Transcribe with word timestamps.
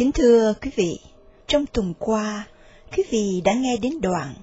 Kính 0.00 0.12
thưa 0.12 0.54
quý 0.62 0.70
vị, 0.76 1.00
trong 1.46 1.66
tuần 1.66 1.94
qua, 1.98 2.48
quý 2.96 3.02
vị 3.10 3.42
đã 3.44 3.54
nghe 3.54 3.76
đến 3.76 4.00
đoạn 4.00 4.34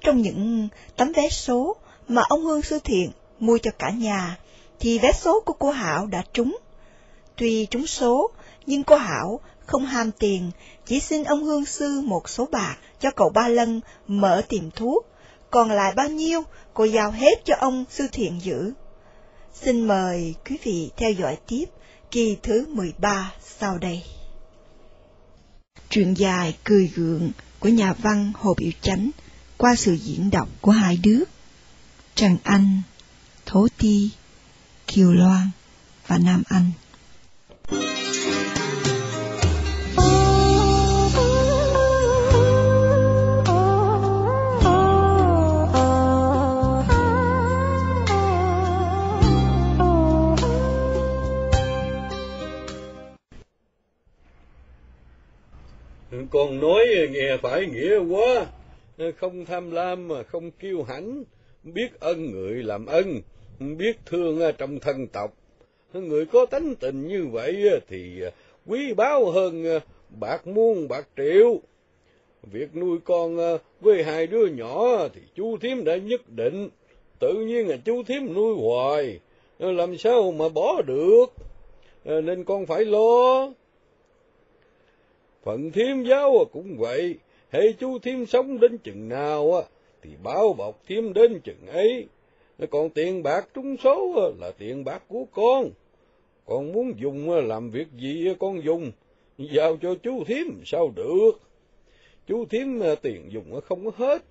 trong 0.00 0.22
những 0.22 0.68
tấm 0.96 1.12
vé 1.12 1.28
số 1.28 1.76
mà 2.08 2.22
ông 2.28 2.42
Hương 2.42 2.62
Sư 2.62 2.78
Thiện 2.84 3.10
mua 3.40 3.58
cho 3.58 3.70
cả 3.78 3.90
nhà, 3.90 4.38
thì 4.80 4.98
vé 4.98 5.12
số 5.12 5.40
của 5.40 5.52
cô 5.52 5.70
Hảo 5.70 6.06
đã 6.06 6.24
trúng. 6.32 6.56
Tuy 7.36 7.66
trúng 7.66 7.86
số, 7.86 8.30
nhưng 8.66 8.82
cô 8.82 8.96
Hảo 8.96 9.40
không 9.66 9.86
ham 9.86 10.10
tiền, 10.18 10.50
chỉ 10.86 11.00
xin 11.00 11.24
ông 11.24 11.44
Hương 11.44 11.64
Sư 11.64 12.00
một 12.04 12.28
số 12.28 12.46
bạc 12.52 12.76
cho 13.00 13.10
cậu 13.10 13.30
Ba 13.30 13.48
Lân 13.48 13.80
mở 14.06 14.42
tiệm 14.48 14.70
thuốc, 14.70 15.06
còn 15.50 15.70
lại 15.70 15.92
bao 15.96 16.08
nhiêu 16.08 16.42
cô 16.74 16.84
giao 16.84 17.10
hết 17.10 17.44
cho 17.44 17.54
ông 17.58 17.84
Sư 17.90 18.06
Thiện 18.12 18.38
giữ. 18.42 18.72
Xin 19.54 19.86
mời 19.86 20.34
quý 20.48 20.58
vị 20.62 20.90
theo 20.96 21.12
dõi 21.12 21.36
tiếp 21.46 21.64
kỳ 22.10 22.36
thứ 22.42 22.66
13 22.68 23.32
sau 23.40 23.78
đây. 23.78 24.02
Truyện 25.92 26.14
dài 26.14 26.56
cười 26.64 26.92
gượng 26.94 27.30
của 27.58 27.68
nhà 27.68 27.92
văn 27.92 28.32
Hồ 28.34 28.54
Biểu 28.58 28.70
Chánh 28.82 29.10
qua 29.56 29.74
sự 29.76 29.92
diễn 29.92 30.30
đọc 30.30 30.48
của 30.60 30.70
hai 30.70 30.96
đứa, 30.96 31.20
Trần 32.14 32.36
Anh, 32.42 32.82
Thố 33.46 33.66
Ti, 33.78 34.10
Kiều 34.86 35.12
Loan 35.12 35.50
và 36.06 36.18
Nam 36.18 36.42
Anh. 36.48 36.70
Con 56.30 56.60
nói 56.60 56.86
nghe 57.10 57.36
phải 57.42 57.66
nghĩa 57.66 57.98
quá, 57.98 58.46
không 59.16 59.44
tham 59.44 59.70
lam 59.70 60.08
mà 60.08 60.22
không 60.22 60.50
kiêu 60.50 60.82
hãnh, 60.82 61.22
biết 61.62 62.00
ân 62.00 62.30
người 62.30 62.62
làm 62.62 62.86
ân, 62.86 63.20
biết 63.58 63.96
thương 64.06 64.40
trong 64.58 64.78
thân 64.78 65.06
tộc. 65.06 65.34
Người 65.92 66.26
có 66.26 66.46
tánh 66.46 66.74
tình 66.74 67.06
như 67.06 67.26
vậy 67.32 67.64
thì 67.88 68.22
quý 68.66 68.94
báu 68.94 69.30
hơn 69.30 69.80
bạc 70.20 70.46
muôn 70.46 70.88
bạc 70.88 71.08
triệu. 71.16 71.60
Việc 72.42 72.76
nuôi 72.76 72.98
con 73.04 73.58
với 73.80 74.02
hai 74.02 74.26
đứa 74.26 74.46
nhỏ 74.46 75.08
thì 75.14 75.20
chú 75.34 75.56
thím 75.56 75.84
đã 75.84 75.96
nhất 75.96 76.20
định, 76.28 76.68
tự 77.18 77.34
nhiên 77.34 77.68
là 77.68 77.76
chú 77.84 78.02
thím 78.02 78.34
nuôi 78.34 78.54
hoài, 78.54 79.20
làm 79.58 79.98
sao 79.98 80.32
mà 80.32 80.48
bỏ 80.48 80.82
được, 80.86 81.26
nên 82.04 82.44
con 82.44 82.66
phải 82.66 82.84
lo. 82.84 83.48
Phận 85.42 85.70
thiêm 85.70 86.02
giáo 86.02 86.38
à, 86.38 86.44
cũng 86.52 86.76
vậy, 86.78 87.14
hệ 87.50 87.72
chú 87.72 87.98
thiêm 87.98 88.26
sống 88.26 88.60
đến 88.60 88.78
chừng 88.78 89.08
nào 89.08 89.54
à, 89.54 89.62
thì 90.02 90.10
báo 90.22 90.52
bọc 90.52 90.80
thiêm 90.86 91.12
đến 91.12 91.40
chừng 91.44 91.66
ấy. 91.66 92.06
Còn 92.70 92.90
tiền 92.90 93.22
bạc 93.22 93.48
trúng 93.54 93.76
số 93.76 94.12
à, 94.16 94.26
là 94.40 94.50
tiền 94.58 94.84
bạc 94.84 95.02
của 95.08 95.24
con. 95.32 95.70
Con 96.46 96.72
muốn 96.72 96.92
dùng 97.00 97.30
làm 97.30 97.70
việc 97.70 97.86
gì 98.00 98.34
con 98.40 98.64
dùng, 98.64 98.92
giao 99.38 99.76
cho 99.76 99.94
chú 100.02 100.24
thiêm 100.24 100.46
sao 100.64 100.92
được. 100.96 101.32
Chú 102.26 102.44
thiếm 102.44 102.66
tiền 103.02 103.28
dùng 103.32 103.60
không 103.60 103.90
hết, 103.96 104.22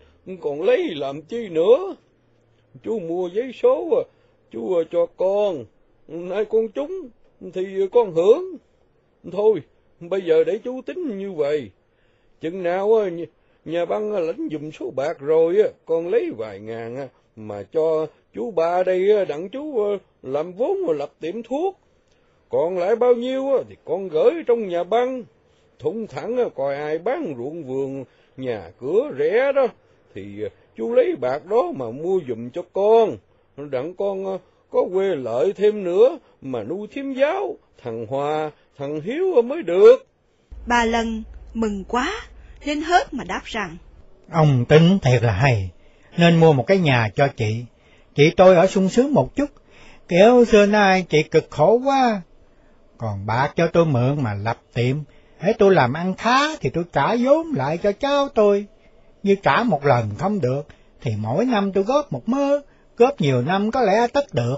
còn 0.42 0.62
lấy 0.62 0.96
làm 0.96 1.22
chi 1.22 1.50
nữa. 1.50 1.96
Chú 2.84 3.00
mua 3.00 3.30
giấy 3.34 3.52
số, 3.54 4.04
chú 4.52 4.84
cho 4.92 5.06
con, 5.06 5.66
nay 6.08 6.46
con 6.46 6.68
trúng 6.68 7.10
thì 7.54 7.88
con 7.92 8.12
hưởng. 8.12 8.56
Thôi, 9.32 9.62
bây 10.10 10.22
giờ 10.22 10.44
để 10.44 10.58
chú 10.64 10.82
tính 10.82 11.18
như 11.18 11.32
vậy. 11.32 11.72
Chừng 12.42 12.64
nào 12.64 12.94
ờ, 12.94 13.10
nhà 13.66 13.86
băng 13.86 14.12
ờ, 14.12 14.20
lãnh 14.20 14.48
dùm 14.52 14.72
số 14.72 14.92
bạc 14.96 15.20
rồi, 15.20 15.58
ờ, 15.58 15.72
con 15.86 16.08
lấy 16.08 16.32
vài 16.38 16.60
ngàn 16.60 17.08
mà 17.36 17.64
cho 17.64 18.08
chú 18.34 18.52
ba 18.52 18.84
đây 18.84 19.26
đặng 19.26 19.50
chú 19.50 19.98
làm 20.24 20.52
vốn 20.54 20.78
lập 20.90 21.12
tiệm 21.20 21.44
thuốc. 21.44 21.80
Còn 22.50 22.78
lại 22.78 22.96
bao 22.96 23.14
nhiêu 23.14 23.44
thì 23.70 23.76
con 23.86 24.08
gửi 24.08 24.32
trong 24.48 24.68
nhà 24.68 24.84
băng. 24.84 25.24
Thủng 25.80 26.08
thẳng 26.08 26.50
coi 26.56 26.76
ai 26.76 26.98
bán 26.98 27.34
ruộng 27.38 27.64
vườn, 27.64 28.04
nhà 28.38 28.72
cửa 28.80 29.12
rẻ 29.18 29.52
đó, 29.56 29.68
thì 30.14 30.24
chú 30.76 30.94
lấy 30.94 31.16
bạc 31.16 31.46
đó 31.46 31.72
mà 31.76 31.92
mua 31.92 32.20
dùm 32.28 32.50
cho 32.50 32.62
con. 32.74 33.18
Đặng 33.58 33.94
con 33.94 34.40
có 34.72 34.86
quê 34.94 35.16
lợi 35.16 35.54
thêm 35.54 35.84
nữa 35.84 36.20
mà 36.42 36.64
nuôi 36.64 36.88
thiếm 36.88 37.14
giáo, 37.14 37.56
thằng 37.78 38.06
Hòa, 38.06 38.52
thằng 38.78 39.02
Hiếu 39.02 39.42
mới 39.42 39.64
được. 39.64 39.98
Ba 40.66 40.86
Lân 40.86 41.24
mừng 41.54 41.84
quá, 41.84 42.12
nên 42.66 42.82
hớt 42.82 43.14
mà 43.14 43.24
đáp 43.24 43.42
rằng. 43.46 43.78
Ông 44.32 44.66
tính 44.66 45.00
thiệt 45.02 45.24
là 45.24 45.34
hay, 45.34 45.70
nên 46.18 46.40
mua 46.40 46.54
một 46.54 46.68
cái 46.68 46.78
nhà 46.78 47.10
cho 47.16 47.28
chị. 47.28 47.66
Chị 48.16 48.32
tôi 48.38 48.56
ở 48.56 48.68
sung 48.68 48.90
sướng 48.90 49.14
một 49.14 49.36
chút, 49.36 49.50
kiểu 50.08 50.46
xưa 50.46 50.66
nay 50.66 51.06
chị 51.10 51.24
cực 51.24 51.48
khổ 51.50 51.82
quá. 51.86 52.22
Còn 52.98 53.26
bạc 53.26 53.54
cho 53.56 53.68
tôi 53.68 53.86
mượn 53.86 54.24
mà 54.24 54.34
lập 54.34 54.58
tiệm, 54.74 54.98
hãy 55.40 55.54
tôi 55.60 55.74
làm 55.76 55.94
ăn 55.94 56.14
khá 56.14 56.56
thì 56.62 56.70
tôi 56.70 56.84
trả 56.94 57.16
vốn 57.16 57.48
lại 57.56 57.78
cho 57.78 57.92
cháu 57.92 58.28
tôi. 58.36 58.66
Như 59.24 59.36
trả 59.44 59.64
một 59.64 59.86
lần 59.86 60.10
không 60.18 60.42
được, 60.42 60.68
thì 61.02 61.12
mỗi 61.18 61.46
năm 61.46 61.72
tôi 61.72 61.84
góp 61.84 62.14
một 62.14 62.30
mơ, 62.30 62.62
góp 62.98 63.22
nhiều 63.22 63.42
năm 63.42 63.72
có 63.72 63.82
lẽ 63.82 64.08
tất 64.14 64.34
được. 64.34 64.58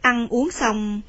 Ăn 0.00 0.28
uống 0.30 0.50
xong, 0.50 1.00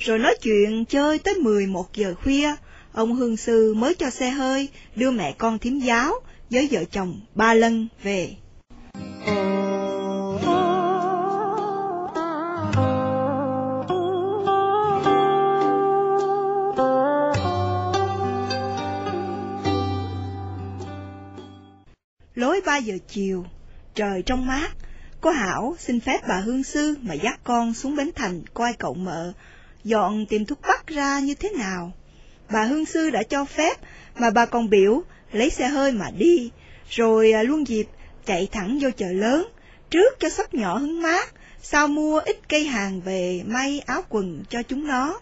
rồi 0.00 0.18
nói 0.18 0.34
chuyện 0.42 0.84
chơi 0.84 1.18
tới 1.18 1.34
11 1.34 1.94
giờ 1.94 2.14
khuya, 2.22 2.54
ông 2.92 3.14
Hương 3.14 3.36
Sư 3.36 3.74
mới 3.74 3.94
cho 3.94 4.10
xe 4.10 4.30
hơi 4.30 4.68
đưa 4.96 5.10
mẹ 5.10 5.34
con 5.38 5.58
thím 5.58 5.78
giáo 5.78 6.14
với 6.50 6.68
vợ 6.70 6.84
chồng 6.84 7.20
ba 7.34 7.54
lân 7.54 7.88
về. 8.02 8.34
Lối 22.34 22.60
ba 22.66 22.76
giờ 22.76 22.98
chiều, 23.08 23.44
trời 23.94 24.22
trong 24.26 24.46
mát, 24.46 24.70
cô 25.20 25.30
Hảo 25.30 25.76
xin 25.78 26.00
phép 26.00 26.18
bà 26.28 26.36
Hương 26.36 26.62
Sư 26.62 26.94
mà 27.02 27.14
dắt 27.14 27.40
con 27.44 27.74
xuống 27.74 27.96
Bến 27.96 28.10
Thành 28.14 28.42
coi 28.54 28.72
cậu 28.78 28.94
mợ, 28.94 29.32
dọn 29.84 30.26
tìm 30.26 30.44
thuốc 30.44 30.58
bắc 30.62 30.86
ra 30.86 31.20
như 31.20 31.34
thế 31.34 31.50
nào. 31.50 31.92
Bà 32.50 32.64
Hương 32.64 32.86
Sư 32.86 33.10
đã 33.10 33.22
cho 33.22 33.44
phép, 33.44 33.78
mà 34.18 34.30
bà 34.30 34.46
còn 34.46 34.70
biểu 34.70 35.02
lấy 35.32 35.50
xe 35.50 35.68
hơi 35.68 35.92
mà 35.92 36.10
đi, 36.10 36.50
rồi 36.90 37.32
à, 37.32 37.42
luôn 37.42 37.68
dịp 37.68 37.86
chạy 38.26 38.48
thẳng 38.52 38.78
vô 38.82 38.90
chợ 38.96 39.12
lớn, 39.12 39.48
trước 39.90 40.20
cho 40.20 40.28
sắp 40.28 40.54
nhỏ 40.54 40.78
hứng 40.78 41.02
mát, 41.02 41.34
sau 41.62 41.88
mua 41.88 42.18
ít 42.18 42.36
cây 42.48 42.64
hàng 42.64 43.00
về 43.00 43.42
may 43.46 43.80
áo 43.86 44.02
quần 44.08 44.42
cho 44.48 44.62
chúng 44.62 44.86
nó. 44.86 45.20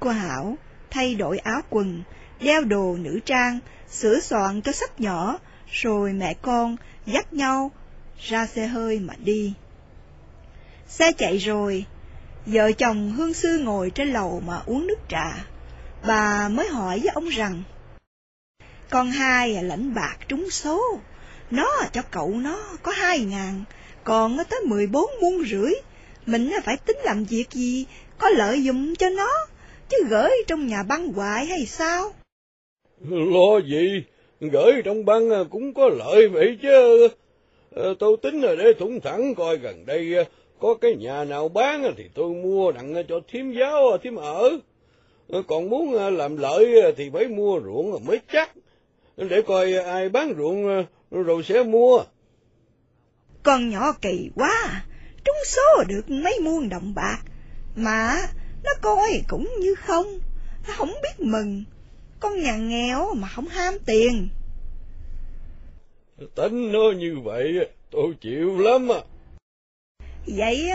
Cô 0.00 0.10
Hảo 0.10 0.58
thay 0.90 1.14
đổi 1.14 1.38
áo 1.38 1.60
quần, 1.70 2.02
đeo 2.40 2.64
đồ 2.64 2.96
nữ 3.00 3.20
trang, 3.24 3.58
sửa 3.90 4.20
soạn 4.20 4.62
cho 4.62 4.72
sắp 4.72 5.00
nhỏ, 5.00 5.38
rồi 5.70 6.12
mẹ 6.12 6.34
con 6.42 6.76
dắt 7.06 7.32
nhau 7.32 7.70
ra 8.18 8.46
xe 8.46 8.66
hơi 8.66 8.98
mà 8.98 9.14
đi. 9.24 9.54
Xe 10.88 11.12
chạy 11.12 11.38
rồi, 11.38 11.84
vợ 12.46 12.72
chồng 12.72 13.10
Hương 13.10 13.34
Sư 13.34 13.58
ngồi 13.58 13.90
trên 13.90 14.12
lầu 14.12 14.42
mà 14.46 14.62
uống 14.66 14.86
nước 14.86 14.98
trà. 15.08 15.44
Bà 16.06 16.48
mới 16.48 16.68
hỏi 16.68 16.98
với 16.98 17.12
ông 17.14 17.28
rằng, 17.28 17.62
con 18.90 19.10
hai 19.10 19.62
lãnh 19.62 19.94
bạc 19.94 20.16
trúng 20.28 20.50
số, 20.50 21.00
nó 21.50 21.68
cho 21.92 22.02
cậu 22.10 22.28
nó 22.28 22.58
có 22.82 22.92
hai 22.92 23.18
ngàn, 23.18 23.64
còn 24.04 24.36
nó 24.36 24.44
tới 24.44 24.60
mười 24.66 24.86
bốn 24.86 25.10
muôn 25.20 25.44
rưỡi, 25.44 25.72
mình 26.26 26.50
phải 26.64 26.76
tính 26.76 26.96
làm 27.04 27.24
việc 27.24 27.50
gì, 27.50 27.86
có 28.18 28.28
lợi 28.28 28.64
dụng 28.64 28.94
cho 28.96 29.10
nó, 29.10 29.46
chứ 29.88 29.96
gửi 30.08 30.30
trong 30.46 30.66
nhà 30.66 30.82
băng 30.82 31.12
hoài 31.12 31.46
hay 31.46 31.66
sao? 31.66 32.12
Lo 33.08 33.60
gì, 33.70 34.04
gửi 34.40 34.72
trong 34.84 35.04
băng 35.04 35.48
cũng 35.50 35.74
có 35.74 35.88
lợi 35.88 36.28
vậy 36.28 36.58
chứ. 36.62 37.08
Ờ, 37.70 37.94
Tôi 37.98 38.16
tính 38.22 38.40
là 38.40 38.54
để 38.54 38.72
thủng 38.78 39.00
thẳng 39.00 39.34
coi 39.34 39.56
gần 39.56 39.86
đây 39.86 40.14
có 40.60 40.74
cái 40.80 40.94
nhà 40.94 41.24
nào 41.24 41.48
bán 41.48 41.94
thì 41.96 42.04
tôi 42.14 42.30
mua 42.30 42.72
đặng 42.72 42.94
cho 43.08 43.20
thím 43.28 43.52
giáo 43.52 43.98
thím 44.02 44.16
ở. 44.16 44.50
Còn 45.48 45.70
muốn 45.70 45.92
làm 45.92 46.36
lợi 46.36 46.92
thì 46.96 47.10
phải 47.12 47.26
mua 47.28 47.60
ruộng 47.64 48.04
mới 48.06 48.20
chắc, 48.32 48.50
để 49.16 49.42
coi 49.46 49.72
ai 49.72 50.08
bán 50.08 50.34
ruộng 50.38 50.84
rồi 51.10 51.42
sẽ 51.42 51.62
mua. 51.62 52.02
Con 53.42 53.70
nhỏ 53.70 53.92
kỳ 54.02 54.30
quá, 54.34 54.84
trúng 55.24 55.36
số 55.46 55.84
được 55.88 56.10
mấy 56.10 56.40
muôn 56.40 56.68
đồng 56.68 56.94
bạc, 56.94 57.18
mà 57.76 58.16
nó 58.64 58.70
coi 58.82 59.22
cũng 59.28 59.48
như 59.60 59.74
không, 59.74 60.06
nó 60.68 60.74
không 60.76 60.92
biết 61.02 61.24
mừng, 61.26 61.64
con 62.20 62.42
nhà 62.42 62.56
nghèo 62.56 63.14
mà 63.14 63.28
không 63.28 63.46
ham 63.46 63.74
tiền. 63.86 64.28
Tính 66.34 66.72
nó 66.72 66.92
như 66.96 67.16
vậy, 67.24 67.68
tôi 67.90 68.14
chịu 68.20 68.58
lắm 68.58 68.88
à. 68.92 69.00
Vậy 70.26 70.70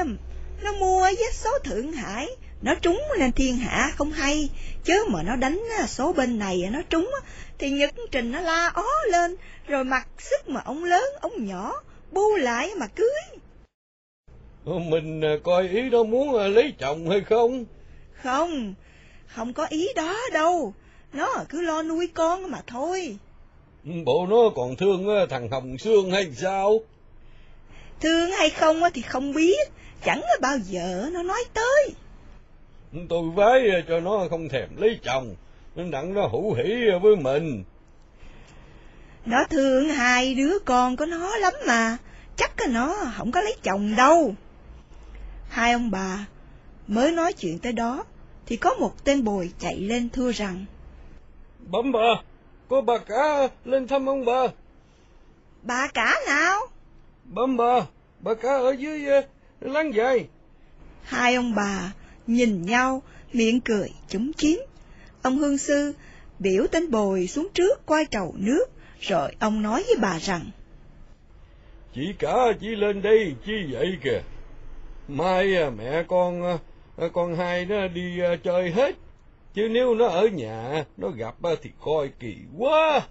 nó 0.63 0.71
mua 0.71 1.01
với 1.01 1.31
số 1.33 1.49
Thượng 1.63 1.91
Hải 1.91 2.27
Nó 2.65 2.75
trúng 2.75 3.01
nên 3.19 3.31
thiên 3.31 3.57
hạ 3.57 3.91
không 3.95 4.11
hay, 4.11 4.49
chứ 4.83 5.05
mà 5.09 5.23
nó 5.23 5.35
đánh 5.35 5.63
số 5.87 6.13
bên 6.13 6.39
này 6.39 6.69
nó 6.71 6.81
trúng 6.89 7.11
thì 7.57 7.71
Nhật 7.71 7.93
Trình 8.11 8.31
nó 8.31 8.41
la 8.41 8.71
ó 8.75 8.83
lên, 9.11 9.35
rồi 9.67 9.83
mặc 9.83 10.07
sức 10.17 10.49
mà 10.49 10.61
ông 10.65 10.83
lớn, 10.83 11.03
ông 11.21 11.45
nhỏ, 11.45 11.73
bu 12.11 12.35
lại 12.35 12.71
mà 12.77 12.87
cưới. 12.87 13.39
Mình 14.65 15.21
à, 15.21 15.33
coi 15.43 15.67
ý 15.67 15.81
nó 15.81 16.03
muốn 16.03 16.37
à, 16.37 16.47
lấy 16.47 16.73
chồng 16.79 17.09
hay 17.09 17.21
không? 17.21 17.65
Không, 18.23 18.73
không 19.27 19.53
có 19.53 19.65
ý 19.69 19.87
đó 19.95 20.17
đâu, 20.33 20.73
nó 21.13 21.45
cứ 21.49 21.61
lo 21.61 21.83
nuôi 21.83 22.07
con 22.13 22.51
mà 22.51 22.61
thôi. 22.67 23.17
Bộ 24.05 24.27
nó 24.29 24.49
còn 24.55 24.75
thương 24.75 25.07
thằng 25.29 25.49
Hồng 25.51 25.77
Sương 25.77 26.11
hay 26.11 26.31
sao? 26.35 26.79
Thương 28.01 28.31
hay 28.31 28.49
không 28.49 28.81
thì 28.93 29.01
không 29.01 29.33
biết, 29.33 29.69
chẳng 30.05 30.21
bao 30.41 30.57
giờ 30.57 31.09
nó 31.13 31.23
nói 31.23 31.43
tới. 31.53 31.93
Tôi 33.09 33.29
vái 33.35 33.83
cho 33.87 33.99
nó 33.99 34.27
không 34.29 34.49
thèm 34.49 34.69
lấy 34.77 34.99
chồng, 35.03 35.35
nên 35.75 35.91
đặng 35.91 36.13
nó 36.13 36.27
hữu 36.27 36.53
hỉ 36.53 36.73
với 37.01 37.15
mình. 37.15 37.63
Nó 39.25 39.37
thương 39.49 39.89
hai 39.89 40.35
đứa 40.35 40.59
con 40.59 40.95
của 40.95 41.05
nó 41.05 41.37
lắm 41.37 41.53
mà, 41.67 41.97
chắc 42.35 42.51
nó 42.69 42.95
không 43.17 43.31
có 43.31 43.41
lấy 43.41 43.55
chồng 43.63 43.95
đâu. 43.95 44.35
Hai 45.49 45.71
ông 45.71 45.91
bà 45.91 46.25
mới 46.87 47.11
nói 47.11 47.33
chuyện 47.33 47.59
tới 47.59 47.73
đó, 47.73 48.03
thì 48.45 48.57
có 48.57 48.73
một 48.73 49.03
tên 49.03 49.23
bồi 49.23 49.51
chạy 49.59 49.75
lên 49.79 50.09
thưa 50.09 50.31
rằng. 50.31 50.65
Bấm 51.59 51.91
bà, 51.91 52.21
có 52.69 52.81
bà 52.81 52.97
cả 52.97 53.49
lên 53.65 53.87
thăm 53.87 54.09
ông 54.09 54.25
bà. 54.25 54.47
Bà 55.61 55.87
cả 55.87 56.15
nào? 56.27 56.59
Bấm 57.25 57.57
bà, 57.57 57.85
bà 58.19 58.33
cả 58.33 58.49
ở 58.49 58.75
dưới 58.79 59.05
uh, 59.19 59.25
láng 59.59 59.93
dài. 59.93 60.27
Hai 61.03 61.35
ông 61.35 61.55
bà 61.55 61.93
nhìn 62.27 62.61
nhau, 62.61 63.01
miệng 63.33 63.61
cười 63.61 63.89
chúm 64.09 64.31
chím. 64.37 64.59
Ông 65.21 65.37
hương 65.37 65.57
sư 65.57 65.93
biểu 66.39 66.67
tên 66.67 66.91
bồi 66.91 67.27
xuống 67.27 67.47
trước 67.53 67.85
quay 67.85 68.05
trầu 68.05 68.35
nước, 68.37 68.65
rồi 68.99 69.35
ông 69.39 69.61
nói 69.61 69.83
với 69.87 69.95
bà 70.01 70.19
rằng. 70.19 70.51
Chị 71.93 72.13
cả 72.19 72.35
chỉ 72.61 72.67
lên 72.67 73.01
đây 73.01 73.35
chi 73.45 73.53
vậy 73.71 73.97
kìa. 74.03 74.21
Mai 75.07 75.55
à, 75.55 75.69
mẹ 75.69 76.03
con 76.07 76.59
à, 76.97 77.07
con 77.13 77.35
hai 77.35 77.65
nó 77.65 77.87
đi 77.87 78.19
chơi 78.43 78.71
hết. 78.71 78.95
Chứ 79.53 79.67
nếu 79.71 79.95
nó 79.95 80.07
ở 80.07 80.27
nhà, 80.27 80.85
nó 80.97 81.09
gặp 81.09 81.35
thì 81.61 81.69
coi 81.81 82.09
kỳ 82.19 82.35
quá. 82.57 83.01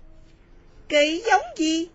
Kỳ 0.89 1.23
giống 1.27 1.57
gì? 1.57 1.89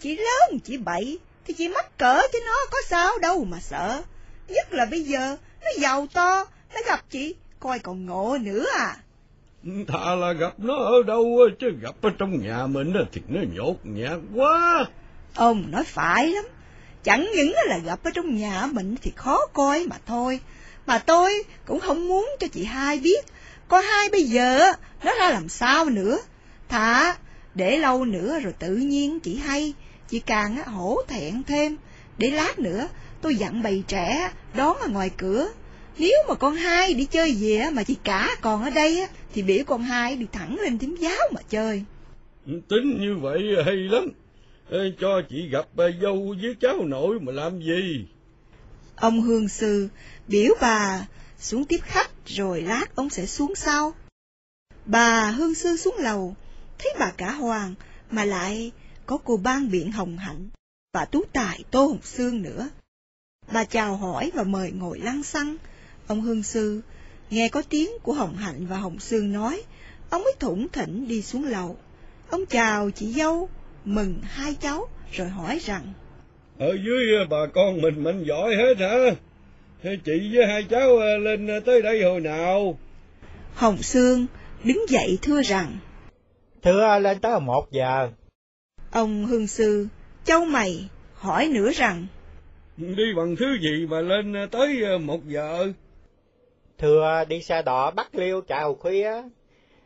Chị 0.00 0.16
lớn, 0.16 0.58
chị 0.64 0.78
bậy, 0.78 1.18
thì 1.46 1.54
chị 1.54 1.68
mắc 1.68 1.98
cỡ 1.98 2.20
chứ 2.32 2.38
nó 2.46 2.66
có 2.70 2.78
sao 2.88 3.18
đâu 3.18 3.44
mà 3.44 3.60
sợ. 3.60 4.02
Nhất 4.48 4.72
là 4.72 4.84
bây 4.84 5.02
giờ, 5.02 5.36
nó 5.64 5.70
giàu 5.78 6.06
to, 6.12 6.44
nó 6.74 6.80
gặp 6.86 7.00
chị, 7.10 7.34
coi 7.60 7.78
còn 7.78 8.06
ngộ 8.06 8.38
nữa 8.40 8.64
à. 8.78 8.96
Thà 9.88 10.14
là 10.14 10.32
gặp 10.32 10.52
nó 10.58 10.74
ở 10.74 11.02
đâu, 11.06 11.38
chứ 11.60 11.66
gặp 11.80 11.94
ở 12.02 12.10
trong 12.18 12.42
nhà 12.42 12.66
mình 12.66 12.92
thì 13.12 13.20
nó 13.28 13.40
nhột 13.52 13.76
nhạt 13.84 14.18
quá. 14.34 14.86
Ông 15.34 15.70
nói 15.70 15.84
phải 15.84 16.26
lắm. 16.26 16.44
Chẳng 17.04 17.28
những 17.36 17.52
là 17.66 17.78
gặp 17.78 17.98
ở 18.04 18.10
trong 18.14 18.36
nhà 18.36 18.66
mình 18.72 18.96
thì 19.02 19.12
khó 19.16 19.46
coi 19.52 19.86
mà 19.86 19.96
thôi. 20.06 20.40
Mà 20.86 20.98
tôi 20.98 21.44
cũng 21.66 21.80
không 21.80 22.08
muốn 22.08 22.28
cho 22.40 22.46
chị 22.52 22.64
hai 22.64 22.98
biết. 22.98 23.26
Có 23.68 23.80
hai 23.80 24.08
bây 24.10 24.22
giờ 24.22 24.72
nó 25.04 25.12
ra 25.20 25.30
làm 25.30 25.48
sao 25.48 25.84
nữa. 25.84 26.18
Thà 26.68 27.16
để 27.54 27.78
lâu 27.78 28.04
nữa 28.04 28.38
rồi 28.40 28.52
tự 28.58 28.76
nhiên 28.76 29.20
chị 29.20 29.36
hay. 29.36 29.74
Chị 30.08 30.20
càng 30.20 30.64
hổ 30.64 31.02
thẹn 31.08 31.42
thêm. 31.42 31.76
Để 32.18 32.30
lát 32.30 32.58
nữa 32.58 32.88
tôi 33.20 33.36
dặn 33.36 33.62
bầy 33.62 33.84
trẻ 33.88 34.32
đón 34.54 34.76
ở 34.76 34.88
ngoài 34.88 35.10
cửa. 35.16 35.48
Nếu 35.98 36.24
mà 36.28 36.34
con 36.34 36.54
hai 36.54 36.94
đi 36.94 37.04
chơi 37.04 37.36
về 37.40 37.70
mà 37.72 37.82
chị 37.82 37.96
cả 38.04 38.36
còn 38.40 38.62
ở 38.64 38.70
đây 38.70 39.06
thì 39.34 39.42
biểu 39.42 39.64
con 39.66 39.82
hai 39.82 40.16
đi 40.16 40.26
thẳng 40.32 40.56
lên 40.60 40.78
thím 40.78 40.96
giáo 40.96 41.18
mà 41.32 41.40
chơi. 41.50 41.84
Tính 42.46 42.98
như 43.00 43.16
vậy 43.20 43.42
hay 43.64 43.76
lắm. 43.76 44.08
Cho 45.00 45.22
chị 45.30 45.48
gặp 45.48 45.66
bà 45.74 45.84
dâu 46.02 46.34
với 46.42 46.54
cháu 46.60 46.84
nội 46.84 47.20
mà 47.20 47.32
làm 47.32 47.60
gì? 47.60 48.06
Ông 48.96 49.22
Hương 49.22 49.48
Sư 49.48 49.88
biểu 50.28 50.54
bà 50.60 51.06
xuống 51.38 51.64
tiếp 51.64 51.80
khách 51.82 52.10
rồi 52.26 52.62
lát 52.62 52.84
ông 52.94 53.10
sẽ 53.10 53.26
xuống 53.26 53.54
sau. 53.54 53.94
Bà 54.86 55.30
Hương 55.30 55.54
Sư 55.54 55.76
xuống 55.76 55.96
lầu, 55.98 56.36
thấy 56.78 56.94
bà 56.98 57.10
cả 57.16 57.32
Hoàng 57.32 57.74
mà 58.10 58.24
lại 58.24 58.72
có 59.06 59.18
cô 59.24 59.36
ban 59.36 59.70
biện 59.70 59.92
hồng 59.92 60.16
hạnh 60.16 60.48
và 60.92 61.04
tú 61.04 61.24
tài 61.32 61.64
Tô 61.70 61.86
Hồng 61.86 62.02
Sương 62.02 62.42
nữa. 62.42 62.68
Bà 63.52 63.64
chào 63.64 63.96
hỏi 63.96 64.30
và 64.34 64.42
mời 64.42 64.70
ngồi 64.70 64.98
lăng 64.98 65.22
xăng. 65.22 65.56
Ông 66.06 66.20
Hương 66.20 66.42
Sư 66.42 66.80
nghe 67.30 67.48
có 67.48 67.62
tiếng 67.70 67.90
của 68.02 68.12
Hồng 68.12 68.36
Hạnh 68.36 68.66
và 68.66 68.76
Hồng 68.76 68.98
Sương 68.98 69.32
nói, 69.32 69.62
ông 70.10 70.22
mới 70.22 70.32
thủng 70.38 70.68
thỉnh 70.68 71.08
đi 71.08 71.22
xuống 71.22 71.44
lầu. 71.44 71.76
Ông 72.30 72.46
chào 72.46 72.90
chị 72.90 73.12
dâu, 73.12 73.48
mừng 73.84 74.18
hai 74.22 74.54
cháu, 74.54 74.88
rồi 75.12 75.28
hỏi 75.28 75.58
rằng, 75.62 75.92
Ở 76.58 76.76
dưới 76.84 77.26
bà 77.30 77.46
con 77.54 77.82
mình 77.82 78.04
mạnh 78.04 78.24
giỏi 78.28 78.56
hết 78.56 78.78
hả? 78.78 78.94
Chị 79.82 80.30
với 80.34 80.46
hai 80.46 80.62
cháu 80.70 80.98
lên 81.20 81.48
tới 81.66 81.82
đây 81.82 82.02
hồi 82.02 82.20
nào? 82.20 82.78
Hồng 83.54 83.82
Sương 83.82 84.26
đứng 84.64 84.84
dậy 84.88 85.18
thưa 85.22 85.42
rằng, 85.42 85.78
Thưa 86.62 86.98
lên 86.98 87.20
tới 87.20 87.40
một 87.40 87.66
giờ. 87.72 88.08
Ông 88.90 89.24
Hương 89.24 89.46
Sư 89.46 89.86
châu 90.24 90.44
mày 90.44 90.88
hỏi 91.14 91.48
nữa 91.48 91.70
rằng, 91.74 92.06
Đi 92.76 93.04
bằng 93.16 93.36
thứ 93.36 93.46
gì 93.60 93.86
mà 93.86 94.00
lên 94.00 94.34
tới 94.50 94.98
một 94.98 95.26
giờ? 95.26 95.72
Thưa 96.78 97.24
đi 97.28 97.42
xe 97.42 97.62
đỏ 97.62 97.90
bắt 97.90 98.14
liêu 98.14 98.40
chào 98.40 98.74
khuya. 98.74 99.22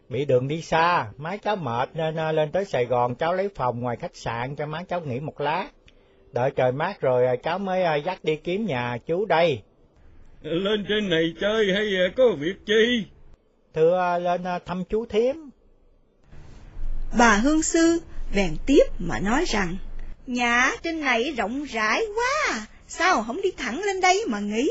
Bị 0.09 0.25
đường 0.25 0.49
đi 0.49 0.63
xa, 0.63 1.07
má 1.17 1.37
cháu 1.37 1.57
mệt 1.57 1.89
nên 1.95 2.17
à, 2.17 2.33
lên 2.33 2.53
tới 2.53 2.65
Sài 2.65 2.85
Gòn 2.87 3.15
cháu 3.15 3.35
lấy 3.35 3.49
phòng 3.55 3.81
ngoài 3.81 3.97
khách 3.97 4.17
sạn 4.17 4.57
cho 4.57 4.67
má 4.67 4.83
cháu 4.83 5.01
nghỉ 5.01 5.21
một 5.21 5.41
lát. 5.41 5.69
Đợi 6.33 6.51
trời 6.57 6.73
mát 6.73 7.01
rồi 7.01 7.27
à, 7.27 7.37
cháu 7.37 7.59
mới 7.59 8.03
dắt 8.05 8.25
đi 8.25 8.37
kiếm 8.37 8.67
nhà 8.67 8.99
chú 9.07 9.25
đây. 9.25 9.63
Lên 10.43 10.85
trên 10.89 11.09
này 11.09 11.35
chơi 11.41 11.73
hay 11.75 11.87
có 12.17 12.25
việc 12.39 12.67
chi? 12.67 13.05
Thưa 13.75 14.19
lên 14.23 14.43
thăm 14.67 14.85
chú 14.85 15.07
Thiếm. 15.07 15.37
Bà 17.19 17.37
Hương 17.37 17.63
Sư 17.63 18.01
bèn 18.35 18.57
tiếp 18.67 18.85
mà 18.99 19.19
nói 19.19 19.45
rằng, 19.49 19.77
Nhà 20.27 20.73
trên 20.83 21.01
này 21.01 21.33
rộng 21.37 21.65
rãi 21.65 22.03
quá, 22.17 22.67
sao 22.89 23.23
không 23.23 23.43
đi 23.43 23.51
thẳng 23.57 23.83
lên 23.83 24.01
đây 24.01 24.25
mà 24.29 24.41
nghỉ? 24.41 24.71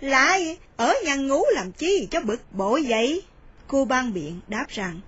Lại 0.00 0.56
ở 0.76 0.94
nhà 1.04 1.14
ngủ 1.14 1.44
làm 1.54 1.72
chi 1.72 2.08
cho 2.10 2.20
bực 2.20 2.52
bội 2.52 2.84
vậy? 2.88 3.22
Cô 3.66 3.84
ban 3.84 4.12
biện 4.14 4.40
đáp 4.48 4.66
rằng, 4.68 5.00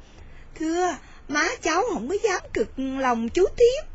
Thưa, 0.54 0.96
má 1.28 1.48
cháu 1.62 1.82
không 1.92 2.08
có 2.08 2.14
dám 2.24 2.40
cực 2.54 2.78
lòng 2.78 3.28
chú 3.28 3.44
tiếp, 3.56 3.88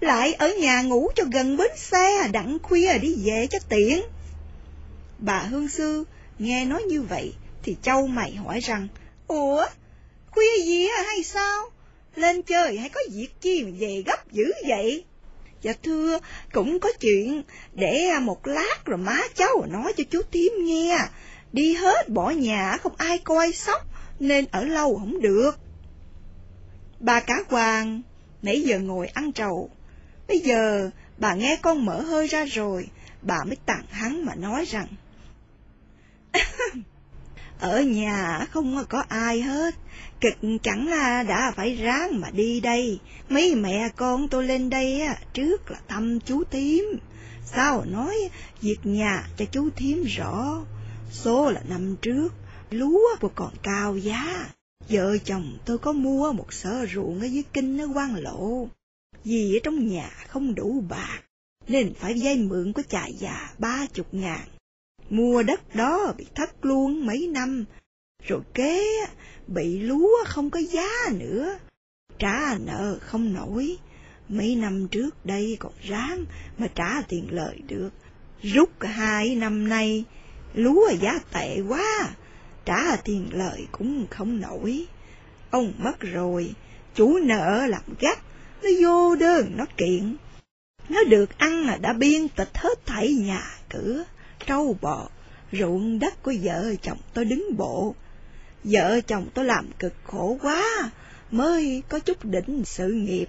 lại 0.00 0.32
ở 0.32 0.54
nhà 0.54 0.82
ngủ 0.82 1.10
cho 1.14 1.24
gần 1.32 1.56
bến 1.56 1.70
xe, 1.76 2.28
đặng 2.32 2.58
khuya 2.62 2.98
đi 2.98 3.16
về 3.24 3.46
cho 3.50 3.58
tiện. 3.68 4.02
Bà 5.18 5.38
Hương 5.38 5.68
Sư 5.68 6.04
nghe 6.38 6.64
nói 6.64 6.82
như 6.82 7.02
vậy, 7.02 7.34
thì 7.62 7.76
châu 7.82 8.06
mày 8.06 8.34
hỏi 8.34 8.60
rằng, 8.60 8.88
Ủa, 9.26 9.66
khuya 10.30 10.64
gì 10.64 10.88
hay 11.06 11.22
sao? 11.22 11.70
Lên 12.16 12.42
chơi 12.42 12.78
hay 12.78 12.88
có 12.88 13.00
việc 13.12 13.28
chi 13.40 13.64
mà 13.64 13.70
về 13.78 14.02
gấp 14.06 14.32
dữ 14.32 14.52
vậy? 14.68 15.04
Dạ 15.62 15.72
thưa, 15.82 16.18
cũng 16.52 16.80
có 16.80 16.88
chuyện, 17.00 17.42
để 17.72 18.06
à, 18.06 18.20
một 18.20 18.46
lát 18.46 18.84
rồi 18.84 18.98
má 18.98 19.20
cháu 19.34 19.60
à 19.64 19.68
nói 19.70 19.92
cho 19.96 20.04
chú 20.10 20.22
Tím 20.30 20.52
nghe. 20.60 20.98
Đi 21.52 21.74
hết 21.74 22.08
bỏ 22.08 22.30
nhà 22.30 22.76
không 22.76 22.94
ai 22.96 23.18
coi 23.18 23.52
sóc, 23.52 23.86
nên 24.20 24.44
ở 24.50 24.64
lâu 24.64 24.96
không 24.98 25.20
được. 25.20 25.58
Bà 27.00 27.20
cá 27.20 27.42
Hoàng 27.48 28.02
nãy 28.42 28.62
giờ 28.62 28.78
ngồi 28.78 29.06
ăn 29.06 29.32
trầu. 29.32 29.70
Bây 30.28 30.38
giờ 30.38 30.90
bà 31.18 31.34
nghe 31.34 31.56
con 31.62 31.84
mở 31.84 32.00
hơi 32.00 32.26
ra 32.26 32.44
rồi, 32.44 32.88
bà 33.22 33.44
mới 33.44 33.56
tặng 33.66 33.84
hắn 33.90 34.24
mà 34.24 34.34
nói 34.34 34.64
rằng 34.64 34.86
Ở 37.60 37.80
nhà 37.80 38.46
không 38.50 38.84
có 38.88 39.04
ai 39.08 39.42
hết, 39.42 39.74
cực 40.26 40.50
chẳng 40.62 40.86
đã 41.28 41.52
phải 41.56 41.74
ráng 41.74 42.20
mà 42.20 42.30
đi 42.30 42.60
đây. 42.60 42.98
Mấy 43.28 43.54
mẹ 43.54 43.88
con 43.96 44.28
tôi 44.28 44.44
lên 44.44 44.70
đây 44.70 45.02
trước 45.32 45.70
là 45.70 45.78
thăm 45.88 46.20
chú 46.20 46.44
Thím. 46.44 46.84
Sao 47.44 47.84
nói 47.84 48.30
việc 48.60 48.78
nhà 48.84 49.28
cho 49.36 49.44
chú 49.44 49.70
Thím 49.76 50.04
rõ. 50.04 50.64
Số 51.10 51.50
là 51.50 51.62
năm 51.68 51.96
trước, 52.02 52.34
lúa 52.70 53.16
của 53.20 53.30
còn 53.34 53.52
cao 53.62 53.96
giá. 53.96 54.46
Vợ 54.88 55.18
chồng 55.18 55.58
tôi 55.64 55.78
có 55.78 55.92
mua 55.92 56.32
một 56.32 56.52
sở 56.52 56.86
ruộng 56.94 57.20
ở 57.20 57.26
dưới 57.26 57.44
kinh 57.52 57.80
ở 57.80 57.88
quan 57.94 58.16
lộ. 58.16 58.68
Vì 59.24 59.56
ở 59.56 59.58
trong 59.62 59.86
nhà 59.86 60.10
không 60.28 60.54
đủ 60.54 60.84
bạc, 60.88 61.20
nên 61.68 61.94
phải 61.94 62.20
vay 62.22 62.36
mượn 62.36 62.72
của 62.72 62.82
chài 62.88 63.14
già 63.18 63.50
ba 63.58 63.86
chục 63.92 64.14
ngàn. 64.14 64.48
Mua 65.10 65.42
đất 65.42 65.74
đó 65.74 66.14
bị 66.18 66.26
thất 66.34 66.64
luôn 66.64 67.06
mấy 67.06 67.28
năm, 67.32 67.64
rồi 68.26 68.40
kế 68.54 68.84
bị 69.46 69.78
lúa 69.78 70.24
không 70.26 70.50
có 70.50 70.60
giá 70.60 70.88
nữa. 71.12 71.58
Trả 72.18 72.58
nợ 72.58 72.98
không 73.00 73.34
nổi, 73.34 73.78
mấy 74.28 74.56
năm 74.56 74.88
trước 74.88 75.26
đây 75.26 75.56
còn 75.60 75.72
ráng 75.82 76.24
mà 76.58 76.68
trả 76.74 77.02
tiền 77.08 77.26
lợi 77.30 77.60
được. 77.66 77.90
Rút 78.42 78.70
hai 78.80 79.34
năm 79.34 79.68
nay, 79.68 80.04
lúa 80.54 80.90
giá 81.00 81.18
tệ 81.32 81.60
quá, 81.68 82.14
trả 82.64 82.96
tiền 82.96 83.28
lời 83.32 83.66
cũng 83.72 84.06
không 84.10 84.40
nổi. 84.40 84.86
Ông 85.50 85.72
mất 85.78 86.00
rồi, 86.00 86.54
chủ 86.94 87.18
nợ 87.22 87.66
làm 87.66 87.82
gắt, 88.00 88.18
nó 88.62 88.68
vô 88.82 89.16
đơn 89.16 89.52
nó 89.56 89.64
kiện. 89.76 90.16
Nó 90.88 91.04
được 91.04 91.38
ăn 91.38 91.66
là 91.66 91.76
đã 91.76 91.92
biên 91.92 92.28
tịch 92.28 92.58
hết 92.58 92.86
thảy 92.86 93.12
nhà 93.12 93.58
cửa, 93.70 94.04
trâu 94.46 94.76
bò, 94.80 95.08
ruộng 95.52 95.98
đất 95.98 96.22
của 96.22 96.32
vợ 96.42 96.74
chồng 96.82 96.98
tôi 97.14 97.24
đứng 97.24 97.56
bộ. 97.56 97.94
Vợ 98.70 99.00
chồng 99.00 99.28
tôi 99.34 99.44
làm 99.44 99.70
cực 99.78 99.94
khổ 100.04 100.38
quá, 100.42 100.90
mới 101.30 101.82
có 101.88 101.98
chút 101.98 102.24
đỉnh 102.24 102.62
sự 102.64 102.92
nghiệp. 102.92 103.28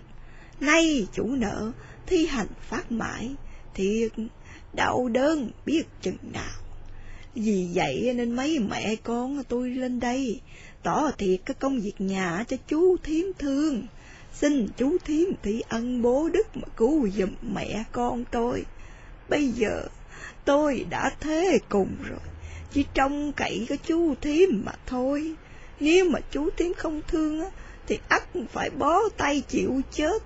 Nay 0.60 1.08
chủ 1.13 1.25
nợ 1.25 1.72
thi 2.08 2.25
hành 2.25 2.48
phát 2.62 2.91
mãi, 2.91 3.36
thiệt 3.74 4.12
đau 4.74 5.10
đớn 5.10 5.51
biết 5.65 5.84
chừng 6.01 6.17
nào. 6.34 6.62
Vì 7.36 7.70
vậy 7.74 8.13
nên 8.15 8.36
mấy 8.36 8.60
mẹ 8.60 8.96
con 8.96 9.44
tôi 9.44 9.70
lên 9.70 10.00
đây, 10.00 10.41
tỏ 10.84 11.12
thiệt 11.17 11.39
cái 11.46 11.56
công 11.60 11.79
việc 11.79 12.01
nhà 12.01 12.44
cho 12.48 12.58
chú 12.67 12.98
thiếm 13.03 13.25
thương. 13.39 13.88
Xin 14.34 14.67
chú 14.77 14.98
thiếm 15.06 15.27
thị 15.44 15.63
ân 15.70 16.01
bố 16.01 16.29
đức 16.29 16.48
mà 16.58 16.67
cứu 16.77 17.10
giùm 17.10 17.29
mẹ 17.53 17.84
con 17.91 18.24
tôi. 18.32 18.65
Bây 19.29 19.48
giờ 19.48 19.88
tôi 20.46 20.86
đã 20.89 21.12
thế 21.20 21.60
cùng 21.70 21.96
rồi, 22.10 22.20
chỉ 22.74 22.86
trông 22.94 23.32
cậy 23.32 23.66
cái 23.70 23.78
chú 23.88 24.16
thiếm 24.22 24.50
mà 24.66 24.72
thôi. 24.86 25.34
Nếu 25.80 26.10
mà 26.10 26.20
chú 26.32 26.50
thiếm 26.58 26.74
không 26.74 27.02
thương 27.08 27.42
á, 27.42 27.48
thì 27.88 28.00
ắt 28.08 28.24
phải 28.52 28.70
bó 28.70 29.10
tay 29.18 29.42
chịu 29.48 29.82
chết, 29.92 30.24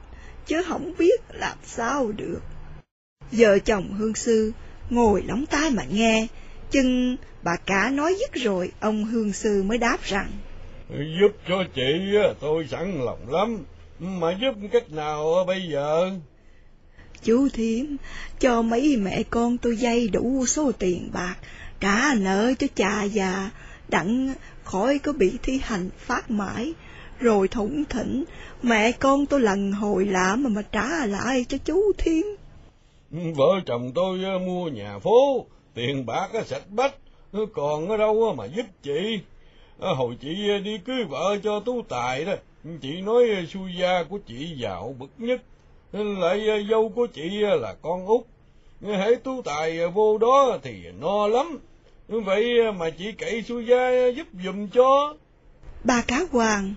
chứ 0.48 0.64
không 0.64 0.94
biết 0.98 1.22
làm 1.34 1.58
sao 1.64 2.12
được. 2.12 2.40
Vợ 3.32 3.60
chồng 3.60 3.94
hương 3.94 4.16
sư 4.16 4.52
ngồi 4.90 5.24
lóng 5.28 5.46
tai 5.46 5.72
mà 5.72 5.84
nghe, 5.92 6.28
chừng 6.72 7.18
bà 7.44 7.56
cả 7.66 7.90
nói 7.90 8.16
dứt 8.20 8.44
rồi, 8.44 8.72
ông 8.80 9.06
hương 9.06 9.34
sư 9.34 9.64
mới 9.64 9.78
đáp 9.78 9.98
rằng. 10.04 10.32
Giúp 10.90 11.32
cho 11.48 11.64
chị 11.76 12.18
tôi 12.40 12.68
sẵn 12.72 13.06
lòng 13.06 13.30
lắm, 13.30 13.66
mà 14.00 14.38
giúp 14.42 14.70
cách 14.72 14.92
nào 14.92 15.44
bây 15.48 15.70
giờ? 15.72 16.12
Chú 17.24 17.50
Thiếm, 17.54 17.86
cho 18.40 18.62
mấy 18.62 18.98
mẹ 18.98 19.24
con 19.30 19.58
tôi 19.58 19.78
dây 19.78 20.08
đủ 20.08 20.46
số 20.46 20.72
tiền 20.80 21.10
bạc, 21.14 21.36
trả 21.82 22.14
nợ 22.20 22.54
cho 22.60 22.68
cha 22.76 23.04
già, 23.04 23.50
đặng 23.90 24.34
khỏi 24.64 25.00
có 25.00 25.14
bị 25.14 25.38
thi 25.44 25.60
hành 25.64 25.90
phát 25.98 26.32
mãi, 26.32 26.74
rồi 27.20 27.48
thủng 27.48 27.84
thỉnh, 27.90 28.24
mẹ 28.62 28.92
con 28.92 29.26
tôi 29.26 29.40
lần 29.40 29.72
hồi 29.72 30.06
lạ 30.06 30.36
mà 30.36 30.50
mà 30.50 30.62
trả 30.62 31.06
lại 31.06 31.46
cho 31.50 31.58
chú 31.66 31.92
thiên 31.98 32.26
Vợ 33.12 33.60
chồng 33.66 33.92
tôi 33.96 34.24
ờ, 34.24 34.40
mua 34.40 34.68
nhà 34.68 35.00
phố, 35.00 35.46
tiền 35.74 36.06
bạc 36.06 36.30
ờ, 36.34 36.44
sạch 36.44 36.70
bách, 36.70 36.96
ờ, 37.32 37.40
còn 37.54 37.90
ở 37.90 37.98
đâu 37.98 38.34
mà 38.38 38.46
giúp 38.46 38.66
chị. 38.84 39.20
Hồi 39.80 40.18
chị 40.22 40.60
đi 40.64 40.78
cưới 40.78 41.04
vợ 41.04 41.38
cho 41.44 41.60
Tú 41.60 41.82
Tài 41.90 42.26
đó, 42.26 42.34
chị 42.82 43.02
nói 43.02 43.48
xui 43.50 43.76
gia 43.80 44.04
của 44.04 44.20
chị 44.28 44.56
giàu 44.58 44.96
bậc 45.00 45.10
nhất, 45.18 45.42
lại 45.92 46.66
dâu 46.70 46.90
của 46.90 47.08
chị 47.08 47.30
là 47.40 47.76
con 47.82 48.06
út. 48.06 48.22
Hãy 48.82 49.16
Tú 49.16 49.42
Tài 49.42 49.88
vô 49.88 50.18
đó 50.18 50.58
thì 50.64 50.74
no 51.00 51.28
lắm, 51.28 51.60
vậy 52.20 52.72
mà 52.72 52.90
chị 52.90 53.12
cậy 53.12 53.44
xui 53.48 53.66
gia 53.66 54.08
giúp 54.16 54.28
dùm 54.44 54.68
cho. 54.68 55.16
Bà 55.84 56.02
cá 56.02 56.22
hoàng, 56.32 56.74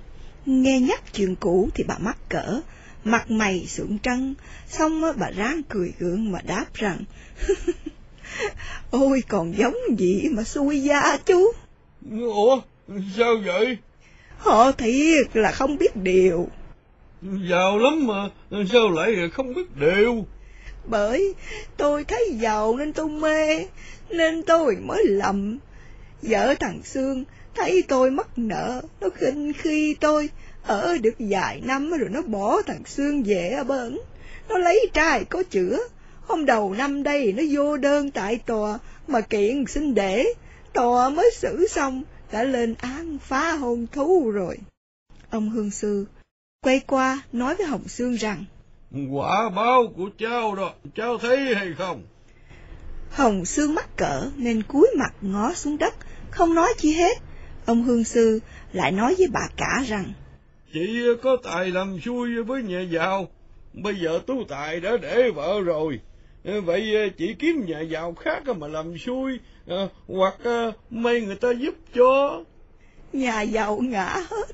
nghe 0.46 0.80
nhắc 0.80 1.02
chuyện 1.14 1.36
cũ 1.36 1.68
thì 1.74 1.84
bà 1.88 1.98
mắc 1.98 2.16
cỡ, 2.28 2.60
mặt 3.04 3.30
mày 3.30 3.66
sượng 3.66 3.98
trân, 3.98 4.34
xong 4.68 5.02
bà 5.16 5.30
ráng 5.30 5.62
cười 5.68 5.92
gượng 5.98 6.32
mà 6.32 6.38
đáp 6.46 6.66
rằng, 6.74 7.04
Ôi 8.90 9.22
còn 9.28 9.58
giống 9.58 9.76
gì 9.98 10.28
mà 10.32 10.42
xui 10.42 10.82
gia 10.82 11.16
chú. 11.16 11.52
Ủa, 12.10 12.60
sao 13.16 13.36
vậy? 13.44 13.78
Họ 14.38 14.72
thiệt 14.72 15.26
là 15.34 15.52
không 15.52 15.78
biết 15.78 15.96
điều. 15.96 16.48
Giàu 17.50 17.78
lắm 17.78 18.06
mà, 18.06 18.28
sao 18.72 18.90
lại 18.90 19.30
không 19.32 19.54
biết 19.54 19.76
điều? 19.76 20.26
Bởi 20.86 21.34
tôi 21.76 22.04
thấy 22.04 22.36
giàu 22.40 22.76
nên 22.76 22.92
tôi 22.92 23.08
mê, 23.08 23.66
nên 24.10 24.42
tôi 24.42 24.76
mới 24.76 25.04
lầm. 25.06 25.58
Vợ 26.22 26.54
thằng 26.60 26.80
Sương 26.84 27.24
thấy 27.54 27.84
tôi 27.88 28.10
mắc 28.10 28.28
nợ, 28.36 28.82
nó 29.00 29.08
khinh 29.14 29.52
khi 29.52 29.96
tôi, 30.00 30.28
ở 30.62 30.98
được 30.98 31.14
vài 31.18 31.60
năm 31.64 31.90
rồi 31.90 32.08
nó 32.08 32.22
bỏ 32.22 32.62
thằng 32.62 32.82
Sương 32.86 33.22
về 33.22 33.50
ở 33.50 33.64
bển. 33.64 33.98
Nó 34.48 34.58
lấy 34.58 34.90
trai 34.92 35.24
có 35.24 35.42
chữa. 35.50 35.78
Hôm 36.20 36.44
đầu 36.44 36.74
năm 36.74 37.02
đây 37.02 37.32
nó 37.32 37.42
vô 37.50 37.76
đơn 37.76 38.10
tại 38.10 38.40
tòa 38.46 38.78
mà 39.06 39.20
kiện 39.20 39.66
xin 39.66 39.94
để. 39.94 40.24
Tòa 40.72 41.08
mới 41.08 41.30
xử 41.34 41.66
xong, 41.68 42.02
đã 42.32 42.44
lên 42.44 42.74
án 42.78 43.18
phá 43.18 43.52
hôn 43.52 43.86
thú 43.92 44.30
rồi. 44.30 44.58
Ông 45.30 45.50
Hương 45.50 45.70
Sư 45.70 46.06
quay 46.60 46.80
qua 46.80 47.22
nói 47.32 47.54
với 47.54 47.66
Hồng 47.66 47.88
Sương 47.88 48.14
rằng, 48.14 48.44
Quả 49.10 49.48
báo 49.48 49.86
của 49.96 50.10
cháu 50.18 50.54
đó, 50.54 50.72
cháu 50.94 51.18
thấy 51.18 51.54
hay 51.54 51.74
không? 51.78 52.02
Hồng 53.14 53.44
Sương 53.44 53.74
mắc 53.74 53.96
cỡ 53.96 54.30
nên 54.36 54.62
cúi 54.62 54.88
mặt 54.98 55.14
ngó 55.20 55.52
xuống 55.54 55.78
đất, 55.78 55.94
không 56.30 56.54
nói 56.54 56.74
chi 56.78 56.92
hết. 56.92 57.18
Ông 57.66 57.82
Hương 57.82 58.04
Sư 58.04 58.40
lại 58.72 58.92
nói 58.92 59.14
với 59.18 59.26
bà 59.32 59.48
cả 59.56 59.84
rằng, 59.86 60.12
Chị 60.72 61.00
có 61.22 61.36
tài 61.44 61.70
làm 61.70 62.00
xui 62.04 62.42
với 62.42 62.62
nhà 62.62 62.80
giàu, 62.80 63.28
bây 63.72 63.94
giờ 63.94 64.20
tú 64.26 64.44
tài 64.48 64.80
đã 64.80 64.96
để 65.02 65.30
vợ 65.30 65.60
rồi. 65.60 66.00
Vậy 66.44 67.10
chị 67.18 67.34
kiếm 67.38 67.64
nhà 67.66 67.80
giàu 67.80 68.14
khác 68.14 68.42
mà 68.56 68.68
làm 68.68 68.98
xui, 68.98 69.38
hoặc 70.06 70.34
may 70.90 71.20
người 71.20 71.36
ta 71.36 71.50
giúp 71.50 71.74
cho. 71.94 72.42
Nhà 73.12 73.42
giàu 73.42 73.78
ngã 73.78 74.16
hết, 74.30 74.46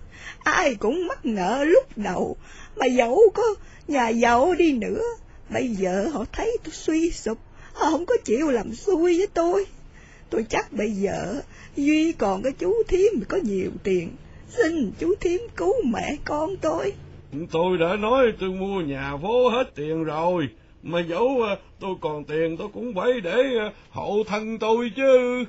ai 0.45 0.75
cũng 0.75 1.07
mắc 1.07 1.27
nợ 1.27 1.65
lúc 1.65 1.85
đầu, 1.97 2.37
mà 2.77 2.87
dẫu 2.87 3.21
có 3.35 3.43
nhà 3.89 4.09
giàu 4.09 4.55
đi 4.55 4.73
nữa, 4.73 5.03
bây 5.51 5.69
giờ 5.69 6.09
họ 6.13 6.25
thấy 6.33 6.57
tôi 6.65 6.73
suy 6.73 7.11
sụp, 7.11 7.39
họ 7.73 7.91
không 7.91 8.07
có 8.07 8.15
chịu 8.25 8.51
làm 8.51 8.75
xui 8.75 9.19
với 9.19 9.27
tôi. 9.35 9.67
Tôi 10.31 10.45
chắc 10.49 10.73
bây 10.73 10.91
giờ 10.91 11.43
Duy 11.77 12.13
còn 12.13 12.43
cái 12.43 12.53
chú 12.53 12.83
Thiếm 12.89 13.25
có 13.29 13.39
nhiều 13.43 13.71
tiền, 13.83 14.11
xin 14.49 14.93
chú 15.01 15.15
Thiếm 15.21 15.41
cứu 15.57 15.75
mẹ 15.85 16.17
con 16.25 16.57
tôi. 16.57 16.93
Tôi 17.53 17.79
đã 17.79 17.97
nói 17.97 18.33
tôi 18.41 18.49
mua 18.49 18.81
nhà 18.81 19.17
phố 19.23 19.49
hết 19.49 19.65
tiền 19.75 20.05
rồi, 20.05 20.49
mà 20.83 21.01
dẫu 21.09 21.31
tôi 21.81 21.95
còn 22.01 22.25
tiền 22.25 22.57
tôi 22.59 22.69
cũng 22.75 22.95
phải 22.95 23.21
để 23.21 23.43
hậu 23.91 24.25
thân 24.27 24.59
tôi 24.59 24.93
chứ. 24.97 25.45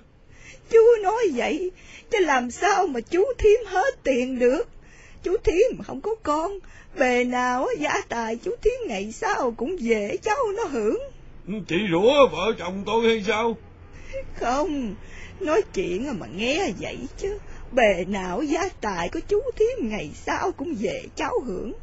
Chú 0.69 0.79
nói 1.03 1.23
vậy, 1.35 1.71
chứ 2.11 2.17
làm 2.19 2.51
sao 2.51 2.87
mà 2.87 2.99
chú 2.99 3.23
Thiếm 3.37 3.65
hết 3.65 4.03
tiền 4.03 4.39
được? 4.39 4.63
Chú 5.23 5.37
Thiếm 5.43 5.83
không 5.83 6.01
có 6.01 6.15
con, 6.23 6.51
bề 6.99 7.23
nào 7.23 7.67
gia 7.79 8.01
tài 8.09 8.35
chú 8.35 8.51
Thiếm 8.63 8.87
ngày 8.87 9.11
sau 9.11 9.53
cũng 9.57 9.75
về 9.79 10.17
cháu 10.23 10.37
nó 10.57 10.63
hưởng. 10.63 10.99
Chị 11.67 11.75
rủa 11.91 12.27
vợ 12.27 12.53
chồng 12.59 12.83
tôi 12.85 13.05
hay 13.05 13.23
sao? 13.23 13.57
Không, 14.35 14.95
nói 15.39 15.61
chuyện 15.73 16.19
mà 16.19 16.27
nghe 16.35 16.71
vậy 16.79 16.97
chứ. 17.17 17.37
Bề 17.71 18.05
nào 18.07 18.41
gia 18.41 18.69
tài 18.81 19.09
của 19.09 19.19
chú 19.27 19.41
Thiếm 19.55 19.89
ngày 19.89 20.09
sau 20.13 20.51
cũng 20.51 20.75
về 20.79 21.01
cháu 21.15 21.39
hưởng. 21.45 21.73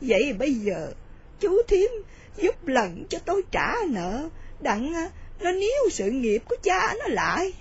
Vậy 0.00 0.32
bây 0.38 0.54
giờ, 0.54 0.92
chú 1.40 1.62
Thiếm 1.68 1.90
giúp 2.36 2.66
lần 2.66 3.04
cho 3.08 3.18
tôi 3.18 3.42
trả 3.50 3.74
nợ, 3.88 4.28
đặng 4.60 4.92
nó 5.40 5.52
níu 5.52 5.90
sự 5.90 6.10
nghiệp 6.10 6.42
của 6.48 6.56
cha 6.62 6.94
nó 6.98 7.14
lại. 7.14 7.52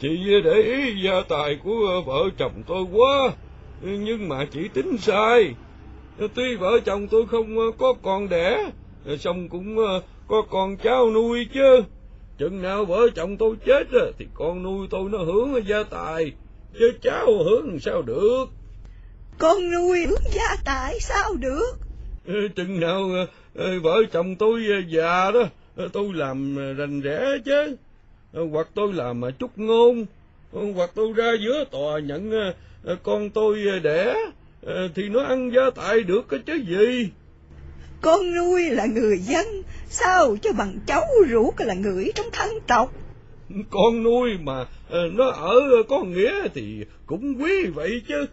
Chị 0.00 0.08
để 0.44 0.62
ý 0.62 1.02
gia 1.04 1.20
tài 1.28 1.58
của 1.64 2.02
vợ 2.06 2.28
chồng 2.38 2.62
tôi 2.66 2.84
quá, 2.92 3.32
nhưng 3.82 4.28
mà 4.28 4.46
chị 4.52 4.60
tính 4.74 4.96
sai. 5.00 5.54
Tuy 6.34 6.56
vợ 6.56 6.80
chồng 6.84 7.08
tôi 7.08 7.26
không 7.26 7.56
có 7.78 7.94
con 8.02 8.28
đẻ, 8.28 8.70
xong 9.18 9.48
cũng 9.48 9.76
có 10.30 10.42
con 10.50 10.76
cháu 10.76 11.10
nuôi 11.10 11.48
chứ. 11.54 11.82
Chừng 12.38 12.62
nào 12.62 12.84
vợ 12.84 13.08
chồng 13.14 13.36
tôi 13.36 13.56
chết 13.66 13.86
thì 14.18 14.26
con 14.34 14.62
nuôi 14.62 14.86
tôi 14.90 15.10
nó 15.10 15.18
hưởng 15.18 15.66
gia 15.66 15.82
tài, 15.82 16.32
chứ 16.78 16.92
cháu 17.02 17.26
hưởng 17.44 17.78
sao 17.80 18.02
được. 18.02 18.44
Con 19.38 19.70
nuôi 19.70 20.06
hưởng 20.06 20.32
gia 20.32 20.56
tài 20.64 21.00
sao 21.00 21.34
được? 21.34 21.72
Chừng 22.56 22.80
nào 22.80 23.00
vợ 23.82 24.02
chồng 24.12 24.36
tôi 24.36 24.62
già 24.88 25.30
đó, 25.30 25.42
tôi 25.92 26.12
làm 26.14 26.56
rành 26.76 27.00
rẽ 27.00 27.38
chứ. 27.44 27.76
Hoặc 28.32 28.68
tôi 28.74 28.92
làm 28.92 29.22
chút 29.38 29.50
ngôn, 29.56 30.06
hoặc 30.52 30.90
tôi 30.94 31.12
ra 31.12 31.32
giữa 31.44 31.64
tòa 31.70 31.98
nhận 31.98 32.32
con 33.02 33.30
tôi 33.30 33.80
đẻ, 33.82 34.14
thì 34.94 35.08
nó 35.08 35.22
ăn 35.22 35.50
gia 35.54 35.70
tài 35.70 36.02
được 36.02 36.28
cái 36.28 36.40
chứ 36.46 36.54
gì. 36.54 37.10
Con 38.02 38.34
nuôi 38.34 38.70
là 38.70 38.86
người 38.86 39.18
dân, 39.18 39.62
sao 39.88 40.36
cho 40.42 40.52
bằng 40.52 40.78
cháu 40.86 41.04
ruột 41.30 41.54
là 41.58 41.74
người 41.74 42.12
trong 42.14 42.26
thân 42.32 42.50
tộc. 42.66 42.92
Con 43.70 44.02
nuôi 44.02 44.30
mà 44.42 44.66
nó 44.90 45.30
ở 45.30 45.60
có 45.88 46.02
nghĩa 46.04 46.48
thì 46.54 46.84
cũng 47.06 47.42
quý 47.42 47.66
vậy 47.74 48.02
chứ. 48.08 48.26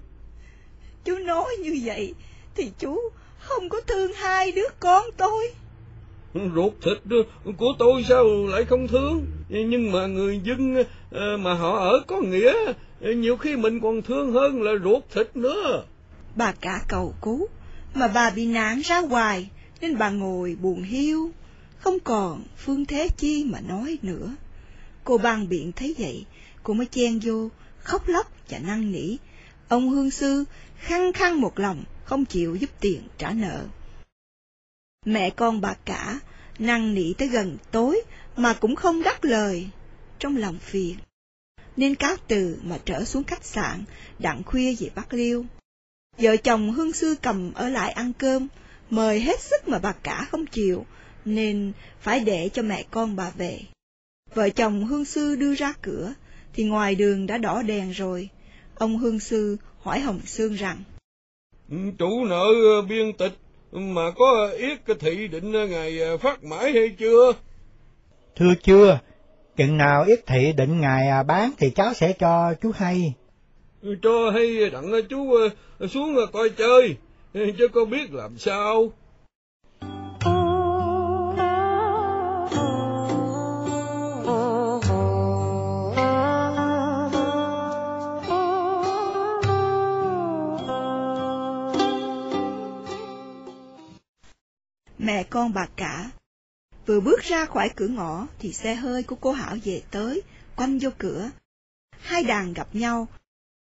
Chú 1.05 1.15
nói 1.15 1.55
như 1.59 1.79
vậy 1.83 2.13
thì 2.55 2.71
chú 2.79 2.99
không 3.39 3.69
có 3.69 3.81
thương 3.87 4.13
hai 4.13 4.51
đứa 4.51 4.67
con 4.79 5.05
tôi. 5.17 5.51
Ruột 6.55 6.73
thịt 6.81 6.97
của 7.57 7.73
tôi 7.79 8.05
sao 8.09 8.25
lại 8.47 8.65
không 8.65 8.87
thương? 8.87 9.25
Nhưng 9.49 9.91
mà 9.91 10.07
người 10.07 10.41
dân 10.43 10.83
mà 11.43 11.53
họ 11.53 11.77
ở 11.77 12.03
có 12.07 12.21
nghĩa 12.21 12.53
nhiều 13.01 13.37
khi 13.37 13.55
mình 13.55 13.79
còn 13.79 14.01
thương 14.01 14.33
hơn 14.33 14.61
là 14.61 14.71
ruột 14.83 15.03
thịt 15.13 15.35
nữa. 15.35 15.83
Bà 16.35 16.53
cả 16.61 16.79
cầu 16.87 17.13
cứu, 17.21 17.47
mà 17.95 18.07
bà 18.07 18.29
bị 18.29 18.45
nạn 18.45 18.81
ra 18.85 18.99
hoài, 18.99 19.49
nên 19.81 19.97
bà 19.97 20.09
ngồi 20.09 20.55
buồn 20.61 20.83
hiu, 20.83 21.31
không 21.77 21.99
còn 21.99 22.43
phương 22.57 22.85
thế 22.85 23.09
chi 23.17 23.43
mà 23.43 23.59
nói 23.59 23.97
nữa. 24.01 24.35
Cô 25.03 25.17
ban 25.17 25.49
biện 25.49 25.71
thấy 25.71 25.95
vậy, 25.97 26.25
cô 26.63 26.73
mới 26.73 26.85
chen 26.85 27.19
vô, 27.23 27.49
khóc 27.77 28.07
lóc 28.07 28.31
và 28.49 28.59
năn 28.59 28.91
nỉ. 28.91 29.17
Ông 29.67 29.89
hương 29.89 30.11
sư 30.11 30.43
khăng 30.77 31.13
khăng 31.13 31.41
một 31.41 31.59
lòng, 31.59 31.83
không 32.05 32.25
chịu 32.25 32.55
giúp 32.55 32.69
tiền 32.79 33.01
trả 33.17 33.31
nợ. 33.31 33.65
Mẹ 35.05 35.29
con 35.29 35.61
bà 35.61 35.73
cả 35.85 36.19
năn 36.59 36.93
nỉ 36.93 37.13
tới 37.13 37.27
gần 37.27 37.57
tối 37.71 38.01
mà 38.35 38.53
cũng 38.53 38.75
không 38.75 39.03
đắc 39.03 39.25
lời, 39.25 39.69
trong 40.19 40.37
lòng 40.37 40.57
phiền. 40.59 40.95
Nên 41.77 41.95
cáo 41.95 42.15
từ 42.27 42.57
mà 42.63 42.77
trở 42.85 43.03
xuống 43.03 43.23
khách 43.23 43.45
sạn, 43.45 43.83
đặng 44.19 44.43
khuya 44.43 44.75
về 44.79 44.89
Bắc 44.95 45.13
Liêu. 45.13 45.45
Vợ 46.17 46.37
chồng 46.37 46.71
hương 46.71 46.93
sư 46.93 47.15
cầm 47.21 47.53
ở 47.53 47.69
lại 47.69 47.91
ăn 47.91 48.13
cơm, 48.13 48.47
mời 48.89 49.19
hết 49.19 49.39
sức 49.39 49.67
mà 49.67 49.79
bà 49.79 49.91
cả 49.91 50.27
không 50.31 50.45
chịu, 50.45 50.85
nên 51.25 51.71
phải 51.99 52.19
để 52.19 52.49
cho 52.53 52.61
mẹ 52.61 52.83
con 52.91 53.15
bà 53.15 53.31
về. 53.37 53.59
Vợ 54.33 54.49
chồng 54.49 54.85
hương 54.85 55.05
sư 55.05 55.35
đưa 55.35 55.55
ra 55.55 55.73
cửa, 55.81 56.13
thì 56.53 56.63
ngoài 56.63 56.95
đường 56.95 57.27
đã 57.27 57.37
đỏ 57.37 57.61
đèn 57.61 57.91
rồi. 57.91 58.29
Ông 58.75 58.97
hương 58.97 59.19
sư 59.19 59.57
hỏi 59.79 59.99
Hồng 59.99 60.19
Sương 60.25 60.53
rằng, 60.53 60.77
ừ, 61.69 61.77
Chủ 61.99 62.25
nợ 62.25 62.45
biên 62.89 63.13
tịch 63.13 63.33
mà 63.71 64.11
có 64.15 64.51
yết 64.57 64.99
thị 64.99 65.27
định 65.27 65.51
ngày 65.51 65.99
phát 66.21 66.43
mãi 66.43 66.71
hay 66.71 66.89
chưa? 66.99 67.33
Thưa 68.35 68.53
chưa, 68.63 68.99
chừng 69.57 69.77
nào 69.77 70.03
yết 70.07 70.25
thị 70.27 70.53
định 70.57 70.81
ngày 70.81 71.23
bán 71.23 71.51
thì 71.57 71.69
cháu 71.69 71.93
sẽ 71.93 72.13
cho 72.13 72.53
chú 72.61 72.71
hay. 72.75 73.13
Cho 74.01 74.31
hay 74.33 74.69
đặng 74.69 74.91
chú 75.09 75.33
xuống 75.89 76.15
coi 76.33 76.49
chơi, 76.49 76.95
chứ 77.57 77.67
có 77.73 77.85
biết 77.85 78.13
làm 78.13 78.37
sao. 78.37 78.91
mẹ 94.97 95.23
con 95.23 95.53
bà 95.53 95.67
cả. 95.75 96.09
Vừa 96.85 96.99
bước 96.99 97.19
ra 97.19 97.45
khỏi 97.45 97.69
cửa 97.75 97.87
ngõ 97.87 98.27
thì 98.39 98.53
xe 98.53 98.75
hơi 98.75 99.03
của 99.03 99.15
cô 99.15 99.31
Hảo 99.31 99.55
về 99.63 99.81
tới, 99.91 100.21
quanh 100.55 100.79
vô 100.79 100.89
cửa. 100.97 101.29
Hai 101.99 102.23
đàn 102.23 102.53
gặp 102.53 102.75
nhau, 102.75 103.07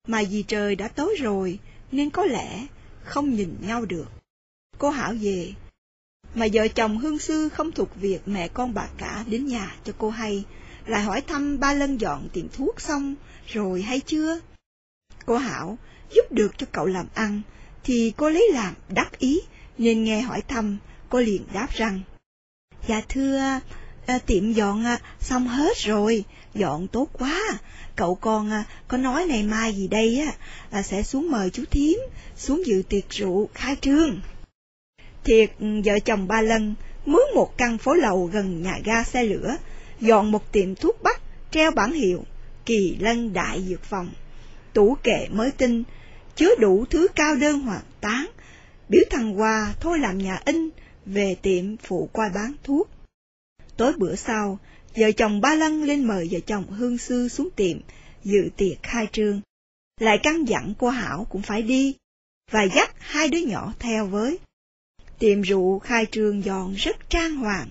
mà 0.06 0.22
vì 0.30 0.42
trời 0.42 0.76
đã 0.76 0.88
tối 0.88 1.16
rồi 1.20 1.58
nên 1.92 2.10
có 2.10 2.24
lẽ 2.24 2.66
không 3.10 3.34
nhìn 3.34 3.56
nhau 3.60 3.84
được. 3.84 4.06
Cô 4.78 4.90
Hảo 4.90 5.14
về, 5.20 5.52
mà 6.34 6.46
vợ 6.52 6.68
chồng 6.68 6.98
Hương 6.98 7.18
Sư 7.18 7.48
không 7.48 7.72
thuộc 7.72 7.96
việc 7.96 8.20
mẹ 8.26 8.48
con 8.48 8.74
bà 8.74 8.88
cả 8.98 9.24
đến 9.26 9.46
nhà 9.46 9.76
cho 9.84 9.92
cô 9.98 10.10
hay, 10.10 10.44
lại 10.86 11.02
hỏi 11.02 11.20
thăm 11.20 11.60
ba 11.60 11.74
lân 11.74 12.00
dọn 12.00 12.28
tiệm 12.32 12.48
thuốc 12.48 12.80
xong 12.80 13.14
rồi 13.46 13.82
hay 13.82 14.00
chưa. 14.00 14.40
Cô 15.26 15.36
Hảo 15.36 15.78
giúp 16.14 16.32
được 16.32 16.58
cho 16.58 16.66
cậu 16.72 16.86
làm 16.86 17.06
ăn, 17.14 17.42
thì 17.84 18.12
cô 18.16 18.30
lấy 18.30 18.50
làm 18.52 18.74
đắc 18.88 19.18
ý 19.18 19.40
nên 19.78 20.04
nghe 20.04 20.20
hỏi 20.20 20.42
thăm 20.48 20.78
cô 21.08 21.20
liền 21.20 21.46
đáp 21.52 21.68
rằng, 21.70 22.00
Dạ 22.88 23.00
thưa, 23.08 23.60
à, 24.06 24.18
tiệm 24.26 24.52
dọn 24.52 24.84
à, 24.84 25.00
xong 25.20 25.48
hết 25.48 25.76
rồi, 25.76 26.24
dọn 26.54 26.88
tốt 26.88 27.08
quá, 27.12 27.40
cậu 28.00 28.14
con 28.14 28.50
à, 28.50 28.64
có 28.88 28.96
nói 28.96 29.26
ngày 29.26 29.42
mai 29.42 29.72
gì 29.72 29.88
đây 29.88 30.20
á, 30.26 30.32
là 30.70 30.82
sẽ 30.82 31.02
xuống 31.02 31.30
mời 31.30 31.50
chú 31.50 31.64
thím, 31.70 31.98
xuống 32.36 32.62
dự 32.66 32.82
tiệc 32.88 33.10
rượu 33.10 33.48
khai 33.54 33.76
trương. 33.80 34.20
Thiệt 35.24 35.50
ừ, 35.58 35.66
vợ 35.84 35.98
chồng 35.98 36.28
ba 36.28 36.42
lần 36.42 36.74
mướn 37.06 37.22
một 37.34 37.58
căn 37.58 37.78
phố 37.78 37.94
lầu 37.94 38.30
gần 38.32 38.62
nhà 38.62 38.78
ga 38.84 39.04
xe 39.04 39.24
lửa, 39.24 39.56
dọn 40.00 40.30
một 40.30 40.52
tiệm 40.52 40.74
thuốc 40.74 41.02
bắc 41.02 41.20
treo 41.50 41.70
bản 41.70 41.92
hiệu 41.92 42.24
Kỳ 42.66 42.96
Lân 43.00 43.32
Đại 43.32 43.62
Dược 43.68 43.82
Phòng. 43.82 44.10
Tủ 44.72 44.96
kệ 45.02 45.28
mới 45.30 45.50
tinh, 45.50 45.84
chứa 46.36 46.54
đủ 46.58 46.84
thứ 46.90 47.08
cao 47.16 47.36
đơn 47.36 47.60
hoàn 47.60 47.82
tán, 48.00 48.26
biểu 48.88 49.02
thằng 49.10 49.34
Hòa 49.34 49.74
thôi 49.80 49.98
làm 49.98 50.18
nhà 50.18 50.40
in, 50.44 50.70
về 51.06 51.36
tiệm 51.42 51.76
phụ 51.76 52.08
coi 52.12 52.30
bán 52.34 52.52
thuốc. 52.64 52.90
Tối 53.76 53.92
bữa 53.98 54.14
sau, 54.14 54.58
vợ 54.96 55.12
chồng 55.12 55.40
Ba 55.40 55.54
Lân 55.54 55.82
lên 55.82 56.04
mời 56.04 56.28
vợ 56.30 56.38
chồng 56.46 56.66
Hương 56.70 56.98
Sư 56.98 57.28
xuống 57.28 57.48
tiệm, 57.56 57.78
dự 58.24 58.50
tiệc 58.56 58.82
khai 58.82 59.06
trương. 59.12 59.40
Lại 60.00 60.18
căn 60.22 60.44
dặn 60.44 60.74
cô 60.78 60.88
Hảo 60.88 61.26
cũng 61.30 61.42
phải 61.42 61.62
đi, 61.62 61.94
và 62.50 62.62
dắt 62.62 62.94
hai 62.98 63.28
đứa 63.28 63.38
nhỏ 63.38 63.72
theo 63.78 64.06
với. 64.06 64.38
Tiệm 65.18 65.40
rượu 65.42 65.78
khai 65.78 66.06
trương 66.10 66.42
giòn 66.42 66.74
rất 66.74 67.10
trang 67.10 67.36
hoàng, 67.36 67.68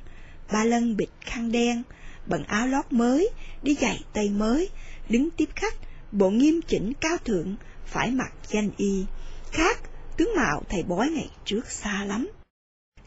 Ba 0.52 0.64
Lân 0.64 0.98
bịt 0.98 1.10
khăn 1.22 1.52
đen, 1.52 1.84
bận 2.26 2.44
áo 2.44 2.68
lót 2.68 2.86
mới, 2.92 3.30
đi 3.64 3.76
giày 3.82 4.04
tay 4.14 4.30
mới, 4.30 4.70
đứng 5.10 5.30
tiếp 5.30 5.50
khách, 5.56 5.76
bộ 6.12 6.30
nghiêm 6.30 6.62
chỉnh 6.68 6.94
cao 7.02 7.18
thượng, 7.18 7.56
phải 7.86 8.12
mặc 8.12 8.34
danh 8.48 8.70
y, 8.78 9.06
khác 9.52 9.80
tướng 10.18 10.30
mạo 10.36 10.64
thầy 10.70 10.84
bói 10.84 11.10
ngày 11.10 11.30
trước 11.46 11.72
xa 11.72 12.06
lắm 12.06 12.28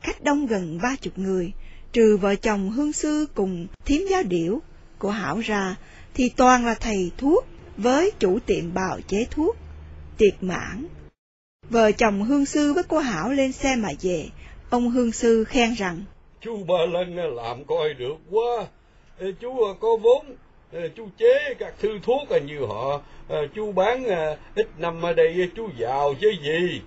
khách 0.02 0.24
đông 0.24 0.46
gần 0.46 0.78
ba 0.82 0.96
chục 0.96 1.18
người, 1.18 1.52
trừ 1.92 2.16
vợ 2.16 2.34
chồng 2.34 2.70
hương 2.70 2.92
sư 2.92 3.26
cùng 3.34 3.66
thiếm 3.84 4.00
giáo 4.10 4.22
điểu 4.22 4.60
của 4.98 5.10
Hảo 5.10 5.38
ra, 5.38 5.76
thì 6.14 6.28
toàn 6.36 6.66
là 6.66 6.74
thầy 6.74 7.10
thuốc 7.18 7.46
với 7.76 8.10
chủ 8.18 8.38
tiệm 8.46 8.74
bào 8.74 8.98
chế 9.06 9.26
thuốc, 9.30 9.56
tiệc 10.18 10.42
mãn. 10.42 10.86
Vợ 11.70 11.92
chồng 11.92 12.22
hương 12.22 12.46
sư 12.46 12.72
với 12.72 12.82
cô 12.88 12.98
Hảo 12.98 13.32
lên 13.32 13.52
xe 13.52 13.76
mà 13.76 13.88
về, 14.00 14.28
ông 14.70 14.90
hương 14.90 15.12
sư 15.12 15.44
khen 15.44 15.74
rằng, 15.74 16.04
Chú 16.40 16.64
Ba 16.64 16.74
Lân 16.92 17.16
làm 17.16 17.64
coi 17.64 17.94
được 17.94 18.16
quá, 18.30 18.66
chú 19.40 19.74
có 19.80 19.96
vốn, 20.02 20.36
chú 20.96 21.08
chế 21.18 21.54
các 21.58 21.74
thư 21.80 21.88
thuốc 22.02 22.28
như 22.46 22.60
họ, 22.68 23.02
chú 23.54 23.72
bán 23.72 24.04
ít 24.54 24.68
năm 24.78 25.02
ở 25.02 25.12
đây 25.12 25.50
chú 25.56 25.68
giàu 25.78 26.14
chứ 26.20 26.32
gì. 26.42 26.80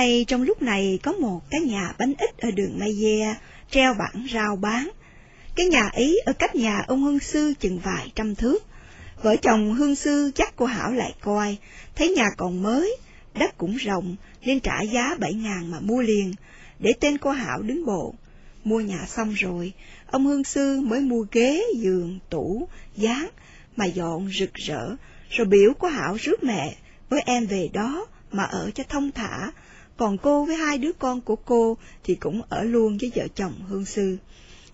May 0.00 0.24
trong 0.28 0.42
lúc 0.42 0.62
này 0.62 0.98
có 1.02 1.12
một 1.12 1.40
cái 1.50 1.60
nhà 1.60 1.92
bánh 1.98 2.14
ít 2.18 2.38
ở 2.38 2.50
đường 2.50 2.78
Mai 2.78 2.92
Dê, 2.92 3.34
treo 3.70 3.94
bảng 3.94 4.26
rào 4.26 4.56
bán. 4.56 4.90
Cái 5.56 5.66
nhà 5.66 5.88
ấy 5.92 6.22
ở 6.26 6.32
cách 6.32 6.54
nhà 6.54 6.84
ông 6.86 7.02
Hương 7.02 7.18
Sư 7.18 7.52
chừng 7.60 7.78
vài 7.78 8.12
trăm 8.14 8.34
thước. 8.34 8.58
Vợ 9.22 9.36
chồng 9.36 9.74
Hương 9.74 9.94
Sư 9.94 10.30
chắc 10.34 10.56
cô 10.56 10.66
Hảo 10.66 10.92
lại 10.92 11.14
coi, 11.20 11.56
thấy 11.96 12.08
nhà 12.08 12.24
còn 12.36 12.62
mới, 12.62 12.96
đất 13.34 13.58
cũng 13.58 13.76
rộng, 13.76 14.16
nên 14.44 14.60
trả 14.60 14.82
giá 14.82 15.16
bảy 15.18 15.32
ngàn 15.32 15.70
mà 15.70 15.80
mua 15.80 16.02
liền, 16.02 16.32
để 16.78 16.92
tên 17.00 17.18
cô 17.18 17.30
Hảo 17.30 17.62
đứng 17.62 17.86
bộ. 17.86 18.14
Mua 18.64 18.80
nhà 18.80 19.06
xong 19.08 19.32
rồi, 19.32 19.72
ông 20.06 20.26
Hương 20.26 20.44
Sư 20.44 20.80
mới 20.80 21.00
mua 21.00 21.26
ghế, 21.32 21.62
giường, 21.76 22.18
tủ, 22.30 22.68
gián, 22.96 23.28
mà 23.76 23.84
dọn 23.84 24.28
rực 24.38 24.54
rỡ, 24.54 24.96
rồi 25.30 25.46
biểu 25.46 25.72
cô 25.78 25.88
Hảo 25.88 26.16
rước 26.20 26.44
mẹ 26.44 26.76
với 27.08 27.22
em 27.26 27.46
về 27.46 27.68
đó 27.72 28.06
mà 28.32 28.42
ở 28.42 28.70
cho 28.74 28.84
thông 28.88 29.12
thả, 29.12 29.50
còn 30.00 30.18
cô 30.18 30.44
với 30.44 30.56
hai 30.56 30.78
đứa 30.78 30.92
con 30.92 31.20
của 31.20 31.36
cô 31.36 31.76
thì 32.04 32.14
cũng 32.14 32.42
ở 32.48 32.62
luôn 32.62 32.98
với 33.00 33.12
vợ 33.14 33.26
chồng 33.34 33.52
Hương 33.68 33.84
Sư. 33.84 34.16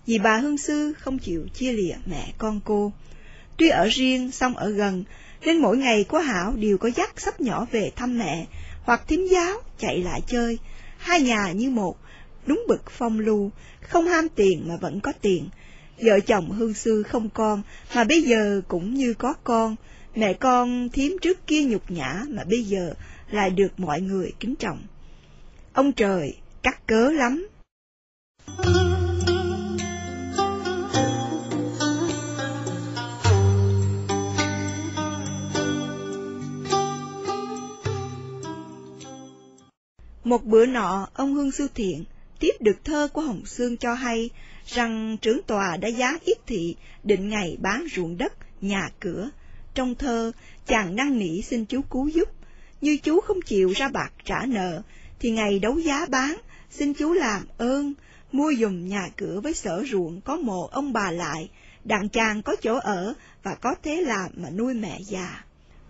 Vì 0.05 0.19
bà 0.19 0.37
Hương 0.37 0.57
Sư 0.57 0.93
không 0.99 1.19
chịu 1.19 1.47
chia 1.53 1.73
lìa 1.73 1.95
mẹ 2.05 2.33
con 2.37 2.59
cô. 2.65 2.91
Tuy 3.57 3.69
ở 3.69 3.87
riêng, 3.87 4.31
song 4.31 4.57
ở 4.57 4.69
gần, 4.69 5.03
nên 5.45 5.57
mỗi 5.57 5.77
ngày 5.77 6.03
có 6.03 6.19
Hảo 6.19 6.53
đều 6.55 6.77
có 6.77 6.89
dắt 6.95 7.13
sắp 7.17 7.41
nhỏ 7.41 7.65
về 7.71 7.91
thăm 7.95 8.17
mẹ, 8.17 8.45
hoặc 8.83 9.07
thím 9.07 9.27
giáo 9.31 9.57
chạy 9.79 9.97
lại 10.03 10.21
chơi, 10.27 10.57
hai 10.97 11.21
nhà 11.21 11.51
như 11.51 11.69
một, 11.69 11.97
đúng 12.45 12.65
bực 12.67 12.91
phong 12.91 13.19
lưu, 13.19 13.51
không 13.81 14.07
ham 14.07 14.29
tiền 14.29 14.63
mà 14.67 14.77
vẫn 14.77 14.99
có 14.99 15.13
tiền. 15.21 15.49
Vợ 16.01 16.19
chồng 16.19 16.51
Hương 16.51 16.73
Sư 16.73 17.03
không 17.03 17.29
con, 17.29 17.61
mà 17.95 18.03
bây 18.03 18.21
giờ 18.21 18.61
cũng 18.67 18.93
như 18.93 19.13
có 19.13 19.33
con, 19.43 19.75
mẹ 20.15 20.33
con 20.33 20.89
thím 20.89 21.17
trước 21.21 21.47
kia 21.47 21.63
nhục 21.63 21.91
nhã 21.91 22.23
mà 22.29 22.43
bây 22.43 22.63
giờ 22.63 22.93
lại 23.31 23.49
được 23.49 23.79
mọi 23.79 24.01
người 24.01 24.31
kính 24.39 24.55
trọng. 24.55 24.79
Ông 25.77 25.91
trời, 25.91 26.37
cắt 26.63 26.87
cớ 26.87 27.11
lắm. 27.11 27.47
Một 40.23 40.43
bữa 40.45 40.65
nọ, 40.65 41.07
ông 41.13 41.33
Hương 41.33 41.51
Sư 41.51 41.67
Thiện 41.75 42.03
tiếp 42.39 42.51
được 42.59 42.85
thơ 42.85 43.07
của 43.13 43.21
Hồng 43.21 43.45
Sương 43.45 43.77
cho 43.77 43.93
hay 43.93 44.29
rằng 44.65 45.17
trưởng 45.21 45.41
tòa 45.47 45.77
đã 45.77 45.87
giá 45.87 46.17
yết 46.25 46.37
thị 46.47 46.75
định 47.03 47.29
ngày 47.29 47.57
bán 47.61 47.85
ruộng 47.95 48.17
đất, 48.17 48.33
nhà 48.61 48.89
cửa. 48.99 49.29
Trong 49.73 49.95
thơ, 49.95 50.31
chàng 50.67 50.95
năn 50.95 51.19
nỉ 51.19 51.41
xin 51.41 51.65
chú 51.65 51.81
cứu 51.81 52.07
giúp, 52.07 52.29
như 52.81 52.97
chú 52.97 53.19
không 53.19 53.41
chịu 53.41 53.73
ra 53.75 53.89
bạc 53.89 54.13
trả 54.25 54.45
nợ, 54.45 54.81
thì 55.19 55.31
ngày 55.31 55.59
đấu 55.59 55.79
giá 55.79 56.05
bán, 56.09 56.37
xin 56.69 56.93
chú 56.93 57.13
làm 57.13 57.45
ơn, 57.57 57.93
mua 58.31 58.53
dùm 58.59 58.87
nhà 58.87 59.09
cửa 59.17 59.39
với 59.43 59.53
sở 59.53 59.83
ruộng 59.91 60.21
có 60.21 60.35
mộ 60.35 60.69
ông 60.71 60.93
bà 60.93 61.11
lại, 61.11 61.49
đặng 61.83 62.09
chàng 62.09 62.41
có 62.41 62.55
chỗ 62.61 62.77
ở 62.77 63.13
và 63.43 63.55
có 63.55 63.75
thế 63.83 64.01
làm 64.01 64.31
mà 64.35 64.49
nuôi 64.49 64.73
mẹ 64.73 64.99
già. 65.05 65.43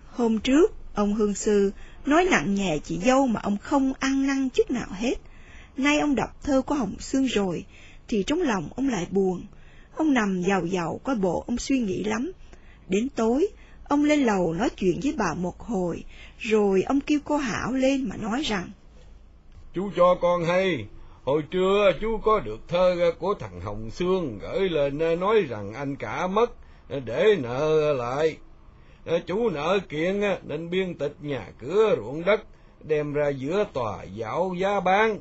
Hôm 0.09 0.39
trước, 0.39 0.73
ông 0.93 1.13
Hương 1.13 1.33
Sư 1.33 1.71
nói 2.05 2.27
nặng 2.31 2.55
nhẹ 2.55 2.77
chị 2.83 2.99
dâu 3.05 3.27
mà 3.27 3.39
ông 3.43 3.57
không 3.57 3.93
ăn 3.99 4.27
năn 4.27 4.49
chút 4.49 4.71
nào 4.71 4.87
hết. 4.91 5.15
Nay 5.77 5.99
ông 5.99 6.15
đọc 6.15 6.43
thơ 6.43 6.61
của 6.61 6.75
Hồng 6.75 6.93
Sương 6.99 7.25
rồi, 7.25 7.65
thì 8.07 8.23
trong 8.27 8.41
lòng 8.41 8.69
ông 8.75 8.89
lại 8.89 9.07
buồn. 9.11 9.45
Ông 9.95 10.13
nằm 10.13 10.41
giàu 10.41 10.65
giàu 10.65 10.99
coi 11.03 11.15
bộ 11.15 11.43
ông 11.47 11.57
suy 11.57 11.79
nghĩ 11.79 12.03
lắm. 12.03 12.31
Đến 12.89 13.09
tối, 13.15 13.47
ông 13.83 14.03
lên 14.03 14.19
lầu 14.19 14.53
nói 14.53 14.69
chuyện 14.69 14.99
với 15.03 15.13
bà 15.17 15.33
một 15.33 15.59
hồi, 15.59 16.03
rồi 16.39 16.81
ông 16.81 16.99
kêu 16.99 17.19
cô 17.23 17.37
Hảo 17.37 17.73
lên 17.73 18.09
mà 18.09 18.17
nói 18.17 18.41
rằng. 18.41 18.69
Chú 19.77 19.89
cho 19.95 20.15
con 20.21 20.43
hay, 20.43 20.85
hồi 21.23 21.41
trưa 21.51 21.91
chú 22.01 22.17
có 22.17 22.39
được 22.39 22.59
thơ 22.67 23.11
của 23.19 23.33
thằng 23.33 23.61
Hồng 23.61 23.89
Sương 23.89 24.39
gửi 24.41 24.69
lên 24.69 25.19
nói 25.19 25.41
rằng 25.41 25.73
anh 25.73 25.95
cả 25.95 26.27
mất, 26.27 26.51
để 27.05 27.35
nợ 27.43 27.93
lại. 27.93 28.37
Chú 29.25 29.49
nợ 29.49 29.79
kiện 29.89 30.21
nên 30.43 30.69
biên 30.69 30.95
tịch 30.95 31.15
nhà 31.21 31.47
cửa 31.59 31.95
ruộng 31.97 32.25
đất, 32.25 32.41
đem 32.83 33.13
ra 33.13 33.29
giữa 33.29 33.65
tòa 33.73 34.03
dạo 34.03 34.53
giá 34.57 34.79
bán. 34.79 35.19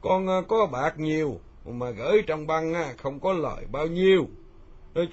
Con 0.00 0.44
có 0.48 0.66
bạc 0.66 0.98
nhiều, 0.98 1.40
mà 1.64 1.90
gửi 1.90 2.22
trong 2.26 2.46
băng 2.46 2.74
không 2.96 3.20
có 3.20 3.32
lời 3.32 3.64
bao 3.72 3.86
nhiêu. 3.86 4.26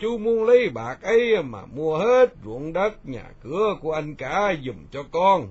Chú 0.01 0.17
muốn 0.17 0.43
lấy 0.43 0.69
bạc 0.69 0.97
ấy 1.01 1.43
mà 1.43 1.65
mua 1.65 1.97
hết 1.97 2.33
ruộng 2.45 2.73
đất 2.73 3.05
nhà 3.05 3.25
cửa 3.43 3.75
của 3.81 3.91
anh 3.91 4.15
cả 4.15 4.53
dùm 4.65 4.77
cho 4.91 5.03
con. 5.11 5.47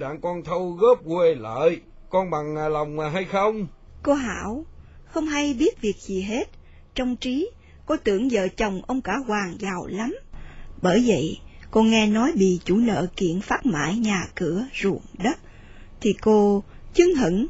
Đặng 0.00 0.20
con 0.20 0.42
thâu 0.42 0.70
góp 0.70 0.98
quê 1.04 1.34
lợi, 1.34 1.80
con 2.12 2.30
bằng 2.30 2.72
lòng 2.72 2.98
hay 3.12 3.24
không? 3.24 3.66
Cô 4.02 4.14
Hảo 4.14 4.64
không 5.04 5.26
hay 5.26 5.54
biết 5.54 5.80
việc 5.80 5.96
gì 5.96 6.22
hết. 6.22 6.44
Trong 6.94 7.16
trí, 7.16 7.50
cô 7.86 7.96
tưởng 8.04 8.28
vợ 8.32 8.48
chồng 8.48 8.82
ông 8.86 9.00
cả 9.00 9.12
Hoàng 9.26 9.56
giàu 9.58 9.86
lắm. 9.86 10.14
Bởi 10.82 11.04
vậy, 11.06 11.40
cô 11.70 11.82
nghe 11.82 12.06
nói 12.06 12.32
bị 12.34 12.60
chủ 12.64 12.76
nợ 12.76 13.06
kiện 13.16 13.40
phát 13.40 13.66
mãi 13.66 13.94
nhà 13.94 14.26
cửa 14.34 14.64
ruộng 14.82 15.02
đất. 15.24 15.38
Thì 16.00 16.14
cô 16.22 16.62
chứng 16.94 17.14
hững 17.14 17.46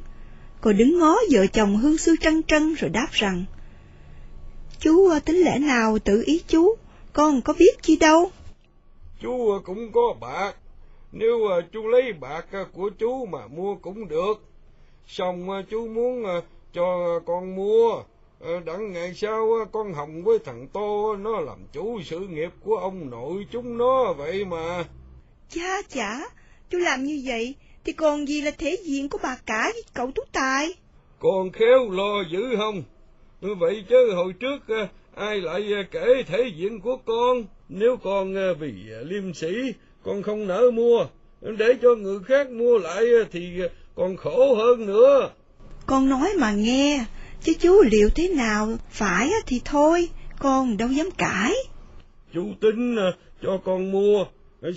Cô 0.61 0.73
đứng 0.73 0.99
ngó 0.99 1.17
vợ 1.33 1.47
chồng 1.47 1.77
hương 1.77 1.99
sư 1.99 2.15
trân 2.21 2.43
trân 2.43 2.75
rồi 2.75 2.91
đáp 2.91 3.09
rằng, 3.13 3.45
Chú 4.79 5.09
ờ, 5.09 5.19
tính 5.19 5.37
lẽ 5.37 5.59
nào 5.59 5.99
tự 5.99 6.23
ý 6.27 6.43
chú, 6.49 6.75
con 7.13 7.43
có 7.43 7.53
biết 7.59 7.83
chi 7.83 7.97
đâu. 7.97 8.31
Chú 9.23 9.59
cũng 9.65 9.93
có 9.93 10.15
bạc, 10.21 10.53
nếu 11.13 11.39
chú 11.73 11.89
lấy 11.89 12.13
bạc 12.13 12.47
của 12.73 12.91
chú 12.99 13.27
mà 13.27 13.47
mua 13.47 13.75
cũng 13.75 14.09
được. 14.09 14.52
Xong 15.13 15.65
chú 15.71 15.89
muốn 15.89 16.25
cho 16.73 17.21
con 17.27 17.57
mua, 17.57 18.03
đặng 18.67 18.93
ngày 18.93 19.15
sau 19.15 19.49
con 19.73 19.95
Hồng 19.95 20.23
với 20.25 20.39
thằng 20.39 20.67
Tô 20.73 21.17
nó 21.17 21.41
làm 21.41 21.59
chủ 21.73 22.03
sự 22.03 22.19
nghiệp 22.19 22.51
của 22.65 22.77
ông 22.77 23.11
nội 23.11 23.47
chúng 23.53 23.79
nó 23.79 24.13
vậy 24.13 24.45
mà. 24.45 24.85
Cha 25.49 25.83
chả, 25.89 26.21
chú 26.71 26.79
làm 26.79 27.05
như 27.05 27.23
vậy 27.25 27.55
thì 27.85 27.93
còn 27.93 28.29
gì 28.29 28.41
là 28.41 28.51
thể 28.51 28.77
diện 28.83 29.09
của 29.09 29.19
bà 29.23 29.37
cả 29.47 29.71
với 29.73 29.83
cậu 29.95 30.11
Tú 30.15 30.23
Tài? 30.33 30.69
Còn 31.19 31.53
khéo 31.53 31.91
lo 31.91 32.23
dữ 32.33 32.57
không? 32.57 32.83
Vậy 33.41 33.85
chứ 33.89 34.13
hồi 34.15 34.33
trước 34.41 34.69
à, 34.69 34.89
ai 35.15 35.41
lại 35.41 35.73
à, 35.75 35.83
kể 35.91 36.23
thể 36.27 36.53
diện 36.57 36.81
của 36.81 36.97
con? 36.97 37.45
Nếu 37.69 37.97
con 37.97 38.37
à, 38.37 38.49
vì 38.61 38.73
liêm 39.05 39.35
sĩ, 39.35 39.73
con 40.03 40.23
không 40.23 40.47
nỡ 40.47 40.71
mua, 40.75 41.07
để 41.41 41.75
cho 41.83 41.95
người 41.95 42.19
khác 42.27 42.51
mua 42.51 42.79
lại 42.79 43.05
thì 43.33 43.61
còn 43.95 44.17
khổ 44.17 44.55
hơn 44.55 44.87
nữa. 44.87 45.31
Con 45.87 46.09
nói 46.09 46.29
mà 46.39 46.53
nghe, 46.53 47.05
chứ 47.41 47.53
chú 47.61 47.83
liệu 47.91 48.09
thế 48.15 48.29
nào, 48.29 48.69
phải 48.91 49.31
thì 49.47 49.61
thôi, 49.65 50.09
con 50.39 50.77
đâu 50.77 50.89
dám 50.89 51.11
cãi. 51.19 51.55
Chú 52.35 52.45
tính 52.61 52.97
cho 53.43 53.61
con 53.65 53.93
mua, 53.93 54.25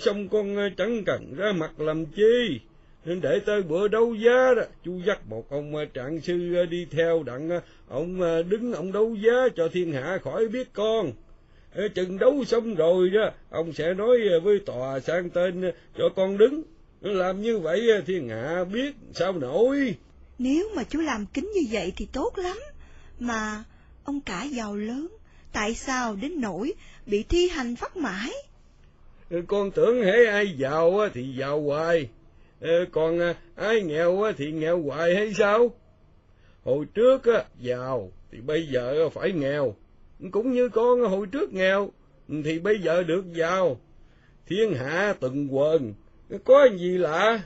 xong 0.00 0.28
con 0.28 0.56
chẳng 0.76 1.04
cần 1.06 1.34
ra 1.36 1.52
mặt 1.52 1.80
làm 1.80 2.06
chi 2.06 2.60
nên 3.06 3.20
để 3.20 3.40
tới 3.46 3.62
bữa 3.62 3.88
đấu 3.88 4.14
giá 4.14 4.54
đó 4.56 4.62
chú 4.84 5.00
dắt 5.06 5.18
một 5.28 5.50
ông 5.50 5.76
à, 5.76 5.84
trạng 5.94 6.20
sư 6.20 6.54
à, 6.54 6.64
đi 6.64 6.86
theo 6.90 7.22
đặng 7.22 7.50
à, 7.50 7.60
ông 7.88 8.20
đứng 8.48 8.72
ông 8.72 8.92
đấu 8.92 9.14
giá 9.14 9.48
cho 9.56 9.68
thiên 9.72 9.92
hạ 9.92 10.18
khỏi 10.24 10.48
biết 10.48 10.68
con 10.72 11.12
chừng 11.94 12.18
đấu 12.18 12.44
xong 12.44 12.74
rồi 12.74 13.10
đó 13.10 13.30
ông 13.50 13.72
sẽ 13.72 13.94
nói 13.94 14.18
với 14.42 14.58
tòa 14.58 15.00
sang 15.00 15.30
tên 15.30 15.70
cho 15.98 16.08
con 16.16 16.38
đứng 16.38 16.62
làm 17.12 17.42
như 17.42 17.58
vậy 17.58 17.88
thiên 18.06 18.28
hạ 18.28 18.64
biết 18.72 18.94
sao 19.14 19.32
nổi? 19.32 19.94
Nếu 20.38 20.68
mà 20.76 20.84
chú 20.84 21.00
làm 21.00 21.26
kính 21.26 21.50
như 21.54 21.60
vậy 21.70 21.92
thì 21.96 22.06
tốt 22.12 22.38
lắm. 22.38 22.58
Mà 23.18 23.64
ông 24.04 24.20
cả 24.20 24.44
giàu 24.44 24.76
lớn 24.76 25.08
tại 25.52 25.74
sao 25.74 26.16
đến 26.16 26.40
nỗi 26.40 26.74
bị 27.06 27.22
thi 27.22 27.48
hành 27.48 27.76
phát 27.76 27.96
mãi? 27.96 28.32
Con 29.46 29.70
tưởng 29.70 30.02
hễ 30.02 30.24
ai 30.24 30.54
giàu 30.58 31.08
thì 31.14 31.34
giàu 31.38 31.62
hoài. 31.62 32.08
Còn 32.92 33.18
à, 33.18 33.34
ai 33.56 33.82
nghèo 33.82 34.32
thì 34.36 34.52
nghèo 34.52 34.82
hoài 34.82 35.14
hay 35.14 35.34
sao? 35.34 35.70
Hồi 36.64 36.86
trước 36.94 37.22
giàu 37.60 38.12
thì 38.32 38.40
bây 38.40 38.66
giờ 38.66 39.08
phải 39.08 39.32
nghèo, 39.32 39.74
cũng 40.30 40.52
như 40.52 40.68
con 40.68 41.00
hồi 41.00 41.26
trước 41.26 41.52
nghèo 41.52 41.90
thì 42.44 42.58
bây 42.58 42.78
giờ 42.78 43.02
được 43.02 43.24
giàu. 43.32 43.80
Thiên 44.46 44.74
hạ 44.74 45.14
từng 45.20 45.54
quần, 45.54 45.94
có 46.44 46.68
gì 46.78 46.98
lạ? 46.98 47.40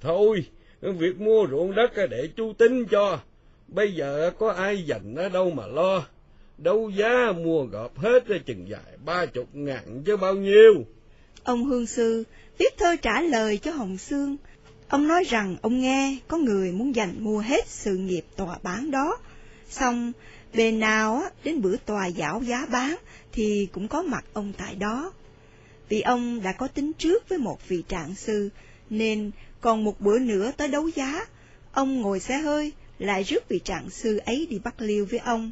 Thôi, 0.00 0.44
việc 0.80 1.20
mua 1.20 1.46
ruộng 1.50 1.74
đất 1.74 1.90
để 2.10 2.28
chú 2.36 2.52
tính 2.52 2.86
cho, 2.90 3.20
bây 3.68 3.92
giờ 3.92 4.30
có 4.38 4.52
ai 4.52 4.82
dành 4.82 5.14
ở 5.14 5.28
đâu 5.28 5.50
mà 5.50 5.66
lo. 5.66 6.06
Đấu 6.58 6.90
giá 6.90 7.32
mua 7.32 7.64
gọp 7.64 7.98
hết 7.98 8.24
chừng 8.46 8.68
dài 8.68 8.98
ba 9.04 9.26
chục 9.26 9.48
ngàn 9.52 10.02
chứ 10.06 10.16
bao 10.16 10.34
nhiêu. 10.34 10.74
Ông 11.44 11.64
Hương 11.64 11.86
Sư 11.86 12.24
viết 12.58 12.76
thơ 12.78 12.96
trả 13.02 13.20
lời 13.20 13.58
cho 13.58 13.72
Hồng 13.72 13.98
Sương. 13.98 14.36
Ông 14.88 15.08
nói 15.08 15.24
rằng 15.24 15.56
ông 15.62 15.80
nghe 15.80 16.18
có 16.28 16.36
người 16.36 16.72
muốn 16.72 16.94
giành 16.94 17.24
mua 17.24 17.38
hết 17.38 17.66
sự 17.66 17.96
nghiệp 17.96 18.24
tòa 18.36 18.58
bán 18.62 18.90
đó. 18.90 19.18
Xong, 19.68 20.12
về 20.52 20.72
nào 20.72 21.22
đến 21.44 21.62
bữa 21.62 21.76
tòa 21.76 22.10
giảo 22.10 22.42
giá 22.44 22.66
bán 22.72 22.96
thì 23.32 23.68
cũng 23.72 23.88
có 23.88 24.02
mặt 24.02 24.24
ông 24.32 24.52
tại 24.58 24.74
đó. 24.74 25.12
Vì 25.88 26.00
ông 26.00 26.42
đã 26.42 26.52
có 26.52 26.68
tính 26.68 26.92
trước 26.92 27.28
với 27.28 27.38
một 27.38 27.68
vị 27.68 27.82
trạng 27.88 28.14
sư, 28.14 28.48
nên 28.90 29.30
còn 29.60 29.84
một 29.84 30.00
bữa 30.00 30.18
nữa 30.18 30.52
tới 30.56 30.68
đấu 30.68 30.88
giá, 30.88 31.26
ông 31.72 32.00
ngồi 32.00 32.20
xe 32.20 32.38
hơi, 32.38 32.72
lại 32.98 33.22
rước 33.22 33.48
vị 33.48 33.60
trạng 33.64 33.90
sư 33.90 34.20
ấy 34.24 34.46
đi 34.50 34.58
bắt 34.58 34.74
liêu 34.78 35.06
với 35.10 35.18
ông. 35.18 35.50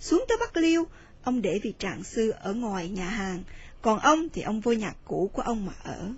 Xuống 0.00 0.24
tới 0.28 0.38
bắt 0.40 0.56
liêu, 0.56 0.86
ông 1.22 1.42
để 1.42 1.60
vị 1.62 1.74
trạng 1.78 2.04
sư 2.04 2.30
ở 2.40 2.54
ngoài 2.54 2.88
nhà 2.88 3.08
hàng, 3.08 3.42
còn 3.82 3.98
ông 3.98 4.28
thì 4.28 4.42
ông 4.42 4.60
vô 4.60 4.72
nhà 4.72 4.92
cũ 5.04 5.30
của 5.32 5.42
ông 5.42 5.66
mà 5.66 5.72
ở. 5.82 6.12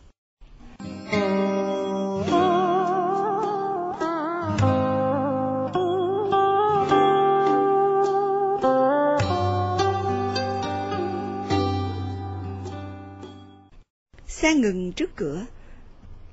Xe 14.42 14.54
ngừng 14.54 14.92
trước 14.92 15.16
cửa, 15.16 15.46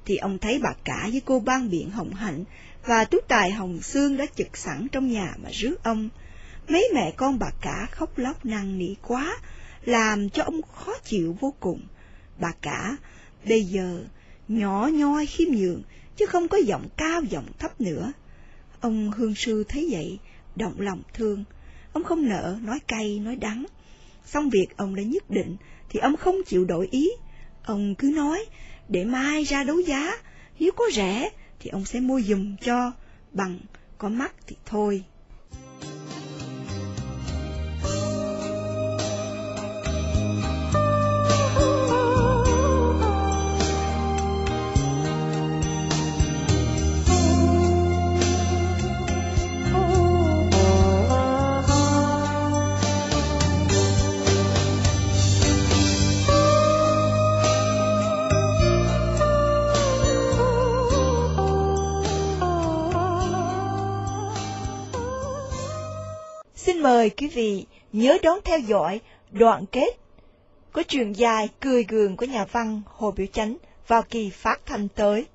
thì 0.05 0.17
ông 0.17 0.39
thấy 0.39 0.59
bà 0.63 0.69
cả 0.83 1.07
với 1.11 1.21
cô 1.25 1.39
ban 1.39 1.69
biện 1.69 1.89
hồng 1.89 2.13
hạnh 2.13 2.43
và 2.85 3.05
tú 3.05 3.17
tài 3.27 3.51
hồng 3.51 3.81
xương 3.81 4.17
đã 4.17 4.25
trực 4.35 4.57
sẵn 4.57 4.87
trong 4.91 5.11
nhà 5.11 5.35
mà 5.43 5.49
rước 5.51 5.83
ông. 5.83 6.09
Mấy 6.67 6.89
mẹ 6.93 7.13
con 7.17 7.39
bà 7.39 7.47
cả 7.61 7.87
khóc 7.91 8.17
lóc 8.17 8.45
năn 8.45 8.77
nỉ 8.77 8.95
quá, 9.07 9.37
làm 9.85 10.29
cho 10.29 10.43
ông 10.43 10.61
khó 10.61 10.93
chịu 11.03 11.37
vô 11.39 11.53
cùng. 11.59 11.81
Bà 12.39 12.51
cả 12.61 12.97
bây 13.47 13.63
giờ 13.63 14.03
nhỏ 14.47 14.89
nhoi 14.93 15.25
khiêm 15.25 15.47
nhường, 15.51 15.83
chứ 16.15 16.25
không 16.25 16.47
có 16.47 16.57
giọng 16.57 16.87
cao 16.97 17.21
giọng 17.21 17.47
thấp 17.59 17.81
nữa. 17.81 18.11
Ông 18.81 19.11
hương 19.11 19.35
sư 19.35 19.63
thấy 19.69 19.87
vậy, 19.91 20.19
động 20.55 20.81
lòng 20.81 21.01
thương. 21.13 21.43
Ông 21.93 22.03
không 22.03 22.29
nỡ 22.29 22.57
nói 22.61 22.79
cay 22.87 23.19
nói 23.19 23.35
đắng. 23.35 23.65
Xong 24.25 24.49
việc 24.49 24.67
ông 24.77 24.95
đã 24.95 25.03
nhất 25.03 25.29
định, 25.29 25.55
thì 25.89 25.99
ông 25.99 26.17
không 26.17 26.35
chịu 26.45 26.65
đổi 26.65 26.87
ý. 26.91 27.09
Ông 27.63 27.95
cứ 27.95 28.11
nói, 28.15 28.45
để 28.89 29.05
mai 29.05 29.43
ra 29.43 29.63
đấu 29.63 29.79
giá, 29.79 30.11
nếu 30.59 30.71
có 30.75 30.83
rẻ 30.93 31.29
thì 31.59 31.69
ông 31.69 31.85
sẽ 31.85 31.99
mua 31.99 32.21
dùm 32.21 32.55
cho, 32.61 32.91
bằng 33.31 33.59
có 33.97 34.09
mắt 34.09 34.33
thì 34.47 34.55
thôi. 34.65 35.03
Xin 66.65 66.79
mời 66.79 67.09
quý 67.09 67.27
vị 67.27 67.65
nhớ 67.93 68.17
đón 68.23 68.39
theo 68.45 68.59
dõi 68.59 69.01
đoạn 69.31 69.65
kết 69.71 69.97
của 70.73 70.83
truyền 70.87 71.13
dài 71.13 71.49
Cười 71.59 71.83
gường 71.83 72.17
của 72.17 72.25
nhà 72.25 72.45
văn 72.45 72.81
Hồ 72.85 73.11
Biểu 73.11 73.27
Chánh 73.33 73.57
vào 73.87 74.03
kỳ 74.03 74.29
phát 74.29 74.65
thanh 74.65 74.87
tới. 74.87 75.25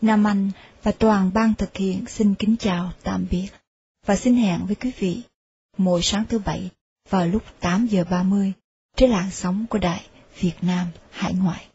Nam 0.00 0.26
Anh 0.26 0.50
và 0.82 0.92
toàn 0.92 1.30
ban 1.34 1.54
thực 1.54 1.76
hiện 1.76 2.04
xin 2.06 2.34
kính 2.34 2.56
chào 2.56 2.92
tạm 3.02 3.26
biệt 3.30 3.48
và 4.06 4.16
xin 4.16 4.34
hẹn 4.34 4.66
với 4.66 4.74
quý 4.74 4.92
vị 4.98 5.22
mỗi 5.76 6.02
sáng 6.02 6.24
thứ 6.28 6.38
bảy 6.38 6.70
vào 7.08 7.26
lúc 7.26 7.42
8 7.60 7.86
giờ 7.86 8.04
30 8.10 8.52
trên 8.96 9.10
làn 9.10 9.30
sóng 9.30 9.66
của 9.70 9.78
Đài 9.78 10.06
Việt 10.40 10.54
Nam 10.62 10.86
Hải 11.10 11.34
Ngoại. 11.34 11.66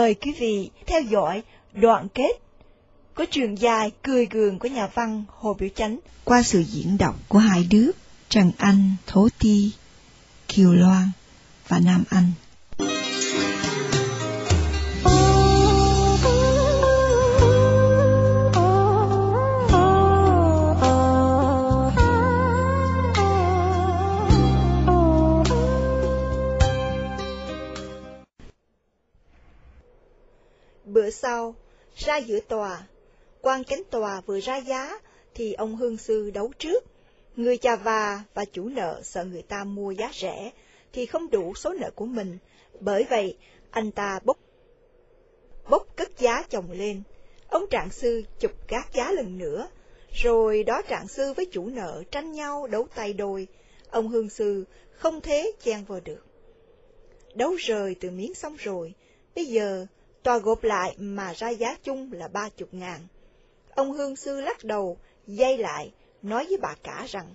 Mời 0.00 0.14
quý 0.14 0.32
vị 0.38 0.70
theo 0.86 1.02
dõi 1.02 1.42
đoạn 1.72 2.08
kết 2.14 2.32
của 3.14 3.24
trường 3.30 3.58
dài 3.58 3.90
Cười 4.02 4.26
gường 4.26 4.58
của 4.58 4.68
nhà 4.68 4.88
văn 4.94 5.24
Hồ 5.28 5.54
Biểu 5.54 5.68
Chánh 5.74 5.98
qua 6.24 6.42
sự 6.42 6.60
diễn 6.60 6.98
đọc 6.98 7.16
của 7.28 7.38
hai 7.38 7.66
đứa 7.70 7.90
Trần 8.28 8.52
Anh, 8.58 8.94
Thố 9.06 9.28
Ti, 9.38 9.72
Kiều 10.48 10.72
Loan 10.72 11.10
và 11.68 11.78
Nam 11.78 12.04
Anh. 12.10 12.32
Bữa 31.00 31.10
sau, 31.10 31.54
ra 31.96 32.16
giữa 32.16 32.40
tòa, 32.40 32.86
quan 33.40 33.64
chánh 33.64 33.82
tòa 33.90 34.20
vừa 34.20 34.40
ra 34.40 34.56
giá, 34.56 35.00
thì 35.34 35.52
ông 35.52 35.76
hương 35.76 35.96
sư 35.96 36.30
đấu 36.30 36.52
trước. 36.58 36.84
Người 37.36 37.56
chà 37.56 37.76
và 37.76 38.22
và 38.34 38.44
chủ 38.44 38.68
nợ 38.68 39.00
sợ 39.02 39.24
người 39.24 39.42
ta 39.42 39.64
mua 39.64 39.90
giá 39.90 40.10
rẻ, 40.14 40.50
thì 40.92 41.06
không 41.06 41.30
đủ 41.30 41.54
số 41.54 41.72
nợ 41.72 41.90
của 41.94 42.06
mình, 42.06 42.38
bởi 42.80 43.06
vậy 43.10 43.36
anh 43.70 43.90
ta 43.90 44.18
bốc 44.24 44.38
bốc 45.70 45.86
cất 45.96 46.18
giá 46.18 46.42
chồng 46.50 46.70
lên. 46.70 47.02
Ông 47.48 47.66
trạng 47.70 47.90
sư 47.90 48.22
chụp 48.40 48.52
gác 48.68 48.92
giá 48.94 49.12
lần 49.12 49.38
nữa, 49.38 49.68
rồi 50.22 50.64
đó 50.64 50.82
trạng 50.88 51.08
sư 51.08 51.32
với 51.32 51.46
chủ 51.46 51.66
nợ 51.66 52.02
tranh 52.10 52.32
nhau 52.32 52.66
đấu 52.66 52.86
tay 52.94 53.12
đôi, 53.12 53.46
ông 53.90 54.08
hương 54.08 54.30
sư 54.30 54.64
không 54.92 55.20
thế 55.20 55.52
chen 55.62 55.84
vào 55.84 56.00
được. 56.04 56.24
Đấu 57.34 57.54
rời 57.54 57.94
từ 58.00 58.10
miếng 58.10 58.34
xong 58.34 58.56
rồi, 58.56 58.94
bây 59.34 59.44
giờ 59.46 59.86
tòa 60.22 60.38
gộp 60.38 60.64
lại 60.64 60.94
mà 60.98 61.32
ra 61.32 61.48
giá 61.48 61.76
chung 61.82 62.12
là 62.12 62.28
ba 62.28 62.48
chục 62.56 62.74
ngàn. 62.74 63.00
Ông 63.74 63.92
hương 63.92 64.16
sư 64.16 64.40
lắc 64.40 64.64
đầu, 64.64 64.98
dây 65.26 65.58
lại, 65.58 65.92
nói 66.22 66.46
với 66.48 66.58
bà 66.62 66.74
cả 66.82 67.06
rằng, 67.08 67.34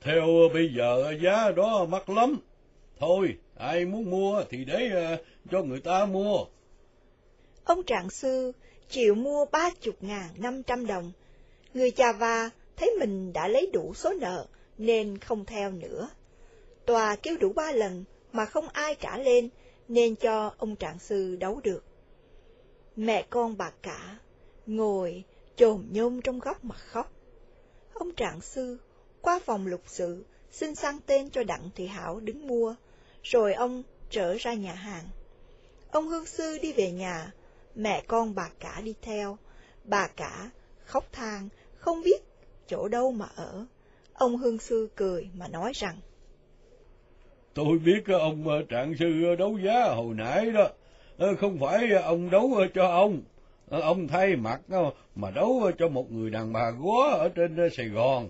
Theo 0.00 0.26
bây 0.54 0.74
giờ 0.76 1.14
giá 1.22 1.50
đó 1.50 1.86
mắc 1.88 2.10
lắm. 2.10 2.40
Thôi, 2.98 3.36
ai 3.56 3.84
muốn 3.84 4.10
mua 4.10 4.44
thì 4.50 4.64
để 4.64 4.90
uh, 5.14 5.20
cho 5.50 5.62
người 5.62 5.80
ta 5.80 6.04
mua. 6.06 6.44
Ông 7.64 7.82
trạng 7.82 8.10
sư 8.10 8.52
chịu 8.88 9.14
mua 9.14 9.44
ba 9.44 9.70
chục 9.80 9.94
ngàn 10.00 10.28
năm 10.36 10.62
trăm 10.62 10.86
đồng. 10.86 11.12
Người 11.74 11.90
cha 11.90 12.12
va 12.12 12.50
thấy 12.76 12.96
mình 13.00 13.32
đã 13.32 13.48
lấy 13.48 13.70
đủ 13.72 13.94
số 13.94 14.14
nợ 14.20 14.46
nên 14.78 15.18
không 15.18 15.44
theo 15.44 15.70
nữa. 15.70 16.08
Tòa 16.86 17.16
kêu 17.16 17.36
đủ 17.40 17.52
ba 17.52 17.72
lần 17.72 18.04
mà 18.32 18.44
không 18.44 18.68
ai 18.68 18.94
trả 18.94 19.18
lên 19.18 19.48
nên 19.88 20.16
cho 20.16 20.54
ông 20.58 20.76
trạng 20.76 20.98
sư 20.98 21.36
đấu 21.36 21.60
được. 21.64 21.84
Mẹ 22.96 23.26
con 23.30 23.56
bà 23.56 23.70
cả 23.82 24.18
ngồi 24.66 25.24
chồm 25.56 25.86
nhôm 25.90 26.22
trong 26.22 26.38
góc 26.38 26.64
mà 26.64 26.74
khóc. 26.74 27.12
Ông 27.92 28.14
trạng 28.14 28.40
sư 28.40 28.78
qua 29.20 29.40
phòng 29.44 29.66
lục 29.66 29.82
sự 29.86 30.24
xin 30.50 30.74
sang 30.74 31.00
tên 31.06 31.30
cho 31.30 31.42
Đặng 31.42 31.70
Thị 31.74 31.86
Hảo 31.86 32.20
đứng 32.20 32.46
mua, 32.46 32.74
rồi 33.22 33.54
ông 33.54 33.82
trở 34.10 34.34
ra 34.38 34.54
nhà 34.54 34.74
hàng. 34.74 35.04
Ông 35.90 36.08
hương 36.08 36.26
sư 36.26 36.58
đi 36.62 36.72
về 36.72 36.90
nhà, 36.92 37.32
mẹ 37.74 38.04
con 38.06 38.34
bà 38.34 38.50
cả 38.60 38.80
đi 38.84 38.94
theo, 39.02 39.38
bà 39.84 40.06
cả 40.06 40.50
khóc 40.84 41.12
than, 41.12 41.48
không 41.78 42.02
biết 42.02 42.22
chỗ 42.66 42.88
đâu 42.88 43.12
mà 43.12 43.28
ở. 43.34 43.66
Ông 44.12 44.36
hương 44.36 44.58
sư 44.58 44.88
cười 44.96 45.30
mà 45.34 45.48
nói 45.48 45.72
rằng, 45.74 46.00
Tôi 47.58 47.78
biết 47.78 48.06
ông 48.06 48.48
ờ, 48.48 48.62
trạng 48.68 48.94
sư 48.96 49.24
ờ, 49.24 49.36
đấu 49.36 49.58
giá 49.64 49.84
hồi 49.84 50.14
nãy 50.14 50.50
đó, 50.50 50.68
ờ, 51.16 51.34
không 51.34 51.58
phải 51.58 51.92
ông 51.92 52.30
đấu 52.30 52.60
cho 52.74 52.86
ông, 52.86 53.22
ông 53.70 54.08
thay 54.08 54.36
mặt 54.36 54.60
mà 55.14 55.30
đấu 55.30 55.70
cho 55.78 55.88
một 55.88 56.12
người 56.12 56.30
đàn 56.30 56.52
bà 56.52 56.70
góa 56.70 57.10
ở 57.10 57.28
trên 57.28 57.70
Sài 57.76 57.86
Gòn. 57.86 58.28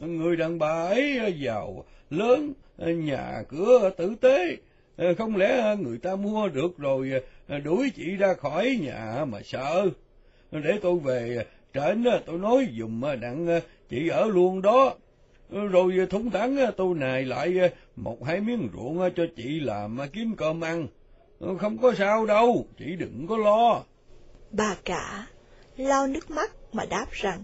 Người 0.00 0.36
đàn 0.36 0.58
bà 0.58 0.86
ấy 0.86 1.34
giàu, 1.38 1.84
lớn, 2.10 2.52
nhà 2.78 3.42
cửa 3.48 3.90
tử 3.96 4.14
tế, 4.20 4.56
không 5.18 5.36
lẽ 5.36 5.76
người 5.76 5.98
ta 5.98 6.16
mua 6.16 6.48
được 6.48 6.78
rồi 6.78 7.12
đuổi 7.64 7.90
chị 7.96 8.16
ra 8.16 8.34
khỏi 8.34 8.78
nhà 8.80 9.24
mà 9.24 9.38
sợ. 9.44 9.88
Để 10.52 10.78
tôi 10.82 10.98
về 10.98 11.44
trển 11.74 12.04
tôi 12.26 12.38
nói 12.38 12.68
dùm 12.78 13.00
đặng 13.20 13.60
chị 13.88 14.08
ở 14.08 14.24
luôn 14.24 14.62
đó. 14.62 14.94
Rồi 15.50 16.06
thúng 16.10 16.30
thẳng 16.30 16.58
tôi 16.76 16.94
này 16.94 17.24
lại 17.24 17.70
một 17.96 18.24
hai 18.24 18.40
miếng 18.40 18.68
ruộng 18.74 19.10
cho 19.16 19.26
chị 19.36 19.60
làm 19.60 19.98
kiếm 20.12 20.34
cơm 20.36 20.60
ăn. 20.60 20.86
Không 21.58 21.78
có 21.78 21.94
sao 21.94 22.26
đâu, 22.26 22.66
chị 22.78 22.96
đừng 22.98 23.26
có 23.28 23.36
lo. 23.36 23.82
Bà 24.50 24.76
cả 24.84 25.26
lau 25.76 26.06
nước 26.06 26.30
mắt 26.30 26.52
mà 26.72 26.84
đáp 26.90 27.06
rằng, 27.10 27.42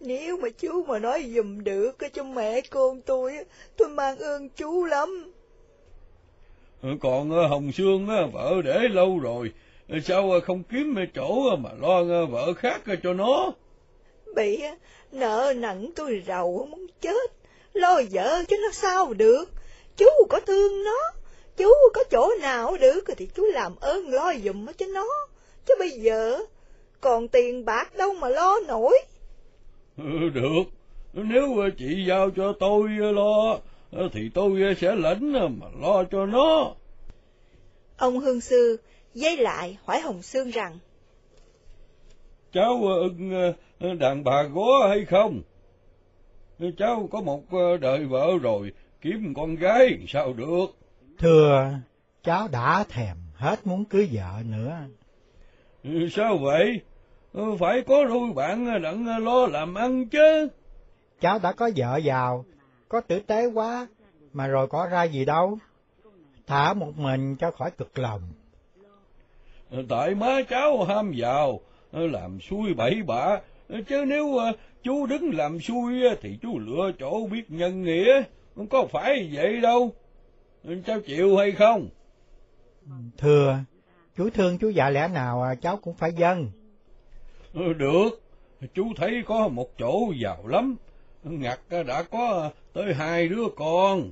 nếu 0.00 0.36
mà 0.36 0.48
chú 0.58 0.84
mà 0.84 0.98
nói 0.98 1.32
dùm 1.34 1.64
được 1.64 1.96
cho 2.12 2.24
mẹ 2.24 2.60
con 2.70 3.00
tôi, 3.00 3.32
tôi 3.76 3.88
mang 3.88 4.18
ơn 4.18 4.48
chú 4.48 4.84
lắm. 4.84 5.32
Còn 7.00 7.30
Hồng 7.30 7.72
Sương 7.72 8.06
vợ 8.32 8.54
để 8.64 8.88
lâu 8.90 9.18
rồi, 9.18 9.52
sao 10.04 10.30
không 10.46 10.62
kiếm 10.62 10.94
chỗ 11.14 11.56
mà 11.56 11.70
lo 11.80 12.26
vợ 12.26 12.52
khác 12.52 12.82
cho 13.02 13.12
nó? 13.12 13.52
Bị 14.34 14.62
nợ 15.12 15.52
nặng 15.56 15.90
tôi 15.96 16.22
rầu 16.26 16.68
muốn 16.70 16.86
chết, 17.00 17.32
lo 17.72 18.00
vợ 18.10 18.42
chứ 18.48 18.56
nó 18.62 18.72
sao 18.72 19.14
được. 19.14 19.44
Chú 19.96 20.06
có 20.28 20.40
thương 20.40 20.84
nó, 20.84 21.12
chú 21.56 21.68
có 21.94 22.04
chỗ 22.10 22.30
nào 22.40 22.76
được 22.80 23.00
thì 23.16 23.28
chú 23.34 23.44
làm 23.44 23.76
ơn 23.80 24.08
lo 24.08 24.32
dùm 24.44 24.66
cho 24.76 24.86
nó. 24.86 25.06
Chứ 25.66 25.74
bây 25.78 25.90
giờ 25.90 26.38
còn 27.00 27.28
tiền 27.28 27.64
bạc 27.64 27.96
đâu 27.96 28.14
mà 28.14 28.28
lo 28.28 28.60
nổi. 28.68 28.98
Ừ, 29.96 30.28
được, 30.34 30.64
nếu 31.12 31.70
chị 31.78 32.04
giao 32.08 32.30
cho 32.30 32.52
tôi 32.60 32.88
lo, 32.90 33.58
thì 34.12 34.30
tôi 34.34 34.76
sẽ 34.80 34.94
lãnh 34.94 35.32
mà 35.32 35.66
lo 35.80 36.04
cho 36.04 36.26
nó. 36.26 36.74
Ông 37.96 38.20
Hương 38.20 38.40
Sư 38.40 38.76
dây 39.14 39.36
lại 39.36 39.78
hỏi 39.84 40.00
Hồng 40.00 40.22
Sương 40.22 40.50
rằng, 40.50 40.78
Cháu 42.52 42.82
ưng 42.84 43.52
đàn 43.98 44.24
bà 44.24 44.42
gó 44.42 44.88
hay 44.88 45.04
không? 45.04 45.42
Cháu 46.78 47.08
có 47.12 47.20
một 47.20 47.42
đời 47.80 48.04
vợ 48.04 48.30
rồi, 48.42 48.72
kiếm 49.00 49.34
con 49.36 49.54
gái 49.54 49.98
sao 50.08 50.32
được? 50.32 50.66
Thưa, 51.18 51.70
cháu 52.22 52.48
đã 52.48 52.84
thèm 52.88 53.16
hết 53.34 53.66
muốn 53.66 53.84
cưới 53.84 54.08
vợ 54.12 54.42
nữa. 54.44 54.78
Ừ, 55.84 56.08
sao 56.12 56.38
vậy? 56.38 56.80
Phải 57.58 57.82
có 57.82 58.04
đôi 58.04 58.32
bạn 58.32 58.82
đặng 58.82 59.24
lo 59.24 59.46
làm 59.46 59.74
ăn 59.74 60.08
chứ. 60.08 60.48
Cháu 61.20 61.38
đã 61.42 61.52
có 61.52 61.70
vợ 61.76 61.96
giàu, 61.96 62.44
có 62.88 63.00
tử 63.00 63.20
tế 63.20 63.46
quá, 63.54 63.86
mà 64.32 64.46
rồi 64.46 64.66
có 64.68 64.86
ra 64.86 65.02
gì 65.02 65.24
đâu. 65.24 65.58
Thả 66.46 66.74
một 66.74 66.92
mình 66.96 67.36
cho 67.36 67.50
khỏi 67.50 67.70
cực 67.70 67.98
lòng. 67.98 68.22
Tại 69.88 70.14
má 70.14 70.42
cháu 70.48 70.84
ham 70.84 71.12
giàu, 71.12 71.60
làm 71.92 72.40
xui 72.40 72.74
bảy 72.74 73.02
bạ, 73.06 73.40
chứ 73.68 74.04
nếu 74.06 74.38
chú 74.82 75.06
đứng 75.06 75.30
làm 75.34 75.60
xui 75.60 76.02
thì 76.20 76.38
chú 76.42 76.58
lựa 76.58 76.92
chỗ 76.98 77.26
biết 77.26 77.50
nhân 77.50 77.82
nghĩa, 77.82 78.22
không 78.54 78.66
có 78.66 78.86
phải 78.92 79.30
vậy 79.32 79.60
đâu. 79.60 79.92
Cháu 80.86 81.00
chịu 81.00 81.36
hay 81.36 81.52
không? 81.52 81.88
Thưa, 83.18 83.58
chú 84.16 84.30
thương 84.30 84.58
chú 84.58 84.68
dạ 84.68 84.90
lẽ 84.90 85.08
nào 85.08 85.54
cháu 85.62 85.76
cũng 85.76 85.94
phải 85.94 86.12
dân. 86.12 86.50
Ừ, 87.52 87.72
được, 87.72 88.22
chú 88.74 88.92
thấy 88.96 89.22
có 89.26 89.48
một 89.48 89.68
chỗ 89.78 90.12
giàu 90.22 90.46
lắm, 90.46 90.76
ngặt 91.24 91.60
đã 91.86 92.02
có 92.02 92.50
tới 92.72 92.94
hai 92.94 93.28
đứa 93.28 93.44
con. 93.56 94.10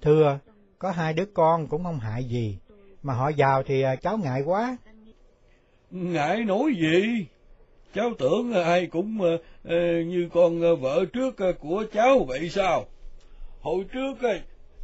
Thưa, 0.00 0.38
có 0.78 0.90
hai 0.90 1.14
đứa 1.14 1.26
con 1.34 1.66
cũng 1.68 1.84
không 1.84 1.98
hại 1.98 2.24
gì, 2.24 2.58
mà 3.02 3.14
họ 3.14 3.28
giàu 3.28 3.62
thì 3.62 3.84
cháu 4.02 4.18
ngại 4.18 4.42
quá. 4.42 4.76
Ngại 5.90 6.44
nổi 6.44 6.74
gì? 6.80 7.26
Cháu 7.94 8.12
tưởng 8.18 8.52
ờ, 8.52 8.62
ai 8.62 8.86
cũng 8.86 9.20
uh, 9.20 9.40
như 10.06 10.28
con 10.32 10.80
vợ 10.80 11.04
trước 11.12 11.34
của 11.60 11.84
cháu 11.92 12.24
vậy 12.28 12.48
sao? 12.48 12.84
Hồi 13.60 13.84
trước 13.92 14.14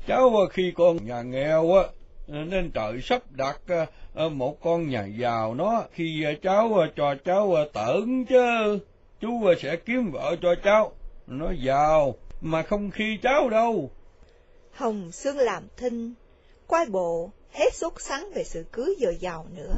cháu 0.06 0.32
khi 0.52 0.72
con 0.76 1.06
nhà 1.06 1.22
nghèo 1.22 1.72
á, 1.72 1.82
nên 2.26 2.70
trời 2.70 3.00
sắp 3.02 3.22
đặt 3.30 3.60
một 4.32 4.60
con 4.60 4.88
nhà 4.88 5.06
giàu 5.18 5.54
nó. 5.54 5.84
Khi 5.92 6.24
cháu 6.42 6.86
cho 6.96 7.14
cháu 7.24 7.56
tưởng 7.72 8.24
chứ 8.26 8.78
chú 9.20 9.54
sẽ 9.62 9.76
kiếm 9.76 10.10
vợ 10.10 10.36
cho 10.42 10.54
cháu. 10.64 10.92
Nó 11.26 11.52
giàu 11.64 12.14
mà 12.40 12.62
không 12.62 12.90
khi 12.90 13.18
cháu 13.22 13.48
đâu. 13.50 13.90
Hồng 14.72 15.12
xương 15.12 15.38
làm 15.38 15.62
thinh 15.76 16.14
quay 16.66 16.86
bộ 16.86 17.30
hết 17.52 17.74
sốt 17.74 17.92
sắng 17.98 18.30
về 18.34 18.44
sự 18.44 18.64
cưới 18.72 18.94
giờ 18.98 19.12
giàu 19.20 19.46
nữa. 19.56 19.74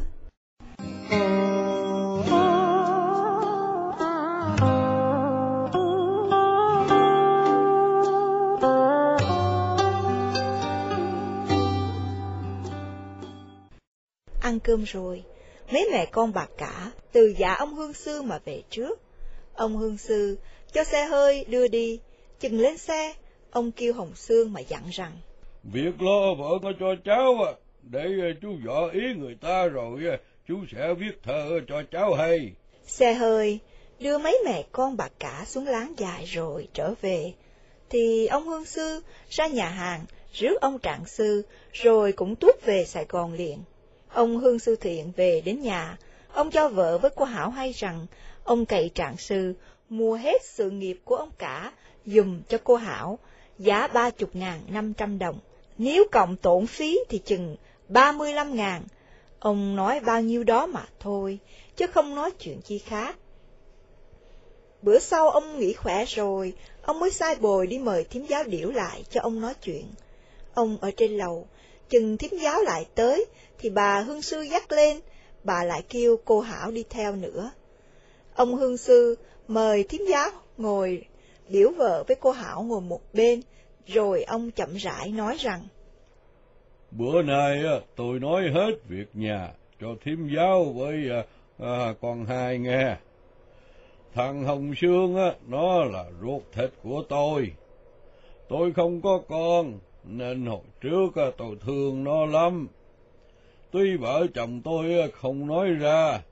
Ăn 14.60 14.64
cơm 14.64 14.84
rồi, 14.84 15.22
mấy 15.72 15.88
mẹ 15.92 16.06
con 16.06 16.32
bà 16.32 16.46
cả 16.58 16.92
từ 17.12 17.34
dạ 17.38 17.54
ông 17.54 17.74
Hương 17.74 17.92
Sư 17.92 18.22
mà 18.22 18.38
về 18.44 18.62
trước. 18.70 19.00
Ông 19.54 19.76
Hương 19.76 19.98
Sư 19.98 20.38
cho 20.72 20.84
xe 20.84 21.04
hơi 21.04 21.44
đưa 21.48 21.68
đi, 21.68 22.00
chừng 22.40 22.60
lên 22.60 22.78
xe, 22.78 23.14
ông 23.50 23.72
kêu 23.72 23.92
Hồng 23.92 24.12
Sương 24.14 24.52
mà 24.52 24.60
dặn 24.60 24.82
rằng. 24.90 25.12
Việc 25.62 26.02
lo 26.02 26.34
vợ 26.34 26.58
có 26.62 26.72
cho 26.80 26.94
cháu 27.04 27.34
à, 27.46 27.52
để 27.82 28.08
chú 28.42 28.48
dọ 28.66 28.90
ý 28.92 29.00
người 29.16 29.36
ta 29.40 29.66
rồi 29.66 30.00
chú 30.48 30.54
sẽ 30.72 30.94
viết 30.94 31.22
thơ 31.22 31.60
cho 31.68 31.82
cháu 31.92 32.14
hay. 32.14 32.52
Xe 32.86 33.14
hơi 33.14 33.58
đưa 33.98 34.18
mấy 34.18 34.38
mẹ 34.44 34.64
con 34.72 34.96
bà 34.96 35.08
cả 35.18 35.44
xuống 35.46 35.66
láng 35.66 35.94
dài 35.96 36.24
rồi 36.24 36.68
trở 36.74 36.94
về, 37.00 37.32
thì 37.90 38.26
ông 38.26 38.48
Hương 38.48 38.64
Sư 38.64 39.00
ra 39.30 39.46
nhà 39.46 39.68
hàng 39.68 40.04
rước 40.32 40.60
ông 40.60 40.78
Trạng 40.78 41.04
Sư 41.06 41.42
rồi 41.72 42.12
cũng 42.12 42.36
tuốt 42.36 42.54
về 42.64 42.84
Sài 42.84 43.04
Gòn 43.08 43.32
liền. 43.32 43.58
Ông 44.12 44.38
Hương 44.38 44.58
Sư 44.58 44.76
Thiện 44.76 45.12
về 45.16 45.40
đến 45.40 45.60
nhà, 45.60 45.98
ông 46.32 46.50
cho 46.50 46.68
vợ 46.68 46.98
với 46.98 47.10
cô 47.16 47.24
Hảo 47.24 47.50
hay 47.50 47.72
rằng 47.72 48.06
ông 48.44 48.66
cậy 48.66 48.90
trạng 48.94 49.16
sư 49.16 49.54
mua 49.88 50.14
hết 50.14 50.44
sự 50.44 50.70
nghiệp 50.70 51.00
của 51.04 51.16
ông 51.16 51.30
cả 51.38 51.72
dùm 52.06 52.42
cho 52.48 52.58
cô 52.64 52.76
Hảo, 52.76 53.18
giá 53.58 53.86
ba 53.86 54.10
chục 54.10 54.36
ngàn 54.36 54.60
năm 54.68 54.94
trăm 54.94 55.18
đồng. 55.18 55.38
Nếu 55.78 56.04
cộng 56.12 56.36
tổn 56.36 56.66
phí 56.66 56.98
thì 57.08 57.18
chừng 57.18 57.56
ba 57.88 58.12
mươi 58.12 58.32
lăm 58.32 58.56
ngàn. 58.56 58.82
Ông 59.38 59.76
nói 59.76 60.00
bao 60.00 60.22
nhiêu 60.22 60.44
đó 60.44 60.66
mà 60.66 60.86
thôi, 61.00 61.38
chứ 61.76 61.86
không 61.86 62.14
nói 62.14 62.30
chuyện 62.30 62.60
chi 62.60 62.78
khác. 62.78 63.16
Bữa 64.82 64.98
sau 64.98 65.30
ông 65.30 65.58
nghỉ 65.58 65.72
khỏe 65.72 66.04
rồi, 66.04 66.52
ông 66.82 67.00
mới 67.00 67.10
sai 67.10 67.36
bồi 67.36 67.66
đi 67.66 67.78
mời 67.78 68.04
thím 68.04 68.26
giáo 68.26 68.44
điểu 68.44 68.70
lại 68.70 69.04
cho 69.10 69.20
ông 69.20 69.40
nói 69.40 69.54
chuyện. 69.62 69.84
Ông 70.54 70.78
ở 70.80 70.90
trên 70.96 71.18
lầu, 71.18 71.46
chừng 71.90 72.16
thím 72.16 72.30
giáo 72.42 72.62
lại 72.62 72.86
tới, 72.94 73.26
thì 73.58 73.70
bà 73.70 74.00
hương 74.00 74.22
sư 74.22 74.40
dắt 74.40 74.72
lên, 74.72 75.00
bà 75.44 75.64
lại 75.64 75.82
kêu 75.88 76.16
cô 76.24 76.40
Hảo 76.40 76.70
đi 76.70 76.84
theo 76.90 77.16
nữa. 77.16 77.50
Ông 78.34 78.54
hương 78.54 78.76
sư 78.76 79.18
mời 79.48 79.82
thím 79.82 80.02
giáo 80.10 80.30
ngồi, 80.56 81.04
liễu 81.48 81.70
vợ 81.70 82.04
với 82.08 82.16
cô 82.20 82.30
Hảo 82.30 82.62
ngồi 82.62 82.80
một 82.80 83.00
bên, 83.12 83.40
rồi 83.86 84.22
ông 84.22 84.50
chậm 84.50 84.74
rãi 84.74 85.08
nói 85.08 85.36
rằng, 85.40 85.60
Bữa 86.90 87.22
nay 87.22 87.62
tôi 87.96 88.20
nói 88.20 88.42
hết 88.54 88.70
việc 88.88 89.06
nhà 89.14 89.52
cho 89.80 89.88
thím 90.04 90.28
giáo 90.36 90.64
với 90.64 91.10
à, 91.10 91.24
à, 91.58 91.94
con 92.00 92.26
hai 92.26 92.58
nghe. 92.58 92.96
Thằng 94.14 94.44
Hồng 94.44 94.72
Sương 94.76 95.16
á, 95.16 95.34
nó 95.48 95.84
là 95.84 96.04
ruột 96.22 96.42
thịt 96.52 96.70
của 96.82 97.02
tôi. 97.08 97.52
Tôi 98.48 98.72
không 98.72 99.00
có 99.00 99.22
con, 99.28 99.78
nên 100.04 100.46
hồi 100.46 100.64
trước 100.80 101.16
à, 101.16 101.26
tôi 101.36 101.56
thương 101.60 102.04
nó 102.04 102.26
lắm. 102.26 102.68
Tuy 103.70 103.96
vợ 103.96 104.26
chồng 104.34 104.60
tôi 104.64 105.00
à, 105.00 105.06
không 105.12 105.46
nói 105.46 105.70
ra, 105.70 106.22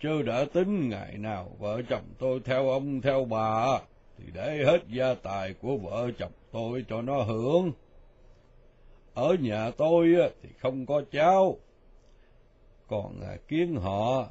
chứ 0.00 0.22
đã 0.22 0.44
tính 0.52 0.88
ngày 0.88 1.18
nào 1.18 1.50
vợ 1.58 1.82
chồng 1.88 2.04
tôi 2.18 2.40
theo 2.44 2.70
ông 2.70 3.00
theo 3.00 3.24
bà, 3.24 3.80
thì 4.18 4.24
để 4.34 4.64
hết 4.66 4.78
gia 4.88 5.14
tài 5.14 5.54
của 5.54 5.76
vợ 5.76 6.10
chồng 6.18 6.32
tôi 6.52 6.84
cho 6.88 7.02
nó 7.02 7.22
hưởng. 7.22 7.72
Ở 9.14 9.36
nhà 9.40 9.70
tôi 9.70 10.14
à, 10.20 10.28
thì 10.42 10.48
không 10.58 10.86
có 10.86 11.02
cháu, 11.12 11.56
còn 12.88 13.20
kiến 13.48 13.76
họ. 13.76 14.26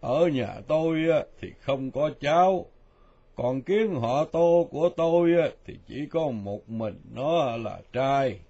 Ở 0.00 0.26
nhà 0.26 0.60
tôi 0.68 1.04
thì 1.40 1.48
không 1.60 1.90
có 1.90 2.10
cháu, 2.20 2.66
còn 3.42 3.62
kiến 3.62 3.94
họ 3.94 4.24
tô 4.24 4.68
của 4.70 4.88
tôi 4.96 5.34
thì 5.66 5.74
chỉ 5.88 6.06
có 6.10 6.30
một 6.30 6.68
mình 6.68 7.00
nó 7.14 7.56
là 7.56 7.80
trai. 7.92 8.40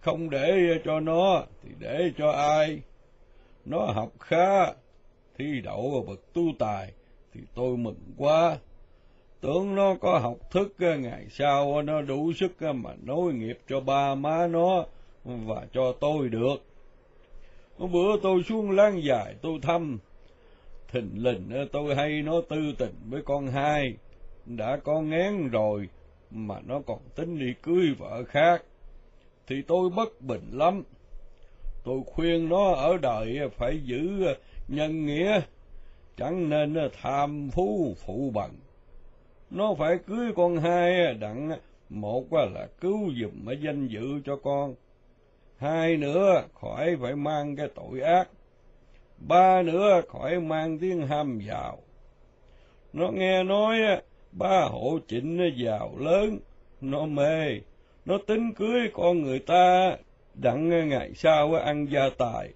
Không 0.00 0.30
để 0.30 0.80
cho 0.84 1.00
nó 1.00 1.42
thì 1.62 1.70
để 1.78 2.12
cho 2.18 2.30
ai. 2.30 2.80
Nó 3.64 3.78
học 3.78 4.12
khá, 4.20 4.72
thi 5.38 5.60
đậu 5.64 5.90
vào 5.90 6.02
bậc 6.02 6.32
tu 6.32 6.42
tài 6.58 6.92
thì 7.32 7.40
tôi 7.54 7.76
mừng 7.76 8.00
quá. 8.16 8.56
Tưởng 9.40 9.74
nó 9.74 9.94
có 10.00 10.18
học 10.18 10.50
thức 10.50 10.74
ngày 10.78 11.26
sau 11.30 11.82
nó 11.82 12.02
đủ 12.02 12.32
sức 12.32 12.62
mà 12.62 12.90
nối 13.02 13.32
nghiệp 13.32 13.58
cho 13.68 13.80
ba 13.80 14.14
má 14.14 14.46
nó 14.46 14.84
và 15.24 15.66
cho 15.72 15.92
tôi 16.00 16.28
được. 16.28 16.56
Bữa 17.78 18.16
tôi 18.22 18.42
xuống 18.42 18.70
láng 18.70 19.04
dài 19.04 19.34
tôi 19.42 19.58
thăm 19.62 19.98
thình 20.94 21.10
lình 21.14 21.68
tôi 21.72 21.94
hay 21.94 22.22
nó 22.22 22.40
tư 22.48 22.74
tình 22.78 22.94
với 23.08 23.22
con 23.24 23.46
hai 23.46 23.94
đã 24.46 24.76
có 24.84 25.00
ngán 25.00 25.48
rồi 25.48 25.88
mà 26.30 26.60
nó 26.66 26.80
còn 26.86 26.98
tính 27.16 27.38
đi 27.38 27.54
cưới 27.62 27.94
vợ 27.98 28.24
khác 28.24 28.62
thì 29.46 29.62
tôi 29.66 29.90
bất 29.96 30.20
bình 30.20 30.50
lắm. 30.52 30.82
Tôi 31.84 32.00
khuyên 32.06 32.48
nó 32.48 32.72
ở 32.72 32.98
đời 33.02 33.38
phải 33.56 33.80
giữ 33.84 34.24
nhân 34.68 35.06
nghĩa, 35.06 35.40
chẳng 36.16 36.48
nên 36.48 36.76
tham 37.02 37.50
phú 37.50 37.94
phụ 38.06 38.30
bằng. 38.34 38.54
Nó 39.50 39.74
phải 39.78 39.98
cưới 40.06 40.32
con 40.36 40.56
hai 40.56 41.14
đặng, 41.14 41.50
một 41.88 42.32
là 42.32 42.68
cứu 42.80 42.98
giùm 43.20 43.46
ở 43.46 43.52
danh 43.52 43.86
dự 43.86 44.20
cho 44.24 44.36
con, 44.36 44.74
hai 45.56 45.96
nữa 45.96 46.42
khỏi 46.54 46.96
phải 47.00 47.16
mang 47.16 47.56
cái 47.56 47.68
tội 47.74 48.00
ác, 48.00 48.28
ba 49.18 49.62
nữa 49.62 50.02
khỏi 50.08 50.40
mang 50.40 50.78
tiếng 50.78 51.06
ham 51.06 51.40
giàu. 51.48 51.78
Nó 52.92 53.10
nghe 53.10 53.42
nói 53.42 53.78
ba 54.32 54.60
hộ 54.60 54.98
trịnh 55.08 55.52
giàu 55.56 55.94
lớn, 55.98 56.38
nó 56.80 57.06
mê, 57.06 57.60
nó 58.04 58.18
tính 58.26 58.52
cưới 58.52 58.80
con 58.92 59.22
người 59.22 59.38
ta 59.38 59.96
đặng 60.34 60.88
ngày 60.88 61.12
sau 61.14 61.54
ăn 61.54 61.86
gia 61.90 62.10
tài. 62.18 62.48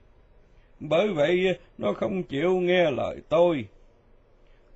Bởi 0.81 1.09
vậy 1.09 1.59
nó 1.79 1.93
không 1.93 2.23
chịu 2.23 2.61
nghe 2.61 2.91
lời 2.91 3.17
tôi. 3.29 3.65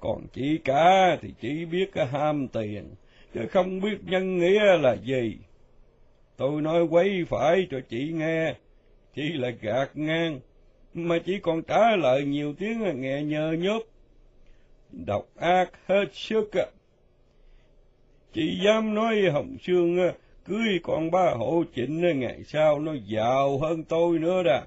Còn 0.00 0.26
chị 0.32 0.58
cả 0.64 1.18
thì 1.22 1.34
chỉ 1.40 1.64
biết 1.64 1.90
ham 2.10 2.48
tiền, 2.48 2.94
chứ 3.34 3.40
không 3.50 3.80
biết 3.80 3.98
nhân 4.04 4.38
nghĩa 4.38 4.78
là 4.78 4.96
gì. 5.04 5.36
Tôi 6.36 6.62
nói 6.62 6.82
quấy 6.82 7.24
phải 7.28 7.66
cho 7.70 7.80
chị 7.88 8.12
nghe, 8.14 8.54
chị 9.14 9.32
là 9.32 9.50
gạt 9.50 9.90
ngang, 9.94 10.40
mà 10.94 11.18
chỉ 11.24 11.38
còn 11.38 11.62
trả 11.62 11.96
lời 11.96 12.24
nhiều 12.24 12.54
tiếng 12.58 13.00
nghe 13.00 13.22
nhơ 13.22 13.52
nhớp. 13.52 13.80
Độc 15.06 15.26
ác 15.36 15.70
hết 15.86 16.04
sức. 16.12 16.50
Chị 18.32 18.60
dám 18.64 18.94
nói 18.94 19.22
Hồng 19.32 19.56
Sương 19.62 19.98
cưới 20.44 20.80
con 20.82 21.10
ba 21.10 21.30
hộ 21.30 21.64
trịnh 21.74 22.20
ngày 22.20 22.44
sau 22.44 22.80
nó 22.80 22.94
giàu 23.06 23.58
hơn 23.58 23.84
tôi 23.84 24.18
nữa 24.18 24.42
đó. 24.42 24.60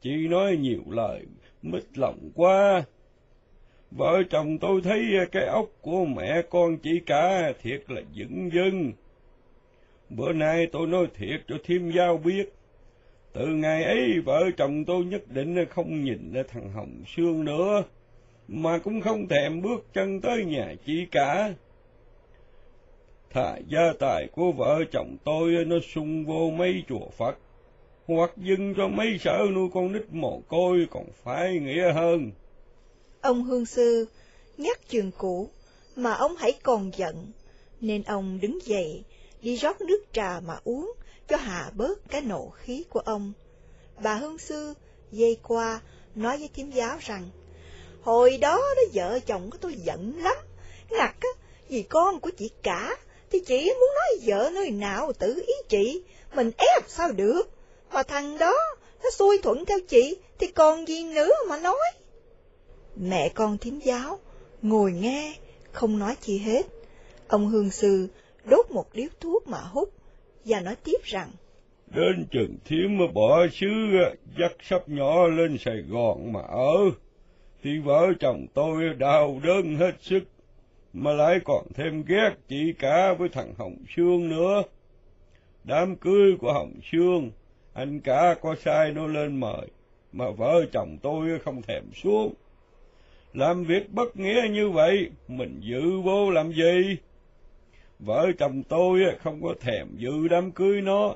Chị 0.00 0.28
nói 0.28 0.56
nhiều 0.56 0.82
lời, 0.90 1.26
mít 1.62 1.98
lòng 1.98 2.30
quá. 2.34 2.84
Vợ 3.90 4.22
chồng 4.30 4.58
tôi 4.58 4.80
thấy 4.84 5.02
cái 5.32 5.46
ốc 5.46 5.66
của 5.80 6.04
mẹ 6.04 6.42
con 6.50 6.78
chị 6.78 7.00
cả 7.06 7.52
thiệt 7.62 7.82
là 7.88 8.02
dững 8.14 8.50
dưng. 8.52 8.92
Bữa 10.10 10.32
nay 10.32 10.66
tôi 10.72 10.86
nói 10.86 11.06
thiệt 11.14 11.40
cho 11.48 11.56
thêm 11.64 11.90
giao 11.90 12.16
biết. 12.16 12.52
Từ 13.32 13.46
ngày 13.46 13.84
ấy 13.84 14.20
vợ 14.24 14.50
chồng 14.56 14.84
tôi 14.84 15.04
nhất 15.04 15.22
định 15.28 15.66
không 15.70 16.04
nhìn 16.04 16.32
thằng 16.48 16.72
Hồng 16.72 17.02
Sương 17.16 17.44
nữa, 17.44 17.84
mà 18.48 18.78
cũng 18.78 19.00
không 19.00 19.28
thèm 19.28 19.62
bước 19.62 19.86
chân 19.94 20.20
tới 20.20 20.44
nhà 20.44 20.74
chị 20.86 21.06
cả. 21.10 21.54
Thà 23.30 23.58
gia 23.68 23.92
tài 23.98 24.28
của 24.32 24.52
vợ 24.52 24.84
chồng 24.92 25.16
tôi 25.24 25.64
nó 25.64 25.76
sung 25.94 26.24
vô 26.26 26.50
mấy 26.50 26.82
chùa 26.88 27.08
Phật, 27.18 27.38
hoặc 28.06 28.30
dưng 28.36 28.74
cho 28.76 28.88
mấy 28.88 29.18
sở 29.20 29.38
nuôi 29.54 29.68
con 29.74 29.92
nít 29.92 30.02
mồ 30.10 30.40
côi 30.48 30.86
còn 30.90 31.04
phải 31.24 31.58
nghĩa 31.58 31.92
hơn. 31.92 32.30
Ông 33.20 33.42
Hương 33.42 33.66
Sư 33.66 34.06
nhắc 34.58 34.88
trường 34.88 35.10
cũ, 35.18 35.48
mà 35.96 36.12
ông 36.12 36.32
hãy 36.38 36.52
còn 36.62 36.90
giận, 36.96 37.26
nên 37.80 38.02
ông 38.02 38.38
đứng 38.42 38.58
dậy, 38.64 39.04
đi 39.42 39.56
rót 39.56 39.80
nước 39.80 40.04
trà 40.12 40.40
mà 40.46 40.54
uống, 40.64 40.92
cho 41.28 41.36
hạ 41.36 41.70
bớt 41.74 42.10
cái 42.10 42.20
nộ 42.20 42.50
khí 42.50 42.84
của 42.90 43.00
ông. 43.00 43.32
Bà 44.02 44.14
Hương 44.14 44.38
Sư 44.38 44.74
dây 45.10 45.36
qua, 45.42 45.80
nói 46.14 46.38
với 46.38 46.48
thím 46.54 46.70
giáo 46.70 46.98
rằng, 47.00 47.30
Hồi 48.02 48.36
đó 48.36 48.56
đó 48.76 48.82
vợ 48.92 49.18
chồng 49.26 49.50
của 49.50 49.58
tôi 49.60 49.74
giận 49.74 50.22
lắm, 50.22 50.36
ngặt 50.90 51.14
á, 51.20 51.28
vì 51.68 51.82
con 51.82 52.20
của 52.20 52.30
chị 52.38 52.50
cả, 52.62 52.96
thì 53.30 53.40
chị 53.40 53.64
muốn 53.64 53.90
nói 53.94 54.20
vợ 54.26 54.50
nơi 54.50 54.70
nào 54.70 55.12
tự 55.12 55.34
ý 55.46 55.54
chị, 55.68 56.02
mình 56.34 56.50
ép 56.56 56.84
sao 56.88 57.12
được, 57.12 57.42
mà 57.92 58.02
thằng 58.02 58.38
đó, 58.38 58.54
nó 59.02 59.10
xuôi 59.10 59.38
thuận 59.42 59.64
theo 59.64 59.78
chị, 59.88 60.16
thì 60.38 60.46
còn 60.46 60.88
gì 60.88 61.04
nữa 61.04 61.30
mà 61.48 61.58
nói. 61.58 61.90
Mẹ 62.96 63.28
con 63.28 63.58
thím 63.58 63.80
giáo, 63.80 64.18
ngồi 64.62 64.92
nghe, 64.92 65.34
không 65.72 65.98
nói 65.98 66.16
chi 66.20 66.38
hết. 66.38 66.62
Ông 67.28 67.48
Hương 67.48 67.70
Sư 67.70 68.08
đốt 68.44 68.70
một 68.70 68.86
điếu 68.92 69.08
thuốc 69.20 69.46
mà 69.46 69.58
hút, 69.58 69.92
và 70.44 70.60
nói 70.60 70.76
tiếp 70.84 70.98
rằng, 71.04 71.28
Đến 71.94 72.26
chừng 72.30 72.56
thím 72.64 72.98
mà 72.98 73.04
bỏ 73.14 73.46
xứ 73.52 73.66
dắt 74.38 74.52
sắp 74.62 74.88
nhỏ 74.88 75.26
lên 75.26 75.58
Sài 75.58 75.76
Gòn 75.76 76.32
mà 76.32 76.40
ở, 76.40 76.90
thì 77.62 77.78
vợ 77.78 78.12
chồng 78.20 78.46
tôi 78.54 78.94
đau 78.94 79.40
đớn 79.44 79.76
hết 79.76 79.94
sức, 80.00 80.24
mà 80.92 81.12
lại 81.12 81.40
còn 81.44 81.64
thêm 81.74 82.02
ghét 82.06 82.30
chị 82.48 82.72
cả 82.78 83.12
với 83.12 83.28
thằng 83.28 83.54
Hồng 83.58 83.76
Sương 83.96 84.28
nữa. 84.28 84.62
Đám 85.64 85.96
cưới 85.96 86.36
của 86.40 86.52
Hồng 86.52 86.74
Sương, 86.92 87.30
anh 87.72 88.00
cả 88.00 88.34
có 88.42 88.54
sai 88.54 88.90
nó 88.90 89.06
lên 89.06 89.40
mời, 89.40 89.66
mà 90.12 90.30
vợ 90.30 90.64
chồng 90.72 90.98
tôi 91.02 91.38
không 91.38 91.62
thèm 91.62 91.82
xuống. 91.94 92.34
Làm 93.32 93.64
việc 93.64 93.90
bất 93.90 94.16
nghĩa 94.16 94.42
như 94.50 94.70
vậy, 94.70 95.10
mình 95.28 95.60
dự 95.60 96.00
vô 96.00 96.30
làm 96.30 96.52
gì? 96.52 96.96
Vợ 98.04 98.32
chồng 98.38 98.62
tôi 98.62 99.00
không 99.22 99.42
có 99.42 99.54
thèm 99.60 99.86
dự 99.96 100.28
đám 100.28 100.50
cưới 100.50 100.80
nó, 100.80 101.14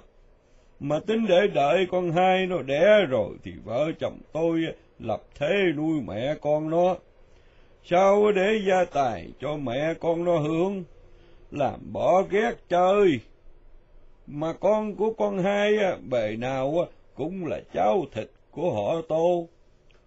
mà 0.80 0.98
tính 1.06 1.26
để 1.28 1.46
đợi 1.54 1.86
con 1.90 2.12
hai 2.12 2.46
nó 2.46 2.62
đẻ 2.62 3.06
rồi 3.08 3.30
thì 3.44 3.52
vợ 3.64 3.92
chồng 4.00 4.18
tôi 4.32 4.60
lập 4.98 5.22
thế 5.34 5.72
nuôi 5.76 6.00
mẹ 6.06 6.34
con 6.40 6.70
nó. 6.70 6.96
Sao 7.84 8.32
để 8.32 8.60
gia 8.68 8.84
tài 8.84 9.28
cho 9.40 9.56
mẹ 9.56 9.94
con 10.00 10.24
nó 10.24 10.38
hưởng, 10.38 10.84
làm 11.50 11.92
bỏ 11.92 12.22
ghét 12.30 12.52
chơi. 12.68 13.20
Mà 14.26 14.52
con 14.52 14.94
của 14.94 15.12
con 15.12 15.38
hai 15.38 15.72
bề 16.10 16.36
nào 16.36 16.86
cũng 17.14 17.46
là 17.46 17.60
cháu 17.74 18.04
thịt 18.12 18.30
của 18.50 18.72
họ 18.72 19.00
tô. 19.08 19.48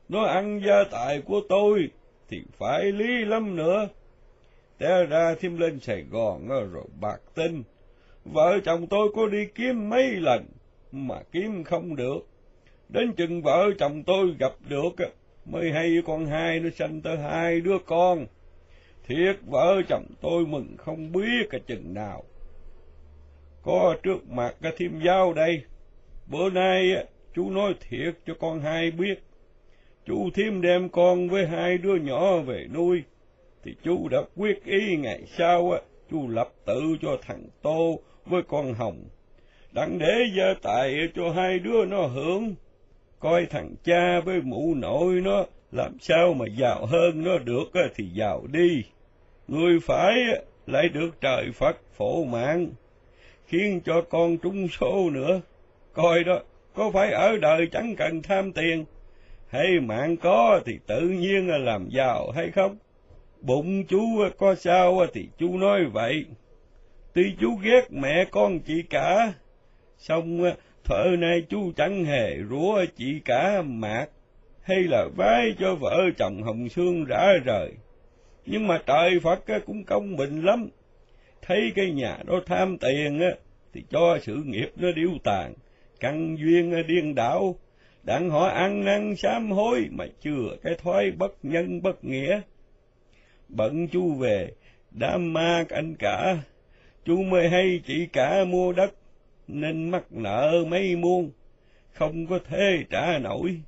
Nó 0.10 0.24
ăn 0.24 0.62
gia 0.68 0.84
tài 0.92 1.22
của 1.22 1.42
tôi 1.50 1.90
thì 2.30 2.42
phải 2.58 2.92
lý 2.92 3.26
lắm 3.26 3.56
nữa. 3.56 3.88
Té 4.80 5.06
ra 5.06 5.36
thêm 5.40 5.58
lên 5.58 5.80
Sài 5.80 6.02
Gòn 6.02 6.50
ờ, 6.50 6.66
rồi 6.66 6.86
bạc 7.02 7.22
tin. 7.36 7.64
Vợ 8.26 8.60
chồng 8.66 8.88
tôi 8.88 9.10
có 9.16 9.28
đi 9.28 9.46
kiếm 9.56 9.90
mấy 9.90 10.12
lần, 10.12 10.46
mà 10.92 11.16
kiếm 11.32 11.64
không 11.64 11.96
được. 11.96 12.20
Đến 12.90 13.14
chừng 13.14 13.42
vợ 13.42 13.70
chồng 13.80 14.04
tôi 14.04 14.36
gặp 14.40 14.52
được, 14.70 14.90
ờ, 14.98 15.06
mới 15.46 15.72
hay 15.72 15.98
con 16.06 16.26
hai 16.26 16.60
nó 16.60 16.70
sanh 16.76 17.02
tới 17.02 17.18
hai 17.18 17.62
đứa 17.62 17.78
con. 17.86 18.26
Thiệt 19.08 19.36
vợ 19.46 19.82
chồng 19.90 20.06
tôi 20.22 20.46
mừng 20.46 20.78
không 20.78 21.12
biết 21.12 21.48
cả 21.50 21.58
chừng 21.68 21.94
nào. 21.94 22.24
Có 23.64 23.96
trước 24.04 24.30
mặt 24.30 24.56
cái 24.62 24.74
thêm 24.78 25.00
giao 25.06 25.34
đây, 25.34 25.62
bữa 26.28 26.50
nay 26.50 26.96
ờ, 26.96 27.06
chú 27.36 27.50
nói 27.50 27.74
thiệt 27.90 28.16
cho 28.26 28.34
con 28.40 28.62
hai 28.62 28.92
biết. 28.92 29.24
Chú 30.06 30.30
thêm 30.34 30.62
đem 30.62 30.90
con 30.90 31.30
với 31.30 31.48
hai 31.48 31.78
đứa 31.78 31.96
nhỏ 31.96 32.38
về 32.38 32.68
nuôi, 32.74 33.04
thì 33.64 33.76
chú 33.84 34.08
đã 34.10 34.18
quyết 34.36 34.66
ý 34.66 34.98
ngày 34.98 35.22
sau 35.38 35.72
á 35.72 35.80
chú 36.12 36.28
lập 36.28 36.50
tự 36.66 36.82
cho 37.02 37.18
thằng 37.22 37.44
Tô 37.62 38.00
với 38.26 38.42
con 38.48 38.74
Hồng. 38.74 39.04
Đặng 39.72 39.98
để 40.00 40.14
gia 40.38 40.54
tài 40.62 40.96
cho 41.16 41.32
hai 41.32 41.60
đứa 41.60 41.86
nó 41.86 42.06
hưởng, 42.06 42.56
coi 43.20 43.46
thằng 43.46 43.76
cha 43.84 44.20
với 44.26 44.42
mụ 44.42 44.74
nội 44.76 45.22
nó 45.22 45.46
làm 45.72 45.98
sao 46.02 46.34
mà 46.34 46.46
giàu 46.58 46.86
hơn 46.86 47.24
nó 47.24 47.38
được 47.38 47.72
thì 47.96 48.10
giàu 48.14 48.44
đi, 48.52 48.84
người 49.48 49.80
phải 49.80 50.16
lại 50.68 50.90
được 50.90 51.22
trời 51.22 51.52
Phật 51.54 51.78
phổ 51.98 52.24
mạng, 52.24 52.68
khiến 53.48 53.82
cho 53.86 54.02
con 54.02 54.38
trúng 54.38 54.68
số 54.68 55.10
nữa, 55.10 55.42
coi 55.94 56.24
đó, 56.24 56.40
có 56.74 56.92
phải 56.94 57.12
ở 57.12 57.38
đời 57.38 57.68
chẳng 57.72 57.96
cần 57.96 58.22
tham 58.22 58.52
tiền, 58.52 58.86
hay 59.48 59.80
mạng 59.80 60.18
có 60.18 60.62
thì 60.66 60.80
tự 60.88 61.02
nhiên 61.02 61.48
là 61.48 61.58
làm 61.58 61.90
giàu 61.90 62.32
hay 62.32 62.52
không? 62.52 62.78
Bụng 63.42 63.84
chú 63.84 64.00
có 64.38 64.56
sao 64.56 65.06
thì 65.14 65.30
chú 65.38 65.58
nói 65.58 65.86
vậy. 65.86 66.26
Tuy 67.14 67.36
chú 67.40 67.56
ghét 67.64 67.82
mẹ 67.90 68.26
con 68.32 68.60
chị 68.60 68.84
cả, 68.90 69.34
xong 69.98 70.42
thợ 70.84 71.06
nay 71.20 71.44
chú 71.50 71.72
chẳng 71.76 72.06
hề 72.06 72.38
rủa 72.50 72.86
chị 72.96 73.20
cả 73.26 73.62
mạc, 73.62 74.06
hay 74.62 74.84
là 74.84 75.08
vái 75.18 75.54
cho 75.60 75.76
vợ 75.76 75.98
chồng 76.18 76.44
Hồng 76.44 76.70
Sương 76.70 77.06
rã 77.06 77.34
rời. 77.46 77.72
Nhưng 78.46 78.68
mà 78.68 78.82
trời 78.86 79.20
Phật 79.24 79.44
cũng 79.66 79.84
công 79.84 80.16
bình 80.16 80.42
lắm, 80.42 80.70
thấy 81.42 81.72
cái 81.76 81.92
nhà 81.92 82.18
đó 82.26 82.42
tham 82.46 82.78
tiền 82.78 83.22
thì 83.74 83.84
cho 83.90 84.18
sự 84.22 84.36
nghiệp 84.46 84.72
nó 84.76 84.92
điêu 84.96 85.10
tàn, 85.24 85.54
căn 86.00 86.38
duyên 86.40 86.88
điên 86.88 87.16
đảo, 87.16 87.56
đặng 88.04 88.30
họ 88.30 88.46
ăn 88.46 88.86
năn 88.86 89.16
sám 89.16 89.52
hối 89.52 89.88
mà 89.92 90.06
chừa 90.22 90.56
cái 90.64 90.74
thói 90.84 91.12
bất 91.12 91.32
nhân 91.44 91.82
bất 91.82 92.04
nghĩa. 92.04 92.42
Bận 93.50 93.88
chú 93.88 94.14
về, 94.14 94.52
đám 94.92 95.34
ma 95.34 95.66
anh 95.70 95.96
cả, 96.00 96.38
chú 97.06 97.24
mới 97.24 97.50
hay 97.50 97.82
chị 97.86 98.06
cả 98.14 98.46
mua 98.46 98.74
đất 98.74 98.94
nên 99.48 99.90
mắc 99.90 100.04
nợ 100.12 100.66
mấy 100.68 100.96
muôn, 100.96 101.32
không 101.94 102.28
có 102.28 102.40
thể 102.50 102.84
trả 102.90 103.18
nổi. 103.18 103.60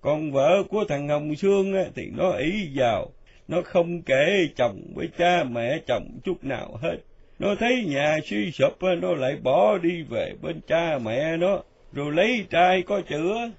Còn 0.00 0.32
vợ 0.32 0.62
của 0.68 0.84
thằng 0.88 1.08
Hồng 1.08 1.36
Sương 1.36 1.74
thì 1.94 2.10
nó 2.16 2.30
ý 2.30 2.70
vào, 2.74 3.10
nó 3.48 3.62
không 3.64 4.02
kể 4.02 4.48
chồng 4.56 4.82
với 4.94 5.08
cha 5.18 5.44
mẹ 5.44 5.78
chồng 5.86 6.18
chút 6.24 6.44
nào 6.44 6.78
hết. 6.82 6.96
Nó 7.38 7.54
thấy 7.54 7.84
nhà 7.88 8.18
suy 8.24 8.52
sụp, 8.52 8.82
nó 8.82 9.14
lại 9.14 9.36
bỏ 9.42 9.78
đi 9.78 10.02
về 10.02 10.32
bên 10.42 10.60
cha 10.66 10.98
mẹ 10.98 11.36
nó, 11.36 11.62
rồi 11.92 12.12
lấy 12.12 12.46
trai 12.50 12.82
có 12.82 13.00
chữa, 13.08 13.50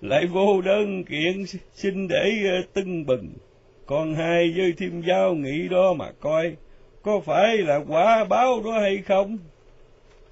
lại 0.00 0.26
vô 0.26 0.60
đơn 0.60 1.04
kiện 1.04 1.44
xin 1.74 2.08
để 2.08 2.32
ờ, 2.50 2.62
tưng 2.74 3.06
bừng. 3.06 3.28
Còn 3.90 4.14
hai 4.14 4.52
với 4.56 4.72
thêm 4.78 5.02
giao 5.08 5.34
nghĩ 5.34 5.68
đó 5.68 5.92
mà 5.92 6.10
coi, 6.20 6.56
có 7.02 7.20
phải 7.20 7.58
là 7.58 7.80
quả 7.88 8.24
báo 8.24 8.62
đó 8.64 8.80
hay 8.80 8.98
không? 8.98 9.38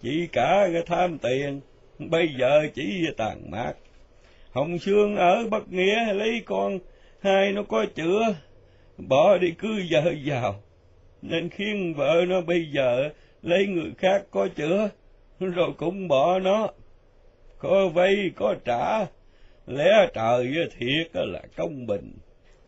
chỉ 0.03 0.27
cả 0.33 0.69
cái 0.73 0.83
tham 0.87 1.19
tiền, 1.19 1.61
bây 1.99 2.29
giờ 2.39 2.69
chỉ 2.75 3.07
tàn 3.17 3.51
mạc 3.51 3.73
Hồng 4.51 4.79
Sương 4.79 5.17
ở 5.17 5.45
bất 5.51 5.73
Nghĩa 5.73 6.13
lấy 6.13 6.43
con, 6.45 6.79
hai 7.21 7.53
nó 7.53 7.63
có 7.63 7.87
chữa, 7.95 8.35
bỏ 8.99 9.39
đi 9.39 9.51
cứ 9.59 9.83
vợ 9.91 10.13
vào, 10.25 10.63
nên 11.23 11.49
khiến 11.49 11.95
vợ 11.95 12.25
nó 12.29 12.41
bây 12.41 12.71
giờ 12.73 13.11
lấy 13.43 13.67
người 13.67 13.93
khác 13.99 14.23
có 14.31 14.49
chữa, 14.49 14.89
rồi 15.41 15.71
cũng 15.79 16.09
bỏ 16.09 16.39
nó. 16.39 16.69
Có 17.59 17.89
vay 17.89 18.31
có 18.37 18.55
trả, 18.65 19.07
lẽ 19.67 20.09
trời 20.15 20.55
thiệt 20.79 21.11
là 21.13 21.43
công 21.57 21.87
bình. 21.87 22.13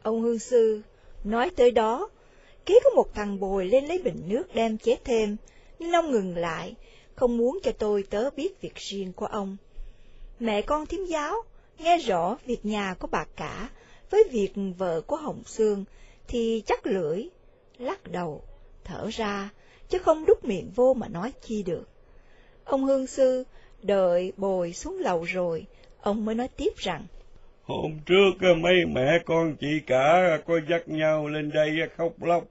Ông 0.03 0.21
Hương 0.21 0.39
Sư 0.39 0.81
nói 1.25 1.51
tới 1.57 1.71
đó, 1.71 2.09
kế 2.67 2.75
có 2.85 2.91
một 2.91 3.15
thằng 3.15 3.41
bồi 3.41 3.67
lên 3.67 3.87
lấy 3.87 3.99
bình 3.99 4.23
nước 4.27 4.55
đem 4.55 4.79
chế 4.79 4.97
thêm, 5.05 5.37
nhưng 5.79 5.93
ông 5.93 6.11
ngừng 6.11 6.37
lại, 6.37 6.75
không 7.15 7.37
muốn 7.37 7.59
cho 7.63 7.73
tôi 7.73 8.05
tớ 8.11 8.31
biết 8.31 8.61
việc 8.61 8.75
riêng 8.75 9.13
của 9.13 9.27
ông. 9.27 9.57
Mẹ 10.39 10.63
con 10.63 10.87
thím 10.87 11.05
giáo 11.05 11.35
nghe 11.79 11.99
rõ 11.99 12.37
việc 12.47 12.65
nhà 12.65 12.95
của 12.99 13.09
bà 13.11 13.25
cả 13.37 13.71
với 14.11 14.25
việc 14.31 14.53
vợ 14.79 15.01
của 15.01 15.17
Hồng 15.17 15.43
Sương 15.47 15.85
thì 16.29 16.63
chắc 16.67 16.87
lưỡi, 16.87 17.29
lắc 17.79 18.11
đầu, 18.11 18.43
thở 18.85 19.09
ra, 19.13 19.51
chứ 19.89 19.99
không 19.99 20.25
đút 20.25 20.45
miệng 20.45 20.71
vô 20.75 20.95
mà 20.95 21.09
nói 21.09 21.33
chi 21.43 21.63
được. 21.63 21.89
Ông 22.65 22.85
hương 22.85 23.07
sư 23.07 23.45
đợi 23.83 24.33
bồi 24.37 24.73
xuống 24.73 24.99
lầu 24.99 25.23
rồi, 25.23 25.67
ông 26.01 26.25
mới 26.25 26.35
nói 26.35 26.49
tiếp 26.49 26.73
rằng, 26.77 27.07
Hôm 27.71 27.99
trước 28.07 28.31
à, 28.41 28.55
mấy 28.61 28.87
mẹ 28.87 29.19
con 29.25 29.57
chị 29.61 29.81
cả 29.87 30.13
à, 30.13 30.39
có 30.47 30.61
dắt 30.69 30.89
nhau 30.89 31.29
lên 31.29 31.51
đây 31.51 31.81
à, 31.81 31.87
khóc 31.97 32.23
lóc, 32.23 32.45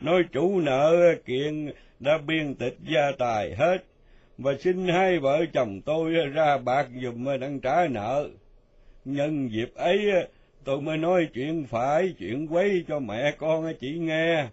nói 0.00 0.22
chủ 0.32 0.60
nợ 0.60 1.14
kiện 1.24 1.72
đã 2.00 2.18
biên 2.18 2.54
tịch 2.54 2.76
gia 2.88 3.12
tài 3.18 3.54
hết, 3.54 3.84
và 4.38 4.52
xin 4.60 4.88
hai 4.88 5.18
vợ 5.18 5.44
chồng 5.52 5.80
tôi 5.80 6.10
ra 6.12 6.58
bạc 6.58 6.88
dùm 7.02 7.24
đang 7.40 7.60
trả 7.60 7.88
nợ. 7.88 8.28
Nhân 9.04 9.48
dịp 9.52 9.74
ấy 9.74 10.10
tôi 10.64 10.80
mới 10.80 10.96
nói 10.96 11.28
chuyện 11.34 11.64
phải, 11.70 12.14
chuyện 12.18 12.46
quấy 12.50 12.84
cho 12.88 12.98
mẹ 12.98 13.34
con 13.38 13.74
chị 13.80 13.98
nghe. 13.98 14.46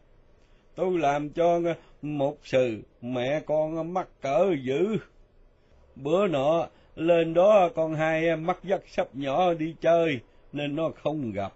Tôi 0.76 0.98
làm 1.00 1.30
cho 1.30 1.62
một 2.02 2.38
sự 2.44 2.82
mẹ 3.02 3.42
con 3.46 3.94
mắc 3.94 4.08
cỡ 4.22 4.52
dữ. 4.64 4.98
Bữa 5.96 6.28
nọ 6.28 6.68
lên 6.96 7.34
đó 7.34 7.70
con 7.76 7.96
hai 7.96 8.36
mắc 8.36 8.58
dắt 8.64 8.82
sắp 8.88 9.08
nhỏ 9.14 9.54
đi 9.54 9.76
chơi 9.82 10.20
nên 10.54 10.76
nó 10.76 10.92
không 11.04 11.32
gặp. 11.32 11.54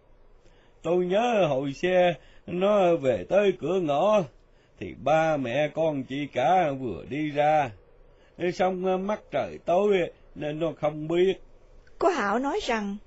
Tôi 0.81 1.05
nhớ 1.05 1.45
hồi 1.49 1.73
xe 1.73 2.13
nó 2.47 2.95
về 2.95 3.25
tới 3.29 3.53
cửa 3.59 3.79
ngõ 3.79 4.23
thì 4.79 4.95
ba 5.03 5.37
mẹ 5.37 5.69
con 5.73 6.03
chị 6.03 6.27
cả 6.33 6.71
vừa 6.79 7.03
đi 7.09 7.29
ra. 7.29 7.71
Xong 8.53 9.07
mắt 9.07 9.19
trời 9.31 9.59
tối 9.65 9.97
nên 10.35 10.59
nó 10.59 10.71
không 10.81 11.07
biết. 11.07 11.33
Cô 11.99 12.09
Hảo 12.09 12.39
nói 12.39 12.59
rằng, 12.63 12.97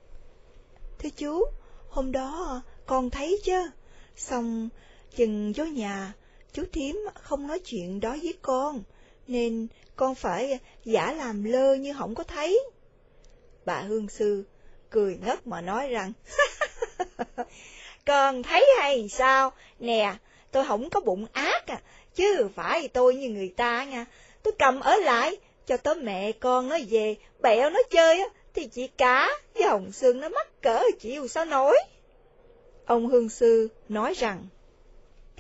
Thưa 0.99 1.09
chú, 1.17 1.45
hôm 1.89 2.13
đó 2.13 2.63
con 2.87 3.11
thấy 3.11 3.41
chứ, 3.45 3.71
xong 4.17 4.69
chừng 5.17 5.53
vô 5.57 5.65
nhà, 5.65 6.13
chú 6.53 6.65
thím 6.73 6.97
không 7.15 7.47
nói 7.47 7.61
chuyện 7.65 8.01
đó 8.01 8.17
với 8.23 8.35
con, 8.43 8.83
nên 9.31 9.67
con 9.97 10.15
phải 10.15 10.59
giả 10.85 11.13
làm 11.13 11.45
lơ 11.45 11.75
như 11.75 11.95
không 11.99 12.15
có 12.15 12.25
thấy. 12.25 12.61
Bà 13.65 13.81
Hương 13.81 14.09
Sư 14.09 14.45
cười 14.91 15.19
ngất 15.27 15.47
mà 15.47 15.61
nói 15.61 15.89
rằng, 15.89 16.13
Con 18.07 18.43
thấy 18.43 18.67
hay 18.79 19.09
sao? 19.09 19.53
Nè, 19.79 20.15
tôi 20.51 20.65
không 20.65 20.91
có 20.91 21.01
bụng 21.01 21.27
ác 21.33 21.67
à, 21.67 21.81
chứ 22.15 22.49
phải 22.55 22.89
tôi 22.89 23.15
như 23.15 23.29
người 23.29 23.53
ta 23.57 23.85
nha. 23.85 24.07
Tôi 24.43 24.55
cầm 24.59 24.81
ở 24.81 24.97
lại, 24.97 25.37
cho 25.67 25.77
tới 25.77 25.95
mẹ 25.95 26.33
con 26.33 26.69
nó 26.69 26.79
về, 26.91 27.17
bẹo 27.41 27.71
nó 27.71 27.81
chơi 27.91 28.21
á, 28.21 28.27
thì 28.55 28.67
chị 28.67 28.87
cá, 28.87 29.29
với 29.55 29.69
Hồng 29.69 29.93
Sương 29.93 30.21
nó 30.21 30.29
mắc 30.29 30.63
cỡ 30.63 30.83
chịu 31.01 31.29
sao 31.29 31.45
nổi. 31.45 31.77
Ông 32.85 33.07
Hương 33.07 33.29
Sư 33.29 33.69
nói 33.89 34.15
rằng, 34.15 34.47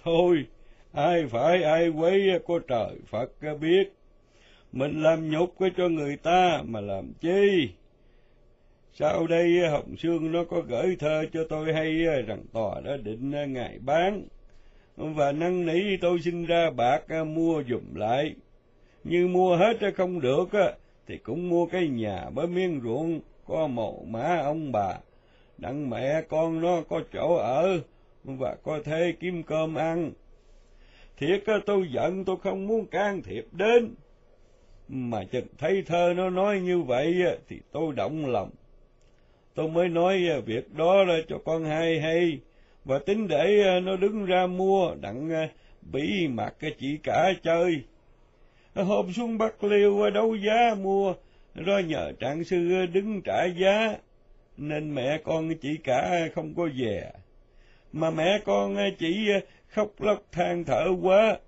Thôi, 0.05 0.47
ai 0.93 1.27
phải 1.27 1.63
ai 1.63 1.89
quấy 1.89 2.41
có 2.47 2.61
trời 2.69 2.97
Phật 3.07 3.31
biết. 3.61 3.93
Mình 4.73 5.03
làm 5.03 5.31
nhục 5.31 5.55
cho 5.77 5.89
người 5.89 6.17
ta 6.17 6.63
mà 6.67 6.81
làm 6.81 7.13
chi. 7.21 7.69
Sau 8.93 9.27
đây 9.27 9.69
Hồng 9.71 9.97
Sương 9.97 10.33
nó 10.33 10.45
có 10.45 10.61
gửi 10.61 10.97
thơ 10.99 11.25
cho 11.33 11.45
tôi 11.49 11.73
hay 11.73 11.93
rằng 12.27 12.45
tòa 12.53 12.81
đã 12.81 12.97
định 12.97 13.53
ngày 13.53 13.79
bán, 13.79 14.23
và 14.97 15.33
năn 15.33 15.67
nỉ 15.67 15.97
tôi 15.97 16.21
xin 16.21 16.45
ra 16.45 16.71
bạc 16.71 17.03
mua 17.27 17.63
dùm 17.69 17.95
lại. 17.95 18.35
như 19.05 19.27
mua 19.27 19.57
hết 19.57 19.77
không 19.97 20.21
được 20.21 20.49
thì 21.07 21.19
cũng 21.19 21.49
mua 21.49 21.67
cái 21.67 21.89
nhà 21.89 22.31
với 22.35 22.47
miếng 22.47 22.81
ruộng 22.85 23.21
có 23.47 23.67
mộ 23.67 24.05
má 24.07 24.39
ông 24.45 24.73
bà, 24.73 24.95
đặng 25.59 25.91
mẹ 25.91 26.23
con 26.29 26.61
nó 26.61 26.83
có 26.89 27.01
chỗ 27.13 27.35
ở 27.35 27.81
và 28.25 28.57
có 28.63 28.79
thể 28.85 29.13
kiếm 29.21 29.43
cơm 29.43 29.75
ăn. 29.75 30.13
Thiệt 31.21 31.43
tôi 31.67 31.89
giận 31.93 32.25
tôi 32.25 32.37
không 32.43 32.67
muốn 32.67 32.87
can 32.87 33.23
thiệp 33.23 33.47
đến, 33.53 33.95
mà 34.89 35.25
chừng 35.25 35.47
thấy 35.59 35.83
thơ 35.87 36.13
nó 36.17 36.31
nói 36.31 36.61
như 36.61 36.81
vậy 36.81 37.23
thì 37.49 37.61
tôi 37.73 37.95
động 37.95 38.27
lòng. 38.27 38.51
Tôi 39.55 39.69
mới 39.69 39.89
nói 39.89 40.27
ờ, 40.31 40.41
việc 40.41 40.75
đó 40.75 41.05
là 41.05 41.19
cho 41.29 41.39
con 41.45 41.65
hai 41.65 42.01
hay, 42.01 42.39
và 42.85 42.99
tính 42.99 43.29
để 43.29 43.63
ờ, 43.65 43.81
nó 43.81 43.97
đứng 43.97 44.27
ra 44.27 44.47
mua 44.47 44.95
đặng 45.01 45.31
ờ, 45.31 45.47
bị 45.93 46.29
mặt 46.29 46.55
cái 46.59 46.75
chị 46.79 46.99
cả 47.03 47.33
chơi 47.43 47.83
hôm 48.75 49.13
xuống 49.13 49.39
Bắc 49.39 49.65
Liêu 49.65 50.11
đấu 50.11 50.35
giá 50.35 50.75
mua, 50.75 51.15
do 51.55 51.79
nhờ 51.79 52.13
trạng 52.21 52.45
sư 52.45 52.87
đứng 52.93 53.23
trả 53.23 53.45
giá, 53.45 53.97
nên 54.57 54.95
mẹ 54.95 55.19
con 55.25 55.55
chị 55.63 55.77
cả 55.85 56.29
không 56.35 56.55
có 56.55 56.69
về. 56.77 57.11
Mà 57.93 58.11
mẹ 58.11 58.41
con 58.45 58.77
chỉ 58.99 59.29
khóc 59.71 59.91
lóc 59.99 60.27
than 60.33 60.65
thở 60.65 60.85
quá, 61.03 61.39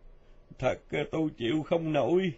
thật 0.59 0.79
tôi 1.11 1.29
chịu 1.39 1.63
không 1.63 1.93
nổi. 1.93 2.33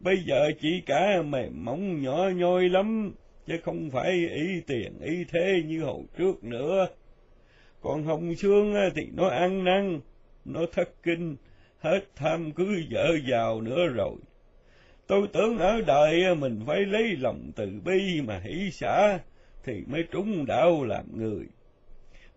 Bây 0.00 0.16
giờ 0.26 0.50
chị 0.60 0.82
cả 0.86 1.22
mềm 1.22 1.64
mỏng 1.64 2.02
nhỏ 2.02 2.28
nhoi 2.36 2.68
lắm, 2.68 3.14
chứ 3.46 3.54
không 3.64 3.90
phải 3.90 4.10
ý 4.28 4.60
tiền 4.66 5.00
ý 5.00 5.24
thế 5.32 5.62
như 5.66 5.82
hồi 5.82 6.02
trước 6.18 6.44
nữa. 6.44 6.86
Còn 7.80 8.04
Hồng 8.04 8.34
Sương 8.34 8.74
thì 8.94 9.02
nó 9.12 9.28
ăn 9.28 9.64
năn, 9.64 10.00
nó 10.44 10.60
thất 10.72 11.02
kinh, 11.02 11.36
hết 11.78 12.00
tham 12.16 12.52
cứ 12.52 12.82
vợ 12.90 13.08
giàu 13.30 13.60
nữa 13.60 13.86
rồi. 13.86 14.16
Tôi 15.06 15.28
tưởng 15.32 15.58
ở 15.58 15.80
đời 15.86 16.34
mình 16.34 16.60
phải 16.66 16.80
lấy 16.80 17.16
lòng 17.16 17.50
từ 17.56 17.80
bi 17.84 18.20
mà 18.26 18.40
hỷ 18.44 18.70
xã 18.72 19.18
thì 19.64 19.84
mới 19.86 20.04
trúng 20.12 20.46
đạo 20.46 20.84
làm 20.84 21.04
người. 21.16 21.46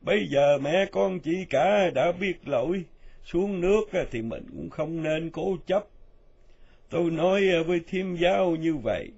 Bây 0.03 0.27
giờ 0.27 0.57
mẹ 0.57 0.85
con 0.91 1.19
chị 1.19 1.45
cả 1.49 1.89
đã 1.89 2.11
biết 2.11 2.47
lỗi, 2.47 2.83
xuống 3.23 3.61
nước 3.61 3.81
thì 4.11 4.21
mình 4.21 4.43
cũng 4.51 4.69
không 4.69 5.03
nên 5.03 5.29
cố 5.29 5.57
chấp. 5.67 5.83
Tôi 6.89 7.11
nói 7.11 7.63
với 7.63 7.81
thiêm 7.87 8.15
giáo 8.15 8.51
như 8.51 8.75
vậy, 8.75 9.11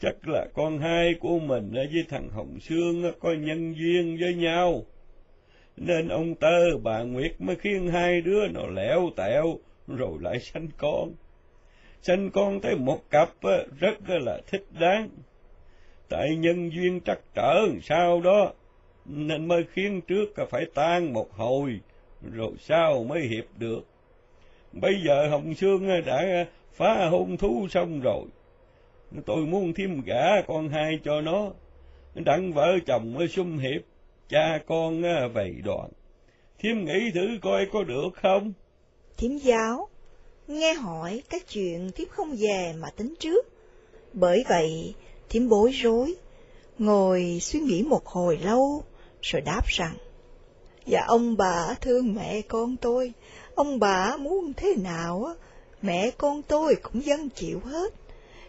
chắc 0.00 0.28
là 0.28 0.46
con 0.54 0.78
hai 0.78 1.14
của 1.20 1.38
mình 1.38 1.72
với 1.72 2.04
thằng 2.08 2.28
Hồng 2.28 2.60
Sương 2.60 3.12
có 3.20 3.32
nhân 3.32 3.74
duyên 3.74 4.16
với 4.20 4.34
nhau 4.34 4.84
nên 5.76 6.08
ông 6.08 6.34
tơ 6.34 6.78
bà 6.82 7.02
Nguyệt 7.02 7.40
mới 7.40 7.56
khiến 7.56 7.88
hai 7.88 8.20
đứa 8.20 8.48
nó 8.48 8.66
lẻo 8.66 9.10
tẹo 9.16 9.58
rồi 9.88 10.18
lại 10.20 10.40
sanh 10.40 10.68
con. 10.78 11.14
Sanh 12.02 12.30
con 12.30 12.60
tới 12.60 12.76
một 12.76 13.10
cặp 13.10 13.28
rất 13.78 13.94
là 14.06 14.40
thích 14.46 14.64
đáng. 14.80 15.08
Tại 16.08 16.36
nhân 16.36 16.70
duyên 16.72 17.00
trắc 17.00 17.18
trở 17.34 17.66
sao 17.82 18.20
đó, 18.20 18.52
nên 19.04 19.48
mới 19.48 19.64
khiến 19.72 20.00
trước 20.00 20.26
phải 20.50 20.66
tan 20.74 21.12
một 21.12 21.32
hồi, 21.32 21.80
rồi 22.32 22.52
sau 22.60 23.04
mới 23.04 23.20
hiệp 23.20 23.44
được. 23.58 23.80
Bây 24.72 24.94
giờ 25.06 25.28
Hồng 25.30 25.54
Sương 25.54 25.88
đã 26.06 26.46
phá 26.72 27.08
hôn 27.10 27.36
thú 27.36 27.66
xong 27.70 28.00
rồi. 28.00 28.24
Tôi 29.26 29.36
muốn 29.36 29.74
thêm 29.74 30.02
gả 30.06 30.42
con 30.46 30.68
hai 30.68 30.98
cho 31.04 31.20
nó, 31.20 31.50
đặng 32.14 32.52
vợ 32.52 32.78
chồng 32.86 33.14
mới 33.14 33.28
xung 33.28 33.58
hiệp 33.58 33.82
cha 34.28 34.58
con 34.66 35.02
vầy 35.34 35.54
đoạn. 35.64 35.88
thiếm 36.58 36.84
nghĩ 36.84 37.10
thử 37.14 37.28
coi 37.42 37.66
có 37.72 37.84
được 37.84 38.10
không? 38.22 38.52
Thiếm 39.16 39.36
giáo, 39.36 39.88
nghe 40.48 40.74
hỏi 40.74 41.22
các 41.30 41.42
chuyện 41.48 41.90
thiếp 41.94 42.08
không 42.10 42.36
về 42.38 42.74
mà 42.78 42.88
tính 42.96 43.14
trước. 43.18 43.46
Bởi 44.12 44.44
vậy, 44.48 44.94
thiếm 45.28 45.48
bối 45.48 45.70
rối, 45.70 46.14
ngồi 46.78 47.38
suy 47.40 47.60
nghĩ 47.60 47.82
một 47.82 48.06
hồi 48.06 48.38
lâu, 48.42 48.84
rồi 49.22 49.42
đáp 49.42 49.62
rằng, 49.66 49.94
Dạ 50.86 51.04
ông 51.06 51.36
bà 51.36 51.74
thương 51.80 52.14
mẹ 52.14 52.42
con 52.42 52.76
tôi, 52.76 53.12
ông 53.54 53.78
bà 53.78 54.16
muốn 54.16 54.52
thế 54.54 54.74
nào, 54.76 55.24
á, 55.24 55.34
mẹ 55.82 56.10
con 56.10 56.42
tôi 56.42 56.76
cũng 56.82 57.04
dân 57.04 57.28
chịu 57.28 57.60
hết. 57.64 57.92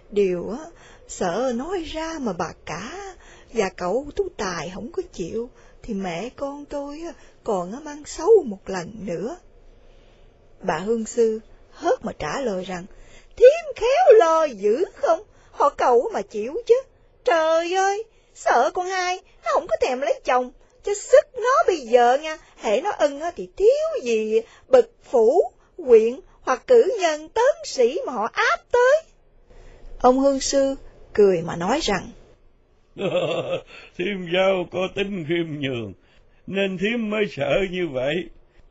Điều 0.09 0.49
á, 0.49 0.65
sợ 1.07 1.51
nói 1.55 1.83
ra 1.83 2.13
mà 2.21 2.33
bà 2.33 2.53
cả 2.65 3.15
và 3.53 3.69
cậu 3.69 4.07
tú 4.15 4.29
tài 4.37 4.71
không 4.75 4.91
có 4.91 5.03
chịu, 5.13 5.49
thì 5.83 5.93
mẹ 5.93 6.29
con 6.29 6.65
tôi 6.65 7.01
còn 7.43 7.83
mang 7.83 8.03
xấu 8.05 8.29
một 8.45 8.69
lần 8.69 8.91
nữa. 9.05 9.37
Bà 10.61 10.77
Hương 10.77 11.05
Sư 11.05 11.39
hớt 11.71 12.05
mà 12.05 12.11
trả 12.19 12.39
lời 12.39 12.63
rằng, 12.63 12.85
thiếm 13.37 13.75
khéo 13.75 14.17
lo 14.19 14.43
dữ 14.43 14.85
không, 14.95 15.23
họ 15.51 15.69
cậu 15.69 16.09
mà 16.13 16.21
chịu 16.21 16.55
chứ. 16.65 16.81
Trời 17.23 17.73
ơi, 17.75 18.03
sợ 18.35 18.71
con 18.73 18.85
hai, 18.85 19.19
nó 19.45 19.51
không 19.53 19.67
có 19.67 19.75
thèm 19.81 20.01
lấy 20.01 20.21
chồng, 20.25 20.51
cho 20.83 20.93
sức 20.93 21.25
nó 21.35 21.63
bây 21.67 21.77
giờ 21.77 22.17
nha, 22.21 22.37
hệ 22.57 22.81
nó 22.81 22.91
ưng 22.91 23.19
thì 23.35 23.49
thiếu 23.57 24.03
gì 24.03 24.41
bực 24.67 24.91
phủ, 25.03 25.51
quyện 25.77 26.19
hoặc 26.41 26.63
cử 26.67 26.91
nhân 27.01 27.29
tấn 27.29 27.55
sĩ 27.65 27.99
mà 28.07 28.13
họ 28.13 28.29
áp 28.33 28.59
tới. 28.71 29.01
Ông 29.99 30.19
Hương 30.19 30.39
Sư 30.39 30.75
cười 31.13 31.41
mà 31.41 31.55
nói 31.55 31.79
rằng, 31.81 32.09
Thiêm 33.97 34.17
giao 34.33 34.67
có 34.71 34.79
tính 34.95 35.25
khiêm 35.27 35.59
nhường, 35.59 35.93
nên 36.47 36.77
thiếm 36.77 37.09
mới 37.09 37.25
sợ 37.27 37.51
như 37.71 37.87
vậy. 37.87 38.15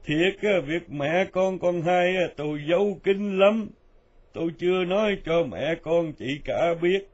Thiệt 0.05 0.65
việc 0.67 0.91
mẹ 0.91 1.25
con 1.33 1.59
con 1.59 1.83
hai 1.83 2.15
tôi 2.37 2.59
giấu 2.71 2.99
kinh 3.05 3.39
lắm. 3.39 3.69
Tôi 4.33 4.51
chưa 4.59 4.85
nói 4.85 5.17
cho 5.27 5.43
mẹ 5.43 5.75
con 5.83 6.13
chị 6.13 6.41
cả 6.45 6.75
biết. 6.83 7.09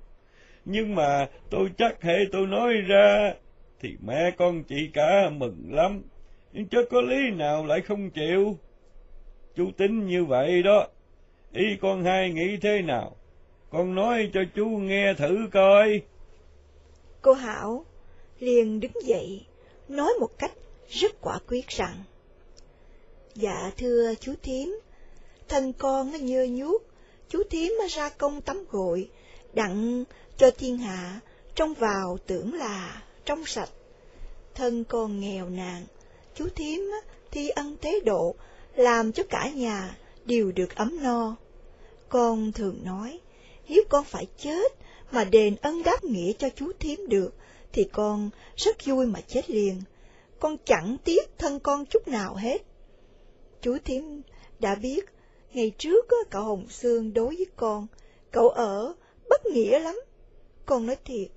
Nhưng 0.65 0.95
mà 0.95 1.27
tôi 1.51 1.69
chắc 1.79 2.03
hệ 2.03 2.17
tôi 2.33 2.47
nói 2.47 2.75
ra, 2.89 3.35
thì 3.81 3.97
mẹ 4.01 4.31
con 4.39 4.65
chị 4.65 4.91
cả 4.95 5.31
mừng 5.31 5.75
lắm. 5.75 6.03
Nhưng 6.53 6.69
chớ 6.69 6.79
có 6.91 7.01
lý 7.01 7.31
nào 7.31 7.67
lại 7.67 7.81
không 7.81 8.11
chịu. 8.11 8.59
chú 9.57 9.71
tính 9.77 10.07
như 10.07 10.25
vậy 10.25 10.63
đó. 10.63 10.87
Ý 11.53 11.65
con 11.81 12.05
hai 12.05 12.31
nghĩ 12.31 12.57
thế 12.63 12.83
nào? 12.83 13.17
Con 13.71 13.95
nói 13.95 14.31
cho 14.35 14.41
chú 14.55 14.67
nghe 14.67 15.15
thử 15.15 15.37
coi. 15.53 16.03
Cô 17.23 17.33
Hảo 17.33 17.85
liền 18.39 18.81
đứng 18.81 18.93
dậy, 19.05 19.47
nói 19.89 20.13
một 20.21 20.39
cách 20.39 20.53
rất 20.89 21.21
quả 21.21 21.39
quyết 21.49 21.69
rằng, 21.69 22.03
Dạ 23.35 23.71
thưa 23.77 24.15
chú 24.21 24.35
thím, 24.43 24.81
thân 25.49 25.73
con 25.73 26.13
nó 26.13 26.19
nhơ 26.19 26.47
nhuốc, 26.51 26.83
chú 27.29 27.43
thím 27.51 27.73
ra 27.91 28.09
công 28.09 28.41
tắm 28.41 28.65
gội, 28.71 29.11
đặng 29.53 30.05
cho 30.37 30.51
thiên 30.51 30.79
hạ, 30.79 31.21
trông 31.55 31.75
vào 31.75 32.19
tưởng 32.27 32.55
là 32.55 33.03
trong 33.29 33.47
sạch. 33.47 33.71
Thân 34.55 34.85
con 34.85 35.21
nghèo 35.21 35.49
nàn, 35.49 35.85
chú 36.35 36.49
thím 36.55 36.91
thi 37.31 37.49
ân 37.49 37.77
tế 37.77 38.01
độ, 38.01 38.35
làm 38.75 39.13
cho 39.13 39.23
cả 39.31 39.51
nhà 39.55 39.97
đều 40.25 40.53
được 40.53 40.75
ấm 40.75 41.03
no. 41.03 41.37
Con 42.09 42.53
thường 42.53 42.81
nói, 42.85 43.21
nếu 43.69 43.83
con 43.89 44.05
phải 44.05 44.27
chết 44.39 44.73
mà 45.11 45.25
đền 45.25 45.57
ân 45.63 45.83
đáp 45.83 46.05
nghĩa 46.05 46.33
cho 46.33 46.49
chú 46.57 46.73
thím 46.81 47.09
được, 47.09 47.35
thì 47.73 47.85
con 47.93 48.31
rất 48.57 48.77
vui 48.87 49.07
mà 49.07 49.21
chết 49.21 49.51
liền. 49.51 49.83
Con 50.41 50.57
chẳng 50.65 50.97
tiếc 51.05 51.39
thân 51.39 51.61
con 51.61 51.87
chút 51.87 52.09
nào 52.09 52.35
hết. 52.35 52.63
Chú 53.63 53.79
thím 53.85 54.23
đã 54.59 54.75
biết, 54.75 55.05
ngày 55.53 55.73
trước 55.79 56.07
cậu 56.31 56.43
Hồng 56.43 56.67
Sương 56.71 57.15
đối 57.15 57.37
với 57.37 57.47
con, 57.57 57.87
cậu 58.31 58.49
ở 58.49 58.95
bất 59.29 59.47
nghĩa 59.47 59.79
lắm. 59.79 60.01
Con 60.67 60.87
nói 60.87 60.97
thiệt, 61.05 61.29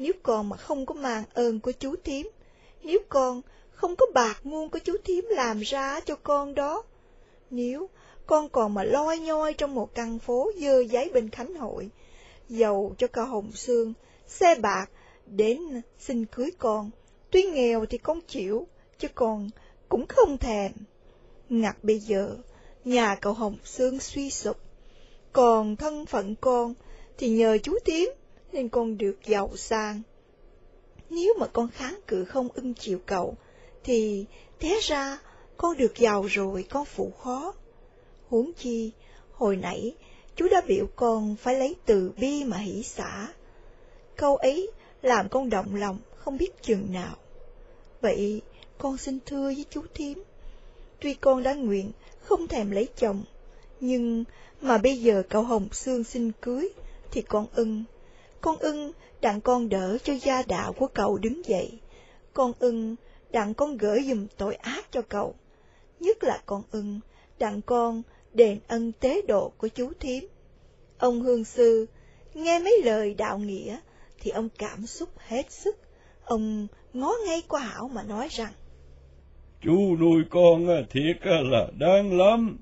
nếu 0.00 0.12
con 0.22 0.48
mà 0.48 0.56
không 0.56 0.86
có 0.86 0.94
màn 0.94 1.24
ơn 1.34 1.60
của 1.60 1.72
chú 1.72 1.94
thím, 2.04 2.30
nếu 2.82 2.98
con 3.08 3.42
không 3.70 3.96
có 3.96 4.06
bạc 4.14 4.46
muôn 4.46 4.68
của 4.68 4.78
chú 4.78 4.96
thím 5.04 5.24
làm 5.30 5.60
ra 5.60 6.00
cho 6.00 6.16
con 6.16 6.54
đó, 6.54 6.82
nếu 7.50 7.88
con 8.26 8.48
còn 8.48 8.74
mà 8.74 8.84
loi 8.84 9.18
nhoi 9.18 9.54
trong 9.54 9.74
một 9.74 9.94
căn 9.94 10.18
phố 10.18 10.52
dơ 10.56 10.80
giấy 10.80 11.10
bên 11.14 11.30
Khánh 11.30 11.54
Hội, 11.54 11.90
giàu 12.48 12.94
cho 12.98 13.06
cả 13.06 13.22
Hồng 13.22 13.52
xương, 13.52 13.92
xe 14.26 14.54
bạc 14.54 14.86
đến 15.26 15.82
xin 15.98 16.26
cưới 16.26 16.50
con. 16.58 16.90
Tuy 17.30 17.42
nghèo 17.42 17.86
thì 17.86 17.98
con 17.98 18.20
chịu, 18.20 18.66
chứ 18.98 19.08
con 19.14 19.50
cũng 19.88 20.06
không 20.08 20.38
thèm. 20.38 20.72
Ngặt 21.48 21.76
bây 21.82 21.98
giờ, 21.98 22.36
nhà 22.84 23.16
cậu 23.20 23.32
Hồng 23.32 23.56
Sương 23.64 24.00
suy 24.00 24.30
sụp, 24.30 24.56
còn 25.32 25.76
thân 25.76 26.06
phận 26.06 26.34
con 26.40 26.74
thì 27.18 27.28
nhờ 27.28 27.58
chú 27.62 27.78
Tiến 27.84 28.08
nên 28.52 28.68
con 28.68 28.98
được 28.98 29.16
giàu 29.26 29.50
sang. 29.56 30.02
Nếu 31.10 31.34
mà 31.38 31.46
con 31.46 31.68
kháng 31.68 32.00
cự 32.06 32.24
không 32.24 32.48
ưng 32.54 32.74
chịu 32.74 32.98
cậu, 33.06 33.36
thì 33.84 34.24
té 34.58 34.80
ra 34.82 35.18
con 35.56 35.76
được 35.76 35.98
giàu 35.98 36.22
rồi 36.22 36.64
con 36.70 36.84
phụ 36.84 37.10
khó. 37.10 37.54
Huống 38.28 38.52
chi, 38.52 38.90
hồi 39.32 39.56
nãy 39.56 39.94
chú 40.36 40.48
đã 40.50 40.60
biểu 40.66 40.86
con 40.96 41.36
phải 41.36 41.54
lấy 41.54 41.76
từ 41.86 42.12
bi 42.16 42.44
mà 42.44 42.56
hỷ 42.56 42.82
xả. 42.82 43.28
Câu 44.16 44.36
ấy 44.36 44.70
làm 45.02 45.28
con 45.28 45.50
động 45.50 45.74
lòng 45.74 45.98
không 46.16 46.38
biết 46.38 46.62
chừng 46.62 46.92
nào. 46.92 47.16
Vậy 48.00 48.42
con 48.78 48.98
xin 48.98 49.18
thưa 49.26 49.44
với 49.44 49.64
chú 49.70 49.82
thím, 49.94 50.22
tuy 51.00 51.14
con 51.14 51.42
đã 51.42 51.54
nguyện 51.54 51.92
không 52.20 52.48
thèm 52.48 52.70
lấy 52.70 52.88
chồng, 52.96 53.22
nhưng 53.80 54.24
mà 54.60 54.78
bây 54.78 54.98
giờ 54.98 55.22
cậu 55.28 55.42
Hồng 55.42 55.68
Sương 55.72 56.04
xin 56.04 56.32
cưới, 56.40 56.68
thì 57.10 57.22
con 57.22 57.46
ưng. 57.54 57.84
Con 58.40 58.58
ưng 58.58 58.92
đặng 59.20 59.40
con 59.40 59.68
đỡ 59.68 59.98
cho 60.04 60.12
gia 60.12 60.42
đạo 60.42 60.72
của 60.72 60.86
cậu 60.86 61.18
đứng 61.18 61.44
dậy. 61.44 61.78
Con 62.32 62.52
ưng 62.58 62.96
đặng 63.30 63.54
con 63.54 63.76
gửi 63.76 64.02
dùm 64.08 64.26
tội 64.36 64.54
ác 64.54 64.92
cho 64.92 65.02
cậu. 65.02 65.34
Nhất 66.00 66.24
là 66.24 66.42
con 66.46 66.62
ưng 66.70 67.00
đặng 67.38 67.62
con 67.62 68.02
đền 68.32 68.58
ân 68.68 68.92
tế 68.92 69.22
độ 69.28 69.52
của 69.58 69.68
chú 69.68 69.92
thím. 70.00 70.28
Ông 70.98 71.20
Hương 71.20 71.44
Sư 71.44 71.86
nghe 72.34 72.58
mấy 72.58 72.82
lời 72.84 73.14
đạo 73.14 73.38
nghĩa 73.38 73.78
thì 74.20 74.30
ông 74.30 74.48
cảm 74.58 74.86
xúc 74.86 75.08
hết 75.18 75.50
sức. 75.52 75.76
Ông 76.24 76.66
ngó 76.92 77.14
ngay 77.26 77.42
qua 77.48 77.60
Hảo 77.60 77.88
mà 77.88 78.02
nói 78.02 78.28
rằng, 78.30 78.52
Chú 79.62 79.96
nuôi 79.96 80.22
con 80.30 80.66
thiệt 80.90 81.16
là 81.22 81.66
đáng 81.78 82.18
lắm. 82.18 82.58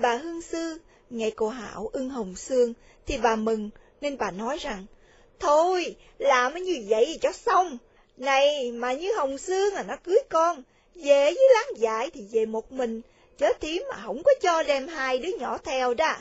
Bà 0.00 0.16
Hương 0.16 0.42
Sư 0.42 0.78
nghe 1.10 1.30
cô 1.30 1.48
Hảo 1.48 1.90
ưng 1.92 2.10
hồng 2.10 2.34
xương 2.34 2.72
thì 3.06 3.18
bà 3.22 3.36
mừng 3.36 3.70
nên 4.00 4.18
bà 4.18 4.30
nói 4.30 4.58
rằng, 4.60 4.86
Thôi, 5.40 5.96
làm 6.18 6.54
như 6.54 6.84
vậy 6.88 7.18
cho 7.22 7.32
xong. 7.32 7.78
Này, 8.16 8.72
mà 8.72 8.92
như 8.92 9.12
Hồng 9.16 9.38
Sương 9.38 9.74
à 9.74 9.82
nó 9.88 9.96
cưới 10.04 10.18
con, 10.28 10.62
về 10.94 11.24
với 11.24 11.48
láng 11.54 11.80
dại 11.80 12.10
thì 12.14 12.20
về 12.32 12.46
một 12.46 12.72
mình, 12.72 13.00
chớ 13.38 13.52
tím 13.60 13.84
mà 13.90 14.02
không 14.04 14.22
có 14.22 14.32
cho 14.42 14.62
đem 14.62 14.88
hai 14.88 15.18
đứa 15.18 15.30
nhỏ 15.38 15.58
theo 15.64 15.94
đó. 15.94 16.16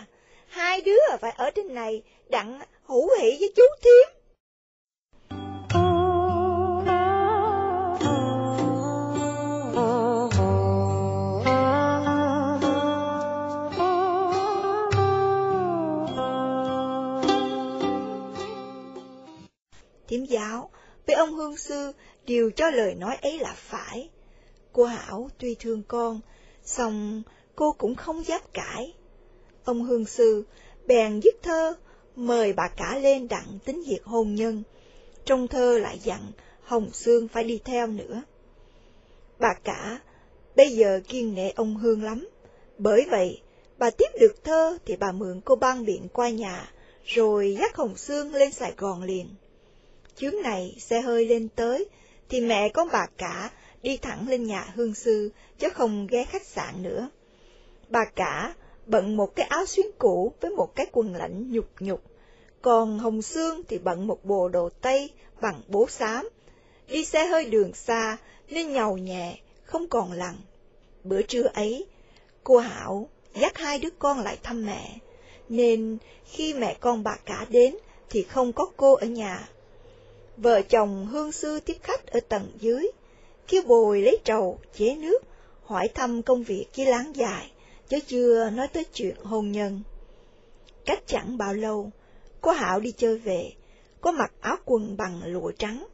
Hai 0.48 0.82
đứa 0.82 0.98
phải 1.22 1.32
ở 1.38 1.50
trên 1.50 1.74
này 1.74 2.02
đặng 2.30 2.60
hữu 2.86 3.10
hỷ 3.20 3.38
với 3.40 3.54
chú 3.56 3.64
thím. 3.82 4.19
Tiếm 20.10 20.26
giáo 20.26 20.70
với 21.08 21.16
ông 21.16 21.34
Hương 21.34 21.58
Sư 21.58 21.92
đều 22.28 22.52
cho 22.52 22.70
lời 22.70 22.96
nói 22.96 23.18
ấy 23.22 23.40
là 23.40 23.54
phải. 23.58 24.10
Cô 24.74 24.84
Hảo 24.84 25.30
tuy 25.38 25.56
thương 25.56 25.84
con, 25.88 26.20
song 26.64 27.24
cô 27.56 27.76
cũng 27.78 27.96
không 27.96 28.26
dám 28.26 28.42
cãi. 28.54 28.94
Ông 29.64 29.84
Hương 29.84 30.06
Sư 30.06 30.44
bèn 30.88 31.20
viết 31.20 31.42
thơ, 31.42 31.74
mời 32.16 32.54
bà 32.54 32.68
cả 32.68 33.00
lên 33.00 33.28
đặng 33.28 33.60
tính 33.66 33.84
việc 33.88 34.04
hôn 34.04 34.36
nhân. 34.36 34.64
Trong 35.26 35.48
thơ 35.48 35.80
lại 35.80 36.00
dặn 36.04 36.32
Hồng 36.62 36.90
Sương 36.94 37.28
phải 37.28 37.44
đi 37.44 37.60
theo 37.66 37.88
nữa. 37.88 38.24
Bà 39.40 39.54
cả 39.64 40.00
bây 40.56 40.70
giờ 40.70 41.02
kiên 41.08 41.34
nệ 41.34 41.52
ông 41.56 41.76
Hương 41.76 42.04
lắm, 42.04 42.30
bởi 42.78 43.06
vậy 43.12 43.42
bà 43.78 43.90
tiếp 43.90 44.10
được 44.20 44.44
thơ 44.44 44.78
thì 44.86 44.96
bà 44.96 45.12
mượn 45.12 45.42
cô 45.46 45.56
ban 45.56 45.86
biện 45.86 46.08
qua 46.14 46.30
nhà, 46.30 46.72
rồi 47.06 47.58
dắt 47.60 47.76
Hồng 47.76 47.98
Sương 47.98 48.34
lên 48.34 48.52
Sài 48.52 48.74
Gòn 48.78 49.04
liền. 49.04 49.28
Chuyến 50.20 50.42
này 50.42 50.76
xe 50.80 51.02
hơi 51.02 51.26
lên 51.26 51.50
tới, 51.56 51.86
thì 52.30 52.42
mẹ 52.42 52.70
con 52.70 52.88
bà 52.92 53.08
cả 53.18 53.52
đi 53.82 53.98
thẳng 53.98 54.28
lên 54.30 54.44
nhà 54.44 54.74
hương 54.76 54.94
sư, 54.94 55.32
chứ 55.60 55.70
không 55.70 56.08
ghé 56.08 56.24
khách 56.24 56.46
sạn 56.46 56.84
nữa. 56.84 57.10
Bà 57.90 58.06
cả 58.16 58.54
bận 58.86 59.18
một 59.18 59.36
cái 59.36 59.46
áo 59.46 59.66
xuyến 59.66 59.88
cũ 59.98 60.34
với 60.42 60.52
một 60.52 60.76
cái 60.76 60.86
quần 60.92 61.16
lạnh 61.16 61.52
nhục 61.52 61.66
nhục, 61.80 62.04
còn 62.62 63.00
Hồng 63.00 63.22
Sương 63.22 63.64
thì 63.68 63.78
bận 63.78 64.08
một 64.08 64.26
bộ 64.26 64.50
đồ 64.50 64.70
tây 64.82 65.10
bằng 65.42 65.62
bố 65.68 65.88
xám. 65.90 66.30
Đi 66.88 67.06
xe 67.06 67.26
hơi 67.26 67.46
đường 67.46 67.74
xa 67.74 68.18
nên 68.50 68.74
nhầu 68.74 68.98
nhẹ, 68.98 69.40
không 69.64 69.88
còn 69.88 70.12
lặng. 70.12 70.38
Bữa 71.04 71.22
trưa 71.22 71.44
ấy, 71.54 71.86
cô 72.44 72.58
Hảo 72.58 73.10
dắt 73.36 73.58
hai 73.58 73.80
đứa 73.80 73.90
con 74.00 74.20
lại 74.20 74.38
thăm 74.44 74.66
mẹ, 74.66 74.98
nên 75.50 75.98
khi 76.26 76.54
mẹ 76.54 76.78
con 76.80 77.04
bà 77.04 77.16
cả 77.26 77.46
đến 77.50 77.76
thì 78.10 78.24
không 78.24 78.54
có 78.54 78.72
cô 78.78 78.94
ở 78.94 79.08
nhà. 79.08 79.50
Vợ 80.42 80.62
chồng 80.62 81.08
hương 81.08 81.32
sư 81.32 81.60
tiếp 81.66 81.78
khách 81.84 82.08
ở 82.08 82.20
tầng 82.20 82.52
dưới, 82.60 82.88
kêu 83.48 83.62
bồi 83.68 84.02
lấy 84.02 84.20
trầu, 84.24 84.60
chế 84.74 84.96
nước, 84.96 85.20
hỏi 85.64 85.88
thăm 85.94 86.22
công 86.22 86.44
việc 86.44 86.66
kia 86.74 86.86
láng 86.86 87.16
dài, 87.16 87.52
chứ 87.88 88.00
chưa 88.08 88.50
nói 88.50 88.68
tới 88.68 88.86
chuyện 88.94 89.16
hôn 89.24 89.52
nhân. 89.52 89.82
Cách 90.86 91.04
chẳng 91.08 91.38
bao 91.38 91.54
lâu, 91.54 91.92
cô 92.42 92.52
Hảo 92.52 92.80
đi 92.80 92.92
chơi 92.92 93.18
về, 93.18 93.52
có 94.02 94.12
mặc 94.12 94.34
áo 94.42 94.58
quần 94.66 94.98
bằng 94.98 95.22
lụa 95.26 95.52
trắng, 95.52 95.88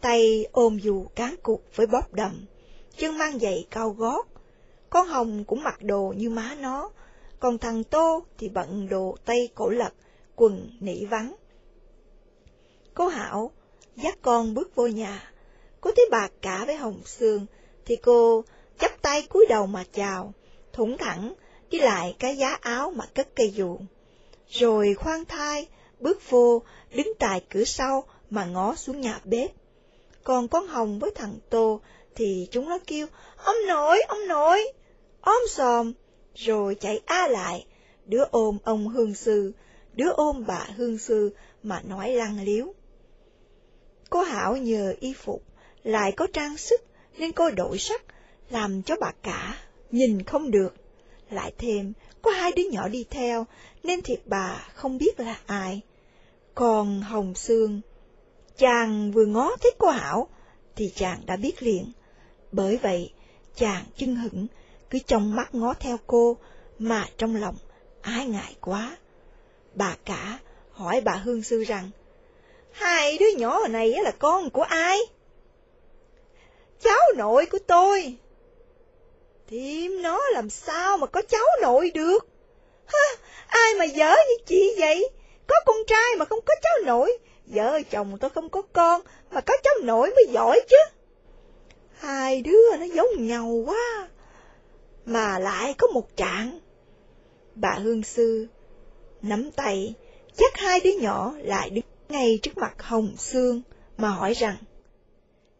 tay 0.00 0.46
ôm 0.52 0.78
dù 0.78 1.06
cán 1.14 1.34
cục 1.42 1.64
với 1.74 1.86
bóp 1.86 2.14
đầm, 2.14 2.46
chân 2.96 3.18
mang 3.18 3.38
giày 3.38 3.66
cao 3.70 3.90
gót. 3.90 4.26
Con 4.90 5.06
Hồng 5.06 5.44
cũng 5.44 5.62
mặc 5.62 5.82
đồ 5.82 6.14
như 6.16 6.30
má 6.30 6.56
nó, 6.60 6.90
còn 7.40 7.58
thằng 7.58 7.84
Tô 7.84 8.24
thì 8.38 8.48
bận 8.48 8.88
đồ 8.88 9.16
tây 9.24 9.48
cổ 9.54 9.68
lật, 9.68 9.92
quần 10.36 10.70
nỉ 10.80 11.04
vắng. 11.04 11.34
Cô 12.94 13.06
Hảo 13.06 13.52
dắt 14.02 14.18
con 14.22 14.54
bước 14.54 14.74
vô 14.74 14.86
nhà. 14.86 15.30
Cô 15.80 15.90
thấy 15.96 16.08
bà 16.10 16.28
cả 16.42 16.64
với 16.66 16.76
Hồng 16.76 17.00
Sương, 17.04 17.46
thì 17.84 17.96
cô 17.96 18.44
chắp 18.78 19.02
tay 19.02 19.26
cúi 19.28 19.46
đầu 19.48 19.66
mà 19.66 19.84
chào, 19.92 20.32
thủng 20.72 20.98
thẳng, 20.98 21.34
đi 21.70 21.78
lại 21.78 22.16
cái 22.18 22.36
giá 22.36 22.58
áo 22.60 22.90
mà 22.90 23.04
cất 23.14 23.36
cây 23.36 23.50
dù. 23.50 23.78
Rồi 24.48 24.94
khoan 24.94 25.24
thai, 25.24 25.66
bước 26.00 26.30
vô, 26.30 26.62
đứng 26.94 27.12
tại 27.18 27.44
cửa 27.50 27.64
sau 27.64 28.04
mà 28.30 28.44
ngó 28.44 28.74
xuống 28.74 29.00
nhà 29.00 29.20
bếp. 29.24 29.50
Còn 30.24 30.48
con 30.48 30.66
Hồng 30.66 30.98
với 30.98 31.10
thằng 31.14 31.38
Tô 31.50 31.80
thì 32.14 32.48
chúng 32.50 32.68
nó 32.68 32.78
kêu, 32.86 33.06
ông 33.36 33.56
nội, 33.66 34.02
ông 34.08 34.28
nội, 34.28 34.72
ôm 35.20 35.42
xòm, 35.50 35.92
rồi 36.34 36.74
chạy 36.74 37.00
a 37.06 37.28
lại, 37.28 37.66
đứa 38.06 38.24
ôm 38.30 38.58
ông 38.64 38.88
Hương 38.88 39.14
Sư, 39.14 39.52
đứa 39.94 40.10
ôm 40.10 40.44
bà 40.46 40.66
Hương 40.76 40.98
Sư 40.98 41.30
mà 41.62 41.80
nói 41.84 42.10
lăng 42.10 42.44
liếu. 42.44 42.74
Cô 44.10 44.22
Hảo 44.22 44.56
nhờ 44.56 44.94
y 45.00 45.12
phục, 45.12 45.42
lại 45.84 46.12
có 46.12 46.26
trang 46.32 46.56
sức, 46.56 46.80
nên 47.18 47.32
cô 47.32 47.50
đổi 47.50 47.78
sắc, 47.78 48.02
làm 48.50 48.82
cho 48.82 48.96
bà 49.00 49.12
cả 49.22 49.56
nhìn 49.90 50.22
không 50.22 50.50
được, 50.50 50.74
Lại 51.30 51.52
thêm, 51.58 51.92
có 52.22 52.30
hai 52.30 52.52
đứa 52.56 52.62
nhỏ 52.70 52.88
đi 52.88 53.04
theo, 53.10 53.46
nên 53.82 54.02
thiệt 54.02 54.20
bà 54.26 54.68
không 54.74 54.98
biết 54.98 55.20
là 55.20 55.40
ai. 55.46 55.80
Còn 56.54 57.00
Hồng 57.00 57.34
Sương, 57.34 57.80
chàng 58.56 59.12
vừa 59.12 59.26
ngó 59.26 59.56
thấy 59.60 59.70
cô 59.78 59.88
Hảo, 59.90 60.28
thì 60.76 60.92
chàng 60.94 61.20
đã 61.26 61.36
biết 61.36 61.62
liền. 61.62 61.92
Bởi 62.52 62.76
vậy, 62.76 63.12
chàng 63.56 63.84
chưng 63.96 64.16
hững, 64.16 64.46
cứ 64.90 64.98
trong 65.06 65.34
mắt 65.36 65.54
ngó 65.54 65.74
theo 65.74 65.96
cô, 66.06 66.36
mà 66.78 67.06
trong 67.18 67.36
lòng 67.36 67.56
ái 68.02 68.26
ngại 68.26 68.56
quá. 68.60 68.96
Bà 69.74 69.96
cả 70.04 70.38
hỏi 70.72 71.00
bà 71.00 71.12
Hương 71.12 71.42
Sư 71.42 71.64
rằng, 71.64 71.90
hai 72.78 73.18
đứa 73.18 73.30
nhỏ 73.36 73.68
này 73.68 73.90
là 73.90 74.10
con 74.10 74.50
của 74.50 74.62
ai? 74.62 74.98
Cháu 76.80 77.00
nội 77.16 77.46
của 77.46 77.58
tôi. 77.66 78.16
Thiêm 79.48 80.02
nó 80.02 80.20
làm 80.32 80.50
sao 80.50 80.96
mà 80.96 81.06
có 81.06 81.22
cháu 81.22 81.46
nội 81.62 81.90
được? 81.94 82.26
Ha, 82.86 83.22
ai 83.46 83.74
mà 83.78 83.84
dở 83.84 84.08
như 84.28 84.44
chị 84.46 84.74
vậy? 84.78 85.10
Có 85.46 85.56
con 85.66 85.76
trai 85.86 86.16
mà 86.18 86.24
không 86.24 86.40
có 86.46 86.54
cháu 86.62 86.74
nội, 86.84 87.18
vợ 87.46 87.80
chồng 87.90 88.18
tôi 88.20 88.30
không 88.30 88.48
có 88.48 88.62
con, 88.72 89.00
mà 89.30 89.40
có 89.40 89.54
cháu 89.64 89.74
nội 89.82 90.10
mới 90.10 90.26
giỏi 90.30 90.60
chứ. 90.68 90.76
Hai 91.98 92.42
đứa 92.42 92.76
nó 92.76 92.84
giống 92.84 93.26
nhau 93.26 93.62
quá, 93.66 94.08
mà 95.06 95.38
lại 95.38 95.74
có 95.78 95.86
một 95.86 96.16
trạng. 96.16 96.60
Bà 97.54 97.70
Hương 97.70 98.02
Sư 98.02 98.46
nắm 99.22 99.50
tay, 99.50 99.94
chắc 100.36 100.56
hai 100.56 100.80
đứa 100.80 100.92
nhỏ 100.92 101.32
lại 101.38 101.70
đứng 101.70 101.84
ngay 102.08 102.38
trước 102.42 102.58
mặt 102.58 102.82
Hồng 102.82 103.16
Sương 103.16 103.62
mà 103.96 104.08
hỏi 104.08 104.32
rằng, 104.34 104.56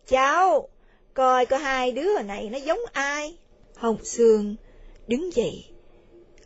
Cháu, 0.07 0.69
coi 1.15 1.47
có 1.47 1.57
hai 1.57 1.93
đứa 1.93 2.23
này 2.23 2.49
nó 2.51 2.59
giống 2.59 2.81
ai? 2.93 3.37
Hồng 3.77 4.05
Sương 4.05 4.57
đứng 5.07 5.35
dậy, 5.35 5.65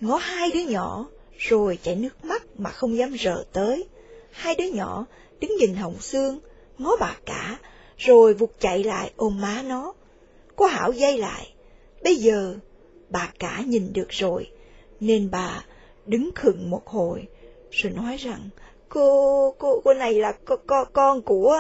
ngó 0.01 0.17
hai 0.17 0.51
đứa 0.55 0.61
nhỏ, 0.61 1.09
rồi 1.39 1.79
chảy 1.83 1.95
nước 1.95 2.25
mắt 2.25 2.43
mà 2.59 2.71
không 2.71 2.97
dám 2.97 3.17
rờ 3.19 3.45
tới. 3.53 3.85
Hai 4.31 4.55
đứa 4.55 4.65
nhỏ 4.65 5.07
đứng 5.41 5.57
nhìn 5.57 5.75
Hồng 5.75 6.01
Sương, 6.01 6.41
ngó 6.79 6.97
bà 7.01 7.17
cả, 7.27 7.59
rồi 7.97 8.35
vụt 8.35 8.51
chạy 8.61 8.85
lại 8.85 9.13
ôm 9.17 9.41
má 9.41 9.63
nó. 9.67 9.95
Cô 10.57 10.67
Hảo 10.67 10.93
dây 10.93 11.19
lại, 11.19 11.55
bây 12.05 12.17
giờ 12.17 12.57
bà 13.09 13.33
cả 13.39 13.63
nhìn 13.67 13.93
được 13.93 14.09
rồi, 14.09 14.51
nên 15.01 15.31
bà 15.31 15.65
đứng 16.07 16.31
khựng 16.35 16.71
một 16.71 16.87
hồi, 16.87 17.27
rồi 17.71 17.93
nói 17.93 18.17
rằng, 18.17 18.49
cô, 18.95 19.55
cô, 19.59 19.81
cô 19.85 19.95
này 19.95 20.15
là 20.15 20.33
con, 20.45 20.59
con, 20.67 20.89
con 20.93 21.23
của... 21.23 21.59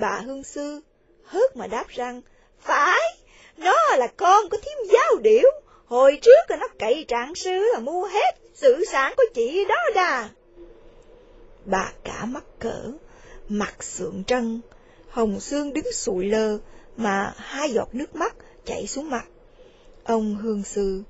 Bà 0.00 0.20
Hương 0.24 0.44
Sư 0.44 0.80
hớt 1.24 1.56
mà 1.56 1.66
đáp 1.66 1.88
rằng, 1.88 2.22
phải, 2.60 3.00
nó 3.56 3.74
là 3.96 4.06
con 4.06 4.48
của 4.48 4.56
thím 4.56 4.88
giáo 4.92 5.16
điểu, 5.22 5.50
hồi 5.86 6.18
trước 6.22 6.50
là 6.50 6.56
nó 6.56 6.66
cậy 6.78 7.04
trạng 7.08 7.34
sư 7.34 7.50
là 7.72 7.78
mua 7.78 8.04
hết 8.04 8.36
sự 8.54 8.84
sản 8.84 9.14
của 9.16 9.24
chị 9.34 9.64
đó 9.68 9.76
đà. 9.94 10.28
Bà 11.64 11.92
cả 12.04 12.24
mắc 12.24 12.44
cỡ, 12.58 12.92
mặt 13.48 13.82
sượng 13.82 14.24
trân, 14.24 14.60
hồng 15.08 15.40
xương 15.40 15.72
đứng 15.72 15.92
sụi 15.92 16.24
lơ, 16.24 16.58
mà 16.96 17.32
hai 17.36 17.72
giọt 17.72 17.88
nước 17.92 18.16
mắt 18.16 18.34
chảy 18.64 18.86
xuống 18.86 19.10
mặt. 19.10 19.24
Ông 20.04 20.36
Hương 20.36 20.64
Sư 20.64 21.02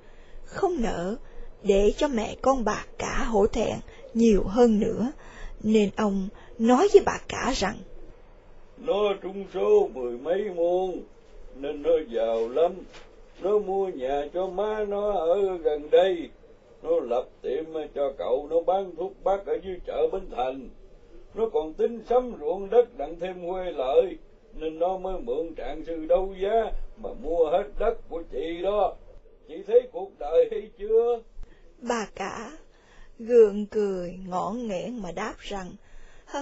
không 0.44 0.82
nỡ 0.82 1.16
để 1.62 1.94
cho 1.96 2.08
mẹ 2.08 2.36
con 2.42 2.64
bà 2.64 2.84
cả 2.98 3.24
hổ 3.24 3.46
thẹn 3.46 3.78
nhiều 4.14 4.42
hơn 4.46 4.80
nữa, 4.80 5.12
nên 5.62 5.90
ông 5.96 6.28
nói 6.58 6.88
với 6.92 7.02
bà 7.06 7.18
cả 7.28 7.52
rằng 7.54 7.76
Nó 8.78 9.14
trúng 9.22 9.44
số 9.54 9.88
mười 9.94 10.18
mấy 10.18 10.50
môn, 10.50 10.90
nên 11.56 11.82
nó 11.82 11.90
giàu 12.10 12.48
lắm. 12.48 12.72
Nó 13.42 13.58
mua 13.58 13.88
nhà 13.88 14.28
cho 14.34 14.46
má 14.46 14.84
nó 14.88 15.12
ở 15.12 15.56
gần 15.56 15.90
đây. 15.90 16.28
Nó 16.82 17.00
lập 17.00 17.24
tiệm 17.42 17.64
cho 17.94 18.12
cậu 18.18 18.46
nó 18.50 18.60
bán 18.60 18.96
thuốc 18.96 19.12
bắc 19.24 19.46
ở 19.46 19.58
dưới 19.64 19.76
chợ 19.86 20.08
Bến 20.12 20.22
Thành. 20.36 20.68
Nó 21.34 21.48
còn 21.52 21.74
tính 21.74 22.00
sắm 22.08 22.32
ruộng 22.40 22.70
đất 22.70 22.98
đặng 22.98 23.20
thêm 23.20 23.40
huê 23.40 23.72
lợi, 23.72 24.16
nên 24.54 24.78
nó 24.78 24.98
mới 24.98 25.20
mượn 25.20 25.54
trạng 25.54 25.84
sư 25.84 26.06
đấu 26.08 26.34
giá 26.42 26.70
mà 26.96 27.10
mua 27.22 27.50
hết 27.50 27.64
đất 27.78 27.94
của 28.08 28.22
chị 28.32 28.62
đó. 28.62 28.94
Chị 29.48 29.62
thấy 29.66 29.80
cuộc 29.92 30.10
đời 30.18 30.48
hay 30.50 30.70
chưa? 30.78 31.20
Bà 31.78 32.06
cả 32.14 32.50
gượng 33.26 33.66
cười 33.66 34.18
ngọn 34.26 34.68
nghẽn 34.68 34.98
mà 35.02 35.12
đáp 35.12 35.34
rằng, 35.38 35.70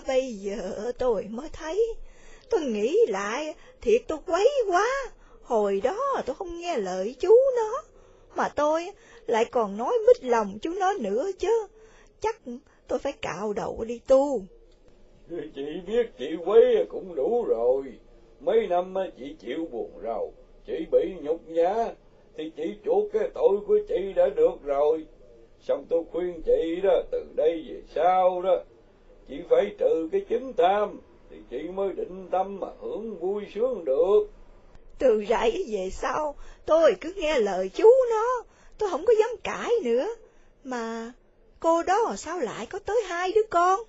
bây 0.07 0.33
giờ 0.33 0.93
tôi 0.99 1.27
mới 1.31 1.49
thấy, 1.53 1.95
tôi 2.51 2.61
nghĩ 2.61 2.99
lại 3.09 3.55
thiệt 3.81 4.03
tôi 4.09 4.19
quấy 4.27 4.51
quá, 4.69 4.87
hồi 5.43 5.81
đó 5.85 6.23
tôi 6.27 6.37
không 6.37 6.61
nghe 6.61 6.79
lời 6.79 7.15
chú 7.21 7.37
nó, 7.57 7.83
mà 8.37 8.49
tôi 8.49 8.91
lại 9.27 9.45
còn 9.45 9.77
nói 9.77 9.93
mít 10.07 10.25
lòng 10.25 10.59
chú 10.63 10.71
nó 10.81 10.93
nữa 10.93 11.31
chứ, 11.39 11.67
chắc 12.21 12.41
tôi 12.89 12.99
phải 12.99 13.13
cạo 13.13 13.53
đầu 13.53 13.85
đi 13.85 14.01
tu. 14.07 14.43
Chị 15.55 15.63
biết 15.87 16.11
chị 16.19 16.37
quấy 16.45 16.87
cũng 16.89 17.15
đủ 17.15 17.45
rồi, 17.49 17.83
mấy 18.41 18.67
năm 18.67 18.95
chị 19.19 19.37
chịu 19.39 19.67
buồn 19.73 19.91
rầu, 20.03 20.33
chị 20.67 20.87
bị 20.93 21.15
nhục 21.23 21.49
nhã, 21.49 21.75
thì 22.37 22.51
chị 22.57 22.75
chuộc 22.85 23.13
cái 23.13 23.29
tội 23.35 23.57
của 23.67 23.79
chị 23.89 24.13
đã 24.17 24.29
được 24.29 24.63
rồi. 24.65 25.07
Xong 25.61 25.85
tôi 25.89 26.03
khuyên 26.13 26.43
chị 26.43 26.81
đó, 26.83 27.03
từ 27.13 27.25
đây 27.37 27.65
về 27.69 27.83
sau 27.95 28.43
đó, 28.43 28.57
chị 29.29 29.41
phải 29.51 29.75
trừ 29.79 30.09
cái 30.13 30.21
chính 30.29 30.53
tham, 30.53 31.01
thì 31.31 31.37
chị 31.51 31.69
mới 31.69 31.93
định 31.93 32.29
tâm 32.31 32.61
mà 32.61 32.69
hưởng 32.81 33.19
vui 33.21 33.47
sướng 33.55 33.85
được. 33.85 34.23
Từ 34.99 35.25
rẫy 35.29 35.65
về 35.71 35.91
sau, 35.91 36.35
tôi 36.67 36.95
cứ 37.01 37.13
nghe 37.17 37.39
lời 37.39 37.71
chú 37.75 37.89
nó, 38.11 38.43
tôi 38.79 38.91
không 38.91 39.05
có 39.07 39.13
dám 39.19 39.31
cãi 39.43 39.71
nữa. 39.85 40.09
Mà 40.65 41.13
cô 41.61 41.83
đó 41.83 42.15
sao 42.17 42.39
lại 42.39 42.67
có 42.67 42.79
tới 42.79 43.03
hai 43.09 43.33
đứa 43.33 43.43
con? 43.51 43.81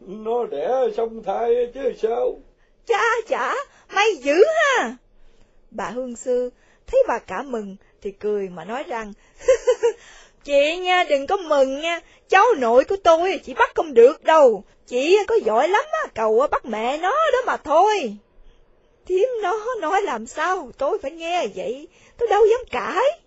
Nó 0.00 0.46
đẻ 0.46 0.68
xong 0.96 1.22
thai 1.22 1.70
chứ 1.74 1.92
sao? 2.02 2.38
Cha 2.86 3.02
chả, 3.28 3.54
may 3.94 4.16
dữ 4.16 4.44
ha! 4.56 4.96
Bà 5.70 5.90
Hương 5.90 6.16
Sư 6.16 6.50
thấy 6.86 7.04
bà 7.08 7.18
cả 7.18 7.42
mừng 7.42 7.76
thì 8.02 8.10
cười 8.10 8.48
mà 8.48 8.64
nói 8.64 8.82
rằng, 8.82 9.12
Chị 10.46 10.76
nha, 10.76 11.04
đừng 11.04 11.26
có 11.26 11.36
mừng 11.36 11.80
nha, 11.80 12.00
cháu 12.28 12.44
nội 12.58 12.84
của 12.84 12.96
tôi 12.96 13.40
chị 13.44 13.54
bắt 13.54 13.70
không 13.74 13.94
được 13.94 14.24
đâu, 14.24 14.64
chị 14.86 15.18
có 15.28 15.34
giỏi 15.44 15.68
lắm 15.68 15.84
á, 15.92 16.08
cầu 16.14 16.46
bắt 16.50 16.64
mẹ 16.64 16.98
nó 16.98 17.10
đó 17.32 17.38
mà 17.46 17.56
thôi. 17.56 18.16
Thiếm 19.06 19.28
nó 19.42 19.64
nói 19.80 20.02
làm 20.02 20.26
sao, 20.26 20.70
tôi 20.78 20.98
phải 21.02 21.10
nghe 21.10 21.46
vậy, 21.54 21.88
tôi 22.18 22.28
đâu 22.28 22.46
dám 22.46 22.60
cãi. 22.70 23.20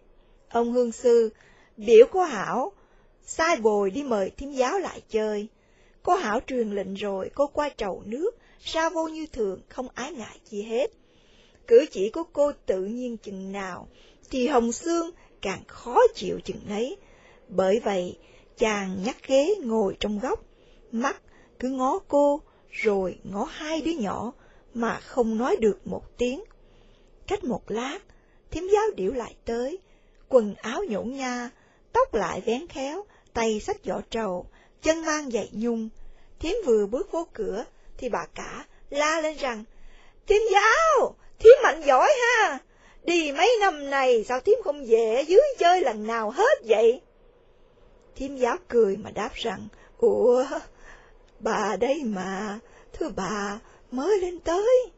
Ông 0.49 0.71
Hương 0.73 0.91
Sư 0.91 1.29
biểu 1.77 2.05
cô 2.11 2.21
Hảo, 2.21 2.71
sai 3.25 3.55
bồi 3.57 3.91
đi 3.91 4.03
mời 4.03 4.31
thiếm 4.37 4.51
giáo 4.51 4.79
lại 4.79 5.01
chơi. 5.09 5.47
Cô 6.03 6.15
Hảo 6.15 6.39
truyền 6.47 6.71
lệnh 6.71 6.93
rồi, 6.93 7.29
cô 7.35 7.47
qua 7.47 7.69
trầu 7.69 8.03
nước, 8.05 8.31
ra 8.63 8.89
vô 8.89 9.07
như 9.07 9.25
thường, 9.33 9.61
không 9.69 9.87
ái 9.93 10.11
ngại 10.11 10.39
gì 10.45 10.61
hết. 10.61 10.91
Cử 11.67 11.85
chỉ 11.91 12.09
của 12.09 12.23
cô 12.33 12.51
tự 12.65 12.81
nhiên 12.81 13.17
chừng 13.17 13.51
nào, 13.51 13.87
thì 14.29 14.47
Hồng 14.47 14.71
Sương 14.71 15.11
càng 15.41 15.63
khó 15.67 16.01
chịu 16.15 16.39
chừng 16.45 16.61
nấy. 16.69 16.97
Bởi 17.49 17.79
vậy, 17.79 18.17
chàng 18.57 19.03
nhắc 19.03 19.17
ghế 19.27 19.55
ngồi 19.63 19.97
trong 19.99 20.19
góc, 20.19 20.43
mắt 20.91 21.21
cứ 21.59 21.69
ngó 21.69 21.99
cô, 22.07 22.41
rồi 22.71 23.19
ngó 23.23 23.43
hai 23.43 23.81
đứa 23.81 23.91
nhỏ, 23.91 24.33
mà 24.73 24.99
không 24.99 25.37
nói 25.37 25.55
được 25.55 25.79
một 25.85 26.17
tiếng. 26.17 26.43
Cách 27.27 27.43
một 27.43 27.71
lát, 27.71 27.99
thím 28.51 28.67
giáo 28.73 28.83
điệu 28.95 29.13
lại 29.13 29.35
tới, 29.45 29.79
quần 30.29 30.55
áo 30.55 30.83
nhổn 30.89 31.13
nha, 31.13 31.49
tóc 31.93 32.13
lại 32.13 32.41
vén 32.45 32.67
khéo, 32.67 33.05
tay 33.33 33.59
xách 33.59 33.77
giỏ 33.83 34.01
trầu, 34.09 34.45
chân 34.81 35.05
mang 35.05 35.31
giày 35.31 35.49
nhung. 35.51 35.89
Thím 36.39 36.57
vừa 36.65 36.85
bước 36.85 37.11
vô 37.11 37.27
cửa, 37.33 37.65
thì 37.97 38.09
bà 38.09 38.25
cả 38.35 38.65
la 38.89 39.21
lên 39.21 39.37
rằng, 39.37 39.63
Thím 40.27 40.41
giáo, 40.51 41.15
thím 41.39 41.53
mạnh 41.63 41.81
giỏi 41.85 42.09
ha, 42.21 42.59
đi 43.03 43.31
mấy 43.31 43.57
năm 43.59 43.89
này 43.89 44.23
sao 44.23 44.39
thím 44.39 44.57
không 44.63 44.85
về 44.85 45.23
dưới 45.27 45.41
chơi 45.59 45.81
lần 45.81 46.07
nào 46.07 46.29
hết 46.29 46.59
vậy? 46.63 47.01
Thím 48.15 48.37
giáo 48.37 48.57
cười 48.67 48.97
mà 48.97 49.11
đáp 49.11 49.33
rằng, 49.33 49.67
Ủa, 49.97 50.45
bà 51.39 51.75
đây 51.75 52.03
mà, 52.03 52.59
thưa 52.93 53.09
bà, 53.15 53.59
mới 53.91 54.19
lên 54.19 54.39
tới. 54.39 54.91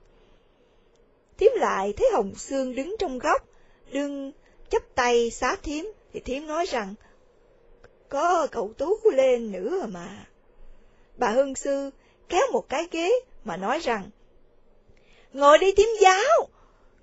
Thím 1.38 1.52
lại 1.56 1.94
thấy 1.98 2.10
Hồng 2.14 2.36
Sương 2.36 2.76
đứng 2.76 2.96
trong 3.00 3.20
góc, 3.20 3.48
đương 3.92 4.32
chấp 4.70 4.84
tay 4.96 5.32
xá 5.32 5.56
thím, 5.64 5.92
thì 6.14 6.20
thím 6.20 6.48
nói 6.48 6.66
rằng, 6.66 6.96
có 8.10 8.48
cậu 8.52 8.74
Tú 8.78 8.98
lên 9.14 9.52
nữa 9.52 9.86
mà. 9.90 10.26
Bà 11.18 11.30
Hương 11.30 11.56
Sư 11.56 11.90
kéo 12.30 12.42
một 12.52 12.70
cái 12.70 12.88
ghế 12.92 13.12
mà 13.44 13.58
nói 13.58 13.80
rằng, 13.80 14.10
ngồi 15.34 15.58
đi 15.58 15.72
thím 15.72 15.90
giáo, 16.02 16.50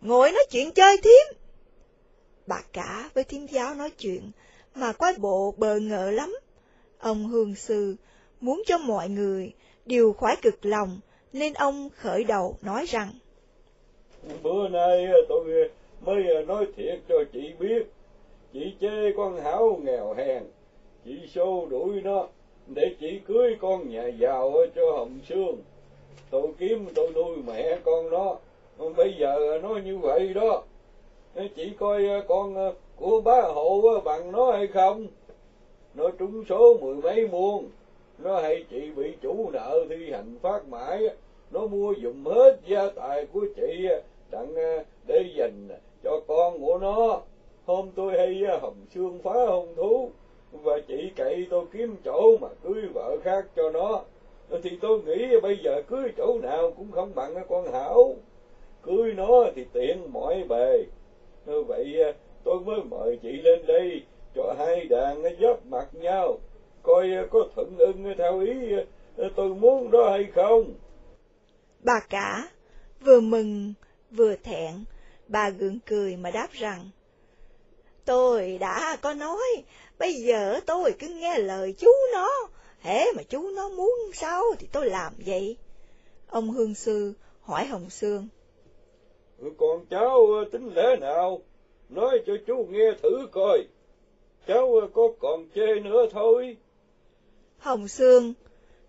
ngồi 0.00 0.32
nói 0.32 0.44
chuyện 0.50 0.72
chơi 0.72 0.96
thím. 0.96 1.38
Bà 2.46 2.62
cả 2.72 3.11
với 3.14 3.24
thím 3.24 3.46
giáo 3.46 3.74
nói 3.74 3.90
chuyện, 3.90 4.30
mà 4.75 4.93
quái 4.93 5.12
bộ 5.19 5.55
bờ 5.57 5.79
ngợ 5.79 6.11
lắm. 6.11 6.37
Ông 6.99 7.27
Hương 7.29 7.55
Sư 7.55 7.97
muốn 8.41 8.62
cho 8.66 8.79
mọi 8.79 9.09
người 9.09 9.53
đều 9.87 10.12
khoái 10.12 10.37
cực 10.43 10.66
lòng, 10.66 11.01
nên 11.33 11.53
ông 11.53 11.89
khởi 11.97 12.25
đầu 12.25 12.57
nói 12.62 12.85
rằng, 12.89 13.11
Bữa 14.43 14.69
nay 14.69 15.07
tôi 15.29 15.71
mới 16.01 16.45
nói 16.47 16.66
thiệt 16.77 17.01
cho 17.09 17.14
chị 17.33 17.53
biết, 17.59 17.87
chị 18.53 18.75
chê 18.81 19.12
con 19.16 19.41
Hảo 19.41 19.81
nghèo 19.83 20.14
hèn, 20.14 20.43
chị 21.05 21.19
xô 21.35 21.66
đuổi 21.71 22.01
nó, 22.05 22.29
để 22.66 22.97
chị 23.01 23.21
cưới 23.27 23.57
con 23.61 23.91
nhà 23.91 24.07
giàu 24.07 24.53
cho 24.77 24.83
Hồng 24.93 25.19
Sương. 25.29 25.57
Tôi 26.31 26.49
kiếm 26.59 26.87
tôi 26.95 27.12
nuôi 27.14 27.37
mẹ 27.47 27.79
con 27.85 28.11
nó, 28.11 28.37
bây 28.97 29.14
giờ 29.19 29.61
nó 29.62 29.77
như 29.85 29.99
vậy 29.99 30.35
đó. 30.35 30.62
Chị 31.57 31.73
coi 31.79 32.03
con 32.29 32.75
của 33.01 33.20
bá 33.20 33.42
hộ 33.42 34.01
bằng 34.05 34.32
nó 34.32 34.53
hay 34.53 34.66
không? 34.66 35.07
Nó 35.94 36.11
trúng 36.18 36.44
số 36.49 36.78
mười 36.80 36.94
mấy 36.94 37.28
muôn, 37.28 37.68
nó 38.18 38.40
hay 38.40 38.64
chị 38.70 38.90
bị 38.90 39.12
chủ 39.22 39.51
nợ 39.53 39.84
thi 39.88 40.11
hành 40.11 40.36
phát 40.42 40.68
mãi, 40.68 41.09
nó 41.51 41.66
mua 41.66 41.94
dùm 42.03 42.24
hết 42.24 42.59
gia 42.66 42.90
tài 42.90 43.26
của 43.26 43.46
chị 43.57 43.88
đặng 44.30 44.55
à, 44.55 44.84
để 45.07 45.24
dành 45.36 45.68
cho 46.05 46.20
con 46.26 46.59
của 46.61 46.78
nó. 46.78 47.20
Hôm 47.66 47.90
tôi 47.96 48.18
hay 48.18 48.42
à, 48.49 48.59
hồng 48.62 48.86
xương 48.94 49.18
phá 49.22 49.46
hung 49.46 49.74
thú, 49.76 50.11
và 50.53 50.80
chị 50.88 51.11
cậy 51.16 51.46
tôi 51.51 51.64
kiếm 51.72 51.96
chỗ 52.05 52.36
mà 52.40 52.49
cưới 52.64 52.82
vợ 52.94 53.16
khác 53.22 53.46
cho 53.57 53.70
nó. 53.70 54.03
Thì 54.62 54.70
tôi 54.80 55.03
nghĩ 55.03 55.40
bây 55.42 55.59
giờ 55.62 55.82
cưới 55.88 56.12
chỗ 56.16 56.38
nào 56.42 56.70
cũng 56.76 56.90
không 56.90 57.14
bằng 57.14 57.34
con 57.49 57.72
Hảo. 57.72 58.14
Cưới 58.82 59.14
nó 59.16 59.44
thì 59.55 59.64
tiện 59.72 60.12
mọi 60.12 60.44
bề. 60.49 60.84
Vậy 61.46 62.03
à, 62.03 62.12
tôi 62.45 62.61
mới 62.61 62.80
mời 62.91 63.18
chị 63.22 63.32
lên 63.32 63.66
đây 63.66 64.03
cho 64.34 64.55
hai 64.59 64.84
đàn 64.84 65.22
giáp 65.22 65.66
mặt 65.66 65.89
nhau, 65.93 66.39
coi 66.82 67.09
có 67.30 67.49
thuận 67.55 67.78
ưng 67.78 68.14
theo 68.18 68.41
ý 68.41 68.53
tôi 69.36 69.49
muốn 69.49 69.91
đó 69.91 70.11
hay 70.11 70.26
không. 70.34 70.74
Bà 71.80 72.01
cả 72.11 72.49
vừa 73.01 73.20
mừng 73.20 73.74
vừa 74.11 74.36
thẹn, 74.36 74.74
bà 75.28 75.51
gượng 75.51 75.78
cười 75.86 76.16
mà 76.16 76.30
đáp 76.30 76.49
rằng, 76.53 76.91
Tôi 78.09 78.59
đã 78.59 78.97
có 79.03 79.14
nói, 79.14 79.64
bây 79.99 80.14
giờ 80.14 80.61
tôi 80.66 80.93
cứ 80.99 81.09
nghe 81.09 81.39
lời 81.39 81.74
chú 81.78 81.91
nó, 82.12 82.28
hễ 82.80 83.05
mà 83.16 83.22
chú 83.28 83.51
nó 83.57 83.68
muốn 83.68 83.93
sao 84.14 84.43
thì 84.59 84.68
tôi 84.72 84.91
làm 84.91 85.12
vậy. 85.26 85.57
Ông 86.28 86.51
Hương 86.51 86.74
Sư 86.74 87.12
hỏi 87.41 87.66
Hồng 87.66 87.91
Sương. 87.91 88.28
Còn 89.59 89.86
cháu 89.91 90.26
tính 90.53 90.72
lẽ 90.74 90.97
nào? 91.01 91.43
Nói 91.89 92.22
cho 92.26 92.32
chú 92.47 92.66
nghe 92.70 92.93
thử 93.03 93.28
coi. 93.32 93.66
Cháu 94.47 94.72
có 94.95 95.03
còn 95.20 95.49
chê 95.55 95.80
nữa 95.84 96.07
thôi. 96.12 96.57
Hồng 97.59 97.89
Sương 97.89 98.34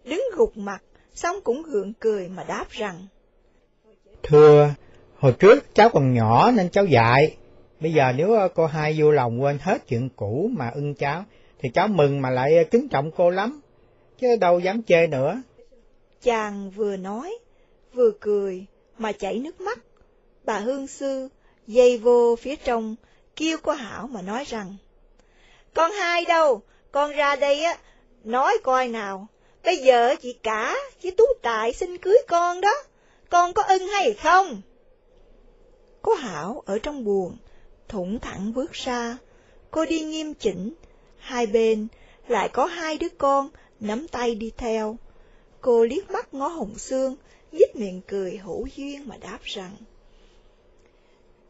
đứng 0.04 0.24
gục 0.38 0.58
mặt, 0.58 0.84
xong 1.14 1.36
cũng 1.44 1.64
gượng 1.64 1.94
cười 2.00 2.28
mà 2.28 2.44
đáp 2.44 2.66
rằng. 2.70 3.08
Thưa, 4.24 4.70
hồi 5.18 5.34
trước 5.40 5.76
cháu 5.76 5.90
còn 5.90 6.14
nhỏ 6.14 6.52
nên 6.52 6.70
cháu 6.70 6.86
dạy. 6.86 7.38
Bây 7.80 7.94
giờ 7.94 8.12
nếu 8.18 8.38
cô 8.56 8.66
hai 8.66 8.96
vui 9.00 9.14
lòng 9.14 9.42
quên 9.42 9.58
hết 9.62 9.88
chuyện 9.88 10.10
cũ 10.16 10.50
mà 10.58 10.72
ưng 10.76 10.96
cháu, 10.96 11.24
thì 11.60 11.70
cháu 11.70 11.88
mừng 11.88 12.22
mà 12.22 12.30
lại 12.30 12.66
kính 12.72 12.90
trọng 12.90 13.12
cô 13.12 13.30
lắm, 13.30 13.62
chứ 14.18 14.28
đâu 14.42 14.60
dám 14.60 14.84
chê 14.84 15.08
nữa. 15.08 15.42
Chàng 16.22 16.70
vừa 16.70 16.98
nói, 16.98 17.38
vừa 17.94 18.12
cười, 18.20 18.66
mà 18.98 19.12
chảy 19.12 19.40
nước 19.40 19.62
mắt. 19.62 19.80
Bà 20.46 20.60
Hương 20.60 20.88
Sư 20.88 21.30
dây 21.70 21.98
vô 21.98 22.36
phía 22.36 22.56
trong, 22.56 22.96
kêu 23.36 23.58
cô 23.64 23.72
Hảo 23.72 24.08
mà 24.08 24.22
nói 24.22 24.44
rằng, 24.48 24.76
Con 25.74 25.92
hai 25.92 26.26
đâu, 26.26 26.62
con 26.92 27.12
ra 27.12 27.36
đây 27.36 27.64
á, 27.64 27.78
nói 28.24 28.58
coi 28.64 28.88
nào, 28.88 29.28
bây 29.64 29.78
giờ 29.78 30.16
chị 30.22 30.34
cả, 30.34 30.76
chị 31.02 31.12
Tú 31.12 31.24
Tài 31.42 31.74
xin 31.74 31.98
cưới 31.98 32.18
con 32.28 32.62
đó, 32.62 32.74
con 33.30 33.54
có 33.54 33.64
ưng 33.64 33.88
hay 33.88 34.14
không? 34.14 34.62
Cô 36.02 36.14
Hảo 36.14 36.64
ở 36.66 36.80
trong 36.80 37.04
buồn, 37.04 37.38
thủng 37.88 38.20
thẳng 38.20 38.54
bước 38.54 38.72
ra, 38.72 39.18
cô 39.72 39.86
đi 39.86 40.00
nghiêm 40.00 40.34
chỉnh, 40.34 40.74
hai 41.18 41.48
bên 41.48 41.88
lại 42.28 42.50
có 42.50 42.66
hai 42.66 42.98
đứa 42.98 43.10
con 43.18 43.50
nắm 43.80 44.08
tay 44.08 44.36
đi 44.36 44.52
theo. 44.58 44.98
Cô 45.62 45.86
liếc 45.86 46.12
mắt 46.12 46.34
ngó 46.34 46.48
Hồng 46.48 46.78
Sương, 46.78 47.16
nhích 47.52 47.76
miệng 47.76 48.02
cười 48.08 48.38
hữu 48.38 48.68
duyên 48.76 49.08
mà 49.08 49.18
đáp 49.18 49.40
rằng, 49.44 49.72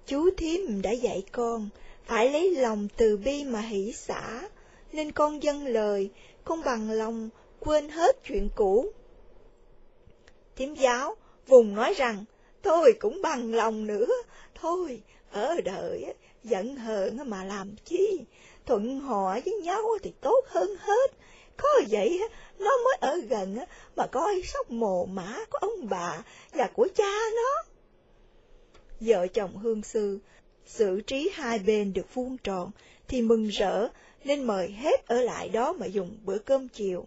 Chú 0.10 0.30
thím 0.38 0.82
đã 0.82 0.92
dạy 0.92 1.24
con, 1.32 1.70
phải 2.06 2.30
lấy 2.30 2.56
lòng 2.56 2.88
từ 2.98 3.18
bi 3.18 3.44
mà 3.44 3.62
hỷ 3.62 3.92
xả, 3.92 4.50
nên 4.92 5.12
con 5.12 5.44
dâng 5.44 5.68
lời, 5.68 6.10
con 6.44 6.64
bằng 6.66 6.92
lòng 6.92 7.30
quên 7.60 7.90
hết 7.90 8.18
chuyện 8.24 8.50
cũ. 8.56 8.92
Thím 10.56 10.76
giáo 10.76 11.16
vùng 11.48 11.76
nói 11.76 11.94
rằng, 11.94 12.26
thôi 12.64 12.94
cũng 13.00 13.22
bằng 13.22 13.54
lòng 13.54 13.88
nữa, 13.88 14.08
thôi, 14.56 15.02
ở 15.32 15.56
đời 15.66 16.14
giận 16.44 16.76
hờn 16.76 17.18
mà 17.26 17.44
làm 17.44 17.76
chi, 17.86 18.20
thuận 18.66 19.00
hòa 19.00 19.42
với 19.46 19.54
nhau 19.54 19.84
thì 20.04 20.14
tốt 20.22 20.46
hơn 20.48 20.76
hết. 20.80 21.12
Có 21.58 21.70
vậy 21.90 22.22
nó 22.60 22.72
mới 22.84 22.98
ở 23.02 23.18
gần 23.30 23.58
mà 23.96 24.08
coi 24.08 24.42
sóc 24.46 24.72
mồ 24.72 25.06
mã 25.06 25.40
của 25.50 25.58
ông 25.58 25.90
bà 25.90 26.24
và 26.54 26.70
của 26.74 26.88
cha 26.96 27.14
nó. 27.36 27.64
Vợ 29.00 29.28
chồng 29.28 29.58
hương 29.58 29.84
sư, 29.84 30.20
xử 30.66 31.02
trí 31.02 31.30
hai 31.34 31.60
bên 31.60 31.94
được 31.94 32.14
vuông 32.14 32.38
tròn 32.38 32.72
thì 33.08 33.22
mừng 33.22 33.48
rỡ 33.48 33.88
nên 34.24 34.44
mời 34.44 34.72
hết 34.72 35.08
ở 35.08 35.22
lại 35.22 35.50
đó 35.50 35.74
mà 35.74 35.86
dùng 35.86 36.18
bữa 36.24 36.38
cơm 36.38 36.68
chiều. 36.68 37.06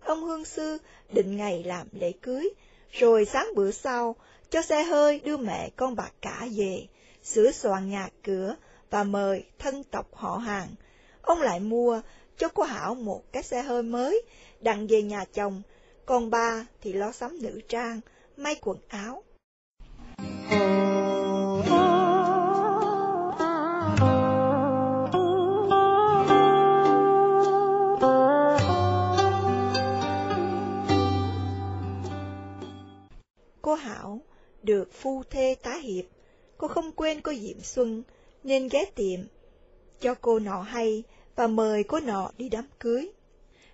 Ông 0.00 0.22
hương 0.22 0.44
sư 0.44 0.78
định 1.12 1.36
ngày 1.36 1.64
làm 1.64 1.86
lễ 1.92 2.12
cưới, 2.22 2.50
rồi 2.90 3.24
sáng 3.24 3.48
bữa 3.54 3.70
sau 3.70 4.16
cho 4.50 4.62
xe 4.62 4.82
hơi 4.82 5.20
đưa 5.24 5.36
mẹ 5.36 5.70
con 5.76 5.96
bà 5.96 6.10
cả 6.20 6.48
về, 6.56 6.86
sửa 7.22 7.52
soạn 7.52 7.90
nhà 7.90 8.08
cửa 8.22 8.56
và 8.90 9.04
mời 9.04 9.44
thân 9.58 9.82
tộc 9.90 10.14
họ 10.14 10.36
hàng. 10.36 10.68
Ông 11.22 11.40
lại 11.42 11.60
mua 11.60 12.00
cho 12.38 12.48
cô 12.48 12.62
Hảo 12.62 12.94
một 12.94 13.32
cái 13.32 13.42
xe 13.42 13.62
hơi 13.62 13.82
mới, 13.82 14.22
đặng 14.60 14.86
về 14.86 15.02
nhà 15.02 15.24
chồng, 15.32 15.62
còn 16.06 16.30
ba 16.30 16.66
thì 16.80 16.92
lo 16.92 17.12
sắm 17.12 17.38
nữ 17.42 17.60
trang, 17.68 18.00
may 18.36 18.56
quần 18.60 18.78
áo. 18.88 19.22
Cô 33.74 33.78
Hảo 33.78 34.20
được 34.62 34.92
phu 34.92 35.22
thê 35.30 35.56
tá 35.62 35.76
hiệp, 35.76 36.04
cô 36.58 36.68
không 36.68 36.92
quên 36.92 37.20
cô 37.20 37.32
Diệm 37.34 37.60
Xuân 37.60 38.02
nên 38.44 38.68
ghé 38.68 38.84
tiệm, 38.94 39.20
cho 40.00 40.14
cô 40.14 40.38
nọ 40.38 40.62
hay 40.62 41.02
và 41.36 41.46
mời 41.46 41.84
cô 41.84 42.00
nọ 42.00 42.30
đi 42.38 42.48
đám 42.48 42.66
cưới. 42.78 43.10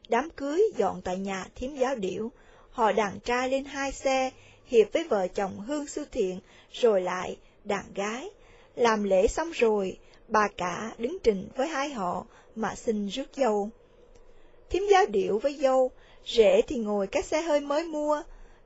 Đám 0.09 0.31
cưới 0.31 0.63
dọn 0.77 1.03
tại 1.03 1.19
nhà 1.19 1.47
thiếm 1.55 1.75
giáo 1.75 1.95
điểu, 1.95 2.31
họ 2.71 2.93
đàn 2.93 3.21
trai 3.21 3.49
lên 3.49 3.65
hai 3.65 3.93
xe, 3.93 4.31
hiệp 4.67 4.93
với 4.93 5.05
vợ 5.05 5.29
chồng 5.29 5.61
Hương 5.61 5.87
Sư 5.87 6.05
Thiện, 6.13 6.41
rồi 6.73 7.01
lại 7.01 7.37
đàn 7.65 7.85
gái. 7.95 8.31
Làm 8.77 9.05
lễ 9.05 9.27
xong 9.27 9.51
rồi, 9.51 9.99
bà 10.29 10.49
cả 10.57 10.93
đứng 10.99 11.19
trình 11.23 11.49
với 11.57 11.67
hai 11.69 11.91
họ 11.91 12.27
mà 12.57 12.75
xin 12.75 13.09
rước 13.09 13.27
dâu. 13.37 13.71
Thiếm 14.71 14.83
giáo 14.91 15.07
điệu 15.07 15.39
với 15.39 15.55
dâu, 15.55 15.91
rể 16.27 16.63
thì 16.63 16.77
ngồi 16.77 17.07
các 17.07 17.25
xe 17.25 17.43
hơi 17.43 17.61
mới 17.61 17.85
mua, 17.85 18.23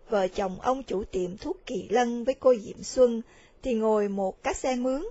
vợ 0.08 0.28
chồng 0.28 0.60
ông 0.60 0.82
chủ 0.82 1.04
tiệm 1.04 1.36
thuốc 1.36 1.56
kỳ 1.66 1.88
lân 1.90 2.24
với 2.24 2.34
cô 2.34 2.54
Diệm 2.54 2.82
Xuân 2.82 3.22
thì 3.62 3.74
ngồi 3.74 4.08
một 4.08 4.42
cái 4.42 4.54
xe 4.54 4.76
mướn. 4.76 5.02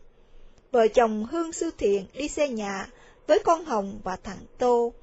Vợ 0.71 0.87
chồng 0.87 1.25
Hương 1.31 1.53
Sư 1.53 1.71
Thiện 1.77 2.05
đi 2.13 2.27
xe 2.27 2.47
nhà 2.47 2.89
với 3.27 3.39
con 3.39 3.65
Hồng 3.65 3.99
và 4.03 4.15
thằng 4.15 4.45
Tô. 4.57 4.93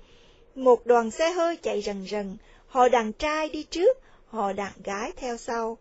Một 0.54 0.86
đoàn 0.86 1.10
xe 1.10 1.30
hơi 1.30 1.56
chạy 1.56 1.82
rần 1.82 2.06
rần, 2.06 2.36
họ 2.66 2.88
đàn 2.88 3.12
trai 3.12 3.48
đi 3.48 3.62
trước, 3.62 3.98
họ 4.26 4.52
đàn 4.52 4.72
gái 4.84 5.12
theo 5.16 5.36
sau. 5.36 5.78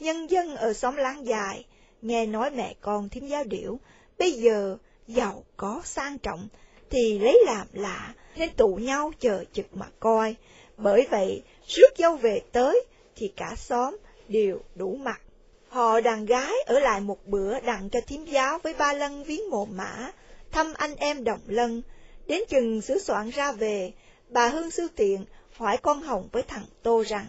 Nhân 0.00 0.26
dân 0.30 0.56
ở 0.56 0.72
xóm 0.72 0.96
láng 0.96 1.26
dài, 1.26 1.64
nghe 2.02 2.26
nói 2.26 2.50
mẹ 2.50 2.74
con 2.80 3.08
thím 3.08 3.26
giáo 3.26 3.44
điểu, 3.44 3.80
bây 4.18 4.32
giờ 4.32 4.76
giàu 5.06 5.44
có 5.56 5.82
sang 5.84 6.18
trọng, 6.18 6.48
thì 6.90 7.18
lấy 7.18 7.42
làm 7.46 7.66
lạ, 7.72 8.14
nên 8.36 8.50
tụ 8.56 8.74
nhau 8.74 9.12
chờ 9.20 9.44
chực 9.52 9.76
mà 9.76 9.86
coi. 10.00 10.36
Bởi 10.76 11.06
vậy, 11.10 11.42
rước 11.66 11.88
dâu 11.98 12.16
về 12.16 12.40
tới, 12.52 12.84
thì 13.16 13.32
cả 13.36 13.54
xóm 13.56 13.96
đều 14.28 14.60
đủ 14.74 14.94
mặt. 14.94 15.20
Họ 15.68 16.00
đàn 16.00 16.26
gái 16.26 16.52
ở 16.66 16.78
lại 16.78 17.00
một 17.00 17.26
bữa 17.26 17.60
đặng 17.60 17.90
cho 17.90 18.00
thím 18.06 18.24
giáo 18.24 18.58
với 18.58 18.74
ba 18.74 18.92
lân 18.92 19.24
viếng 19.24 19.50
mộ 19.50 19.64
mã, 19.64 20.12
thăm 20.50 20.72
anh 20.76 20.96
em 20.96 21.24
đồng 21.24 21.40
lân. 21.46 21.82
Đến 22.26 22.42
chừng 22.48 22.80
sửa 22.80 22.98
soạn 22.98 23.30
ra 23.30 23.52
về, 23.52 23.92
bà 24.28 24.48
Hương 24.48 24.70
Sư 24.70 24.88
Tiện 24.96 25.24
hỏi 25.56 25.76
con 25.76 26.02
Hồng 26.02 26.28
với 26.32 26.42
thằng 26.42 26.64
Tô 26.82 27.04
rằng, 27.06 27.26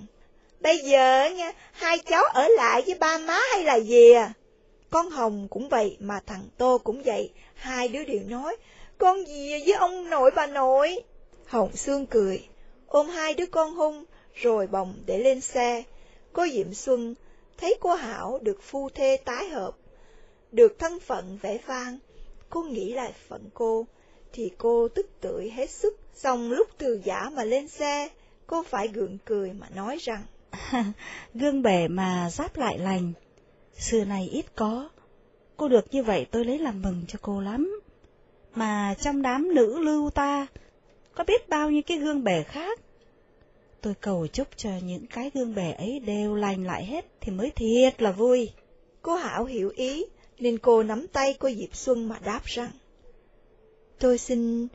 Bây 0.60 0.78
giờ 0.78 1.30
nha, 1.30 1.52
hai 1.72 2.00
cháu 2.00 2.24
ở 2.24 2.48
lại 2.48 2.84
với 2.86 2.96
ba 2.96 3.18
má 3.18 3.40
hay 3.52 3.64
là 3.64 3.76
gì 3.76 4.12
à? 4.12 4.34
Con 4.90 5.10
Hồng 5.10 5.48
cũng 5.50 5.70
vậy 5.70 5.98
mà 6.00 6.20
thằng 6.26 6.44
Tô 6.58 6.82
cũng 6.84 7.04
vậy, 7.04 7.32
hai 7.54 7.88
đứa 7.88 8.04
đều 8.04 8.22
nói, 8.28 8.58
con 8.98 9.26
gì 9.28 9.64
với 9.66 9.74
ông 9.74 10.10
nội 10.10 10.32
bà 10.36 10.48
nội. 10.48 11.04
Hồng 11.46 11.76
Sương 11.76 12.06
cười, 12.06 12.48
ôm 12.88 13.10
hai 13.10 13.34
đứa 13.34 13.46
con 13.46 13.76
hung, 13.76 14.06
rồi 14.34 14.68
bồng 14.68 14.94
để 15.06 15.18
lên 15.18 15.42
xe. 15.42 15.84
Cô 16.34 16.48
Diệm 16.54 16.74
Xuân 16.74 17.16
thấy 17.58 17.78
cô 17.80 17.94
Hảo 17.94 18.40
được 18.42 18.62
phu 18.62 18.90
thê 18.90 19.18
tái 19.26 19.50
hợp, 19.50 19.78
được 20.52 20.80
thân 20.80 21.00
phận 21.00 21.38
vẻ 21.42 21.58
vang, 21.66 22.00
cô 22.50 22.64
nghĩ 22.64 22.94
lại 22.94 23.14
phận 23.28 23.50
cô, 23.54 23.86
thì 24.34 24.52
cô 24.58 24.88
tức 24.88 25.10
tưởi 25.22 25.50
hết 25.50 25.70
sức, 25.70 26.00
xong 26.16 26.52
lúc 26.52 26.68
từ 26.78 27.02
giả 27.04 27.30
mà 27.30 27.44
lên 27.44 27.68
xe, 27.68 28.10
cô 28.48 28.64
phải 28.64 28.88
gượng 28.88 29.18
cười 29.26 29.54
mà 29.54 29.68
nói 29.76 29.98
rằng, 30.02 30.24
Gương 31.34 31.62
bể 31.62 31.88
mà 31.88 32.30
giáp 32.30 32.58
lại 32.58 32.78
lành, 32.78 33.14
xưa 33.78 34.06
này 34.06 34.30
ít 34.32 34.46
có, 34.56 34.90
cô 35.58 35.68
được 35.68 35.94
như 35.94 36.04
vậy 36.04 36.26
tôi 36.32 36.46
lấy 36.46 36.60
làm 36.60 36.82
mừng 36.82 37.02
cho 37.08 37.20
cô 37.22 37.42
lắm. 37.42 37.82
Mà 38.56 38.96
trong 39.02 39.22
đám 39.22 39.56
nữ 39.56 39.80
lưu 39.80 40.10
ta, 40.10 40.48
có 41.16 41.24
biết 41.24 41.50
bao 41.50 41.72
nhiêu 41.72 41.82
cái 41.86 41.98
gương 41.98 42.24
bể 42.24 42.44
khác. 42.44 42.80
Tôi 43.84 43.94
cầu 44.02 44.28
chúc 44.28 44.48
cho 44.56 44.70
những 44.84 45.08
cái 45.08 45.32
gương 45.34 45.56
bể 45.56 45.72
ấy 45.72 46.00
đều 46.00 46.36
lành 46.36 46.66
lại 46.66 46.86
hết 46.86 47.06
thì 47.22 47.32
mới 47.32 47.52
thiệt 47.56 48.02
là 48.02 48.12
vui. 48.12 48.50
Cô 49.02 49.16
Hảo 49.16 49.46
hiểu 49.46 49.72
ý, 49.76 50.06
nên 50.40 50.58
cô 50.58 50.84
nắm 50.84 51.08
tay 51.08 51.36
cô 51.40 51.50
Diệp 51.50 51.76
Xuân 51.76 52.10
mà 52.10 52.20
đáp 52.26 52.42
rằng, 52.46 52.72
Tôi 54.00 54.18
xin 54.18 54.68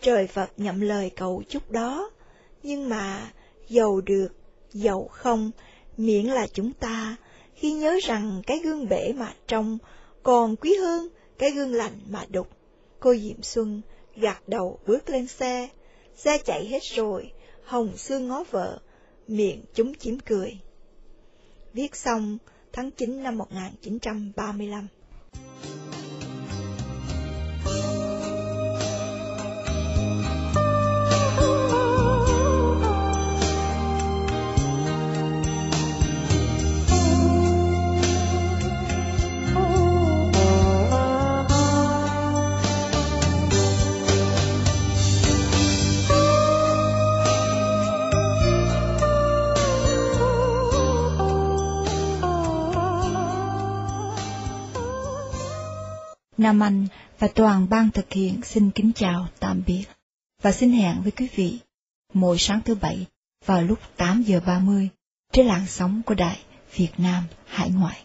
trời 0.00 0.26
Phật 0.26 0.50
nhậm 0.56 0.80
lời 0.80 1.10
cầu 1.10 1.42
chúc 1.48 1.70
đó, 1.70 2.10
nhưng 2.62 2.88
mà 2.88 3.32
giàu 3.68 4.00
được, 4.00 4.28
giàu 4.72 5.08
không, 5.10 5.50
miễn 5.96 6.26
là 6.26 6.46
chúng 6.46 6.72
ta 6.72 7.16
khi 7.54 7.72
nhớ 7.72 7.98
rằng 8.02 8.42
cái 8.46 8.58
gương 8.58 8.88
bể 8.88 9.12
mà 9.12 9.34
trong 9.46 9.78
còn 10.22 10.56
quý 10.56 10.74
hơn 10.74 11.08
cái 11.38 11.50
gương 11.50 11.74
lành 11.74 12.00
mà 12.08 12.24
đục. 12.28 12.48
Cô 13.00 13.14
Diệm 13.14 13.42
Xuân 13.42 13.82
gạt 14.16 14.48
đầu 14.48 14.78
bước 14.86 15.10
lên 15.10 15.26
xe, 15.26 15.68
xe 16.16 16.38
chạy 16.38 16.66
hết 16.66 16.82
rồi, 16.82 17.32
Hồng 17.64 17.96
xương 17.96 18.28
ngó 18.28 18.44
vợ, 18.50 18.78
miệng 19.28 19.64
chúng 19.74 19.94
chiếm 19.94 20.20
cười. 20.20 20.58
Viết 21.72 21.96
xong 21.96 22.38
tháng 22.72 22.90
9 22.90 23.22
năm 23.22 23.38
1935. 23.38 24.88
Nam 56.38 56.60
Anh 56.62 56.86
và 57.18 57.28
toàn 57.34 57.66
ban 57.70 57.90
thực 57.90 58.12
hiện 58.12 58.40
xin 58.42 58.70
kính 58.70 58.92
chào 58.94 59.28
tạm 59.40 59.62
biệt 59.66 59.84
và 60.42 60.52
xin 60.52 60.72
hẹn 60.72 61.02
với 61.02 61.12
quý 61.12 61.28
vị 61.34 61.58
mỗi 62.12 62.38
sáng 62.38 62.60
thứ 62.64 62.74
bảy 62.74 63.06
vào 63.44 63.62
lúc 63.62 63.78
8 63.96 64.22
giờ 64.22 64.40
30 64.46 64.88
trên 65.32 65.46
làn 65.46 65.66
sóng 65.66 66.02
của 66.06 66.14
Đài 66.14 66.38
Việt 66.74 66.90
Nam 66.98 67.24
Hải 67.46 67.70
Ngoại. 67.70 68.02